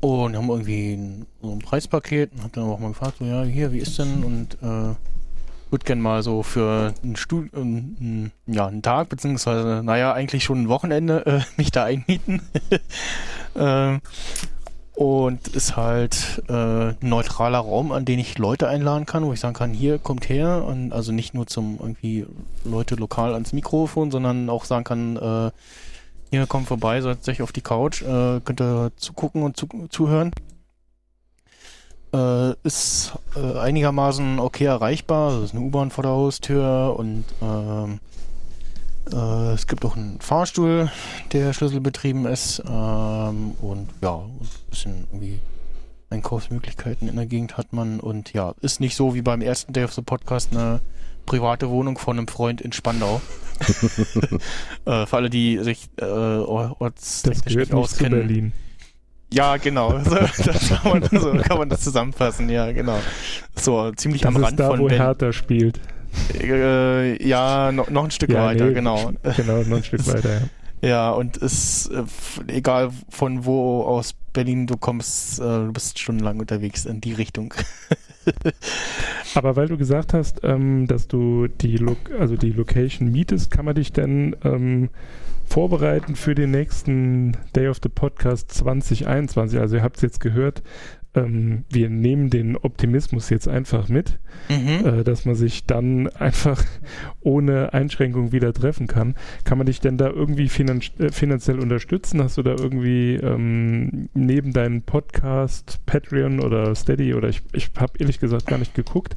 Und 0.00 0.36
haben 0.36 0.48
irgendwie 0.48 1.24
so 1.42 1.52
ein 1.52 1.58
Preispaket 1.58 2.32
und 2.32 2.44
hab 2.44 2.52
dann 2.52 2.64
auch 2.64 2.78
mal 2.78 2.88
gefragt, 2.88 3.16
so 3.18 3.24
ja, 3.24 3.42
hier, 3.42 3.72
wie 3.72 3.78
ist 3.78 3.98
denn? 3.98 4.24
Und 4.24 4.54
äh, 4.62 4.94
würde 5.76 5.84
gerne 5.84 6.00
mal 6.00 6.22
so 6.22 6.42
für 6.42 6.94
ein 7.04 7.16
Stu 7.16 7.44
ein, 7.54 7.96
ein, 8.00 8.32
ja, 8.46 8.66
einen 8.66 8.80
Tag, 8.80 9.10
beziehungsweise, 9.10 9.82
naja, 9.84 10.14
eigentlich 10.14 10.42
schon 10.42 10.62
ein 10.62 10.68
Wochenende 10.68 11.26
äh, 11.26 11.40
mich 11.58 11.70
da 11.70 11.84
einmieten. 11.84 12.40
ähm, 13.56 14.00
und 14.94 15.48
ist 15.48 15.76
halt 15.76 16.42
äh, 16.48 16.52
ein 16.52 16.96
neutraler 17.02 17.58
Raum, 17.58 17.92
an 17.92 18.06
den 18.06 18.18
ich 18.18 18.38
Leute 18.38 18.68
einladen 18.68 19.04
kann, 19.04 19.26
wo 19.26 19.34
ich 19.34 19.40
sagen 19.40 19.52
kann, 19.52 19.74
hier 19.74 19.98
kommt 19.98 20.30
her 20.30 20.64
und 20.64 20.94
also 20.94 21.12
nicht 21.12 21.34
nur 21.34 21.46
zum 21.46 21.76
irgendwie 21.78 22.24
Leute 22.64 22.94
lokal 22.94 23.34
ans 23.34 23.52
Mikrofon, 23.52 24.10
sondern 24.10 24.48
auch 24.48 24.64
sagen 24.64 24.84
kann, 24.84 25.16
äh, 25.16 25.50
hier 26.30 26.46
kommt 26.46 26.68
vorbei, 26.68 27.02
setzt 27.02 27.28
euch 27.28 27.42
auf 27.42 27.52
die 27.52 27.60
Couch, 27.60 28.00
äh, 28.00 28.40
könnt 28.40 28.62
ihr 28.62 28.90
zugucken 28.96 29.42
und 29.42 29.58
zu 29.58 29.66
zuhören. 29.90 30.32
Äh, 32.12 32.52
ist 32.62 33.12
äh, 33.34 33.58
einigermaßen 33.58 34.38
okay 34.38 34.64
erreichbar. 34.64 35.28
Also 35.28 35.38
es 35.40 35.44
ist 35.46 35.56
eine 35.56 35.64
U-Bahn 35.64 35.90
vor 35.90 36.02
der 36.02 36.12
Haustür 36.12 36.94
und 36.98 37.24
ähm, 37.42 38.00
äh, 39.12 39.52
es 39.52 39.66
gibt 39.66 39.84
auch 39.84 39.96
einen 39.96 40.20
Fahrstuhl, 40.20 40.90
der 41.32 41.52
schlüsselbetrieben 41.52 42.26
ist. 42.26 42.62
Ähm, 42.66 43.52
und 43.60 43.88
ja, 44.02 44.16
ein 44.16 44.48
bisschen 44.70 45.06
irgendwie 45.10 45.40
Einkaufsmöglichkeiten 46.10 47.08
in 47.08 47.16
der 47.16 47.26
Gegend 47.26 47.56
hat 47.56 47.72
man. 47.72 48.00
Und 48.00 48.32
ja, 48.32 48.54
ist 48.60 48.80
nicht 48.80 48.96
so 48.96 49.14
wie 49.14 49.22
beim 49.22 49.40
ersten 49.40 49.72
Day 49.72 49.84
of 49.84 49.92
the 49.92 50.02
Podcast 50.02 50.52
eine 50.52 50.80
private 51.26 51.68
Wohnung 51.68 51.98
von 51.98 52.18
einem 52.18 52.28
Freund 52.28 52.60
in 52.60 52.72
Spandau. 52.72 53.20
äh, 54.84 55.06
für 55.06 55.16
alle, 55.16 55.30
die 55.30 55.58
sich 55.58 55.88
äh, 55.96 56.04
ortstechnisch 56.04 57.44
nicht 57.46 57.56
nicht 57.56 57.70
zu 57.70 57.76
auskennen. 57.76 58.20
Berlin. 58.20 58.52
Ja, 59.32 59.56
genau. 59.56 59.98
So, 60.04 60.14
das 60.14 60.68
kann 60.68 61.00
man, 61.00 61.20
so 61.20 61.32
kann 61.34 61.58
man 61.58 61.68
das 61.68 61.80
zusammenfassen, 61.80 62.48
ja, 62.48 62.70
genau. 62.72 62.98
So, 63.56 63.90
ziemlich 63.92 64.22
Das 64.22 64.34
am 64.34 64.40
ist 64.40 64.46
Rand 64.46 64.60
da, 64.60 64.68
von 64.68 64.80
wo 64.80 64.84
Berlin. 64.84 65.02
Hertha 65.02 65.32
spielt. 65.32 65.80
Äh, 66.40 67.22
ja, 67.26 67.72
no, 67.72 67.86
noch 67.90 68.04
ein 68.04 68.10
Stück 68.10 68.30
Ja, 68.30 68.46
weiter, 68.46 68.66
nee, 68.66 68.74
genau. 68.74 69.12
Genau, 69.36 69.62
noch 69.64 69.76
ein 69.78 69.84
Stück 69.84 70.06
weiter. 70.12 70.30
Ja. 70.34 70.40
Ja, 70.82 71.10
und 71.10 71.38
es 71.38 71.88
äh, 71.88 72.04
egal 72.52 72.90
von 73.08 73.46
wo 73.46 73.82
aus 73.82 74.14
Berlin 74.34 74.66
du 74.66 74.76
kommst, 74.76 75.40
äh, 75.40 75.42
du 75.42 75.72
bist 75.72 75.98
stundenlang 75.98 76.38
unterwegs 76.38 76.84
in 76.84 77.00
die 77.00 77.14
Richtung. 77.14 77.54
Aber 79.34 79.56
weil 79.56 79.68
du 79.68 79.76
gesagt 79.78 80.12
hast, 80.12 80.40
ähm, 80.44 80.86
dass 80.86 81.08
du 81.08 81.46
die, 81.48 81.76
Lo 81.78 81.96
also 82.18 82.36
die 82.36 82.52
Location 82.52 83.10
mietest, 83.10 83.50
kann 83.50 83.64
man 83.64 83.74
dich 83.74 83.92
denn 83.92 84.36
ähm, 84.44 84.90
vorbereiten 85.46 86.16
für 86.16 86.34
den 86.34 86.50
nächsten 86.50 87.36
Day 87.54 87.68
of 87.68 87.78
the 87.82 87.88
Podcast 87.88 88.52
2021? 88.52 89.58
Also 89.60 89.76
ihr 89.76 89.82
habt 89.82 89.96
es 89.96 90.02
jetzt 90.02 90.20
gehört, 90.20 90.62
ähm, 91.14 91.64
wir 91.70 91.88
nehmen 91.88 92.28
den 92.30 92.56
Optimismus 92.56 93.30
jetzt 93.30 93.48
einfach 93.48 93.88
mit, 93.88 94.18
Mhm. 94.50 94.86
äh, 94.86 95.02
dass 95.04 95.24
man 95.24 95.34
sich 95.34 95.64
dann 95.64 96.08
einfach 96.18 96.62
ohne 97.20 97.72
Einschränkung 97.72 98.32
wieder 98.32 98.52
treffen 98.52 98.86
kann. 98.86 99.14
Kann 99.44 99.56
man 99.58 99.66
dich 99.66 99.80
denn 99.80 99.96
da 99.96 100.08
irgendwie 100.10 100.48
finan 100.48 100.80
äh, 100.98 101.10
finanziell 101.10 101.58
unterstützen? 101.58 102.22
Hast 102.22 102.36
du 102.36 102.42
da 102.42 102.50
irgendwie 102.50 103.14
ähm, 103.14 104.08
neben 104.12 104.52
deinem 104.52 104.82
Podcast, 104.82 105.80
Patreon 105.86 106.40
oder 106.40 106.74
Steady 106.74 107.14
oder 107.14 107.28
ich, 107.28 107.42
ich 107.52 107.70
habe 107.78 107.94
ehrlich 107.98 108.20
gesagt 108.20 108.46
gar 108.46 108.58
nicht 108.58 108.74
geguckt, 108.74 109.16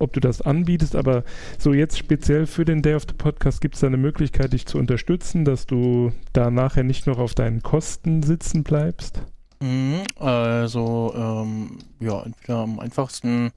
ob 0.00 0.12
du 0.12 0.20
das 0.20 0.40
anbietest, 0.42 0.96
aber 0.96 1.24
so 1.58 1.72
jetzt 1.72 1.98
speziell 1.98 2.46
für 2.46 2.64
den 2.64 2.82
Day 2.82 2.94
of 2.94 3.04
the 3.08 3.14
Podcast 3.14 3.60
gibt 3.60 3.74
es 3.74 3.80
da 3.80 3.86
eine 3.86 3.96
Möglichkeit, 3.96 4.52
dich 4.52 4.66
zu 4.66 4.78
unterstützen, 4.78 5.44
dass 5.44 5.66
du 5.66 6.12
da 6.32 6.50
nachher 6.50 6.84
nicht 6.84 7.06
noch 7.06 7.18
auf 7.18 7.34
deinen 7.34 7.62
Kosten 7.62 8.22
sitzen 8.22 8.64
bleibst? 8.64 9.22
Mhm, 9.62 10.02
Also, 10.18 11.12
ähm, 11.14 11.78
ja, 12.00 12.22
entweder 12.22 12.58
am 12.58 12.80
einfachsten 12.80 13.52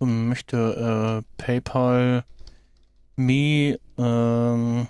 möchte 0.00 1.22
äh, 1.22 1.42
PayPal 1.42 2.24
me, 3.16 3.78
ähm, 3.96 4.86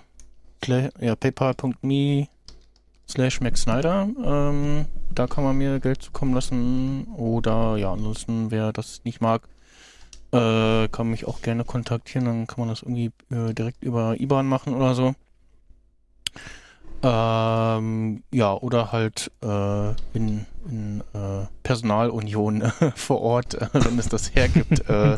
ja, 0.99 1.15
paypal.me 1.15 2.27
slash 3.07 3.41
Max 3.41 3.61
Snyder, 3.61 4.07
ähm, 4.23 4.85
da 5.11 5.25
kann 5.25 5.43
man 5.43 5.57
mir 5.57 5.79
Geld 5.79 6.03
zukommen 6.03 6.35
lassen 6.35 7.07
oder 7.15 7.77
ja, 7.77 7.91
ansonsten, 7.91 8.51
wer 8.51 8.71
das 8.71 9.01
nicht 9.03 9.21
mag, 9.21 9.47
äh, 10.31 10.87
kann 10.89 11.09
mich 11.09 11.25
auch 11.27 11.41
gerne 11.41 11.63
kontaktieren, 11.63 12.25
dann 12.25 12.47
kann 12.47 12.59
man 12.59 12.69
das 12.69 12.81
irgendwie 12.81 13.11
äh, 13.31 13.53
direkt 13.53 13.83
über 13.83 14.19
IBAN 14.19 14.47
machen 14.47 14.73
oder 14.75 14.93
so. 14.93 15.15
Ähm, 17.01 18.23
ja, 18.33 18.53
oder 18.53 18.91
halt 18.91 19.31
äh, 19.41 19.89
in, 20.13 20.45
in 20.69 21.01
äh, 21.13 21.45
Personalunion 21.63 22.61
äh, 22.61 22.71
vor 22.95 23.21
Ort, 23.21 23.53
äh, 23.53 23.67
wenn 23.73 23.97
es 23.97 24.09
das 24.09 24.35
hergibt, 24.35 24.87
äh, 24.89 25.17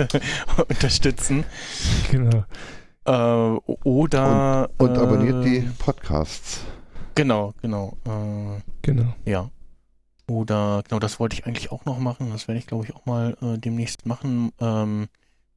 unterstützen. 0.68 1.44
Genau. 2.10 2.44
Äh, 3.04 3.60
oder 3.84 4.70
Und 4.78 4.96
abonniert 4.96 5.44
die 5.44 5.68
Podcasts. 5.78 6.62
Genau, 7.14 7.52
genau. 7.60 7.96
Äh, 8.06 8.60
Genau. 8.82 9.14
ja. 9.26 9.50
Oder 10.30 10.84
genau, 10.86 11.00
das 11.00 11.18
wollte 11.18 11.34
ich 11.34 11.44
eigentlich 11.44 11.72
auch 11.72 11.84
noch 11.86 11.98
machen. 11.98 12.30
Das 12.30 12.46
werde 12.46 12.60
ich, 12.60 12.68
glaube 12.68 12.84
ich, 12.84 12.94
auch 12.94 13.04
mal 13.04 13.36
äh, 13.42 13.58
demnächst 13.58 14.06
machen. 14.06 14.52
Ähm, 14.60 15.08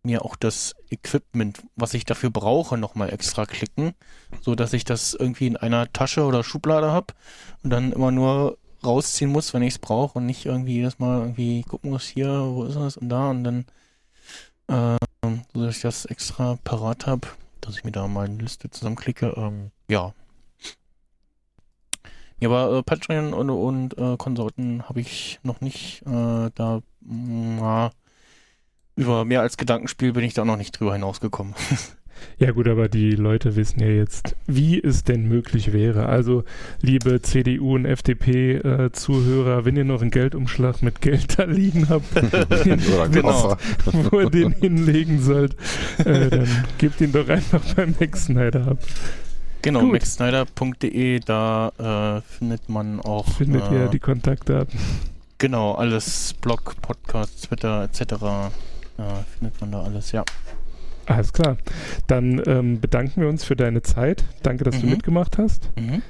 mir 0.02 0.26
auch 0.26 0.36
das 0.36 0.74
Equipment, 0.90 1.62
was 1.76 1.94
ich 1.94 2.06
dafür 2.06 2.32
brauche, 2.32 2.76
nochmal 2.76 3.14
extra 3.14 3.46
klicken, 3.46 3.94
so 4.42 4.56
dass 4.56 4.74
ich 4.74 4.84
das 4.84 5.14
irgendwie 5.14 5.46
in 5.46 5.58
einer 5.58 5.94
Tasche 5.94 6.24
oder 6.26 6.44
Schublade 6.44 6.92
habe 6.92 7.14
und 7.62 7.70
dann 7.70 7.92
immer 7.92 8.10
nur 8.10 8.58
rausziehen 8.84 9.32
muss, 9.32 9.54
wenn 9.54 9.62
ich 9.62 9.76
es 9.76 9.80
brauche 9.80 10.18
und 10.18 10.26
nicht 10.26 10.48
irgendwie 10.48 10.74
jedes 10.74 10.98
Mal 10.98 11.20
irgendwie 11.20 11.62
gucken 11.62 11.92
muss, 11.92 12.06
hier, 12.06 12.30
wo 12.30 12.64
ist 12.64 12.76
das 12.76 12.98
und 12.98 13.10
da 13.10 13.30
und 13.30 13.44
dann, 13.44 13.66
ähm, 14.70 15.42
so 15.54 15.66
dass 15.66 15.76
ich 15.76 15.84
das 15.84 16.06
extra 16.06 16.58
parat 16.64 17.06
habe, 17.06 17.28
dass 17.62 17.78
ich 17.78 17.84
mir 17.84 17.92
da 17.92 18.08
mal 18.08 18.26
eine 18.26 18.42
Liste 18.42 18.72
zusammenklicke. 18.72 19.36
Ähm, 19.38 19.70
ja. 19.88 20.14
Ja, 22.44 22.50
aber 22.50 22.78
äh, 22.78 22.84
Patreon 22.84 23.34
und, 23.34 23.50
und 23.50 23.98
äh, 23.98 24.18
Konsorten 24.18 24.84
habe 24.90 25.00
ich 25.00 25.40
noch 25.44 25.62
nicht. 25.62 26.02
Äh, 26.02 26.50
da 26.54 26.82
ja, 27.58 27.92
über 28.98 29.24
mehr 29.24 29.40
als 29.40 29.56
Gedankenspiel 29.56 30.12
bin 30.12 30.26
ich 30.26 30.34
da 30.34 30.44
noch 30.44 30.58
nicht 30.58 30.78
drüber 30.78 30.94
hinausgekommen. 30.94 31.56
Ja 32.38 32.52
gut, 32.52 32.68
aber 32.68 32.88
die 32.88 33.12
Leute 33.12 33.56
wissen 33.56 33.82
ja 33.82 33.88
jetzt, 33.88 34.36
wie 34.46 34.82
es 34.82 35.04
denn 35.04 35.28
möglich 35.28 35.74
wäre. 35.74 36.06
Also, 36.06 36.44
liebe 36.80 37.22
CDU 37.22 37.76
und 37.76 37.86
FDP-Zuhörer, 37.86 39.66
wenn 39.66 39.76
ihr 39.76 39.84
noch 39.84 40.02
einen 40.02 40.12
Geldumschlag 40.12 40.84
mit 40.84 41.02
Geld 41.02 41.38
da 41.38 41.44
liegen 41.44 41.90
habt, 41.90 42.06
Oder 42.34 43.10
Genau. 43.10 43.58
Wo 44.12 44.20
ihr 44.22 44.30
den 44.30 44.52
hinlegen 44.54 45.20
sollt, 45.22 45.56
äh, 46.06 46.30
dann 46.30 46.66
gebt 46.78 47.02
ihn 47.02 47.12
doch 47.12 47.28
einfach 47.28 47.62
beim 47.74 47.96
Max 48.00 48.26
Snyder 48.26 48.68
ab. 48.68 48.78
Genau, 49.64 49.82
maxsnyder.de, 49.82 51.20
da 51.20 52.18
äh, 52.18 52.22
findet 52.22 52.70
man 52.70 53.00
auch 53.02 53.28
Findet 53.34 53.70
äh, 53.72 53.76
ihr 53.84 53.88
die 53.88 54.00
Kontaktdaten. 54.00 54.78
genau 55.40 55.74
alles, 55.74 56.36
Blog, 56.42 56.76
Podcast, 56.82 57.46
Twitter 57.46 57.84
etc. 57.86 58.02
Äh, 58.02 58.48
findet 59.40 59.60
man 59.60 59.72
da 59.72 59.82
alles, 59.84 60.12
ja. 60.12 60.24
Alles 61.06 61.34
klar. 61.34 61.58
Dann 62.08 62.42
ähm, 62.46 62.80
bedanken 62.80 63.22
wir 63.22 63.28
uns 63.28 63.44
für 63.44 63.56
deine 63.58 63.82
Zeit. 63.82 64.24
Danke, 64.44 64.64
dass 64.64 64.80
du 64.80 64.86
Mhm. 64.86 64.92
mitgemacht 64.94 65.38
hast. 65.38 65.70
Mhm. 65.78 66.02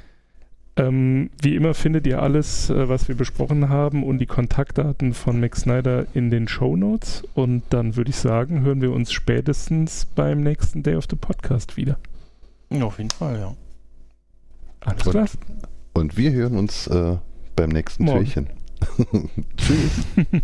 Ähm, 0.75 1.29
wie 1.41 1.55
immer 1.55 1.73
findet 1.75 2.05
ihr 2.07 2.21
alles, 2.21 2.69
äh, 2.71 2.89
was 2.89 3.07
wir 3.07 3.15
besprochen 3.15 3.69
haben 3.69 4.03
und 4.03 4.17
die 4.19 4.25
Kontaktdaten 4.25 5.13
von 5.13 5.39
Max 5.39 5.61
Snyder 5.61 6.07
in 6.15 6.29
den 6.31 6.47
Show 6.47 6.75
Notes. 6.75 7.23
Und 7.35 7.63
dann 7.69 7.95
würde 7.95 8.09
ich 8.09 8.15
sagen, 8.17 8.61
hören 8.61 8.81
wir 8.81 8.91
uns 8.91 9.11
spätestens 9.11 10.05
beim 10.15 10.41
nächsten 10.41 10.81
Day 10.83 10.95
of 10.95 11.05
the 11.09 11.15
Podcast 11.15 11.77
wieder. 11.77 11.97
Auf 12.81 12.97
jeden 12.97 13.11
Fall, 13.11 13.39
ja. 13.39 13.55
Alles 14.81 15.05
Und- 15.05 15.11
klar. 15.11 15.27
Und 15.93 16.17
wir 16.17 16.31
hören 16.31 16.57
uns 16.57 16.87
äh, 16.87 17.17
beim 17.55 17.69
nächsten 17.69 18.05
Morgen. 18.05 18.25
Türchen. 18.25 18.49
Tschüss. 19.57 19.91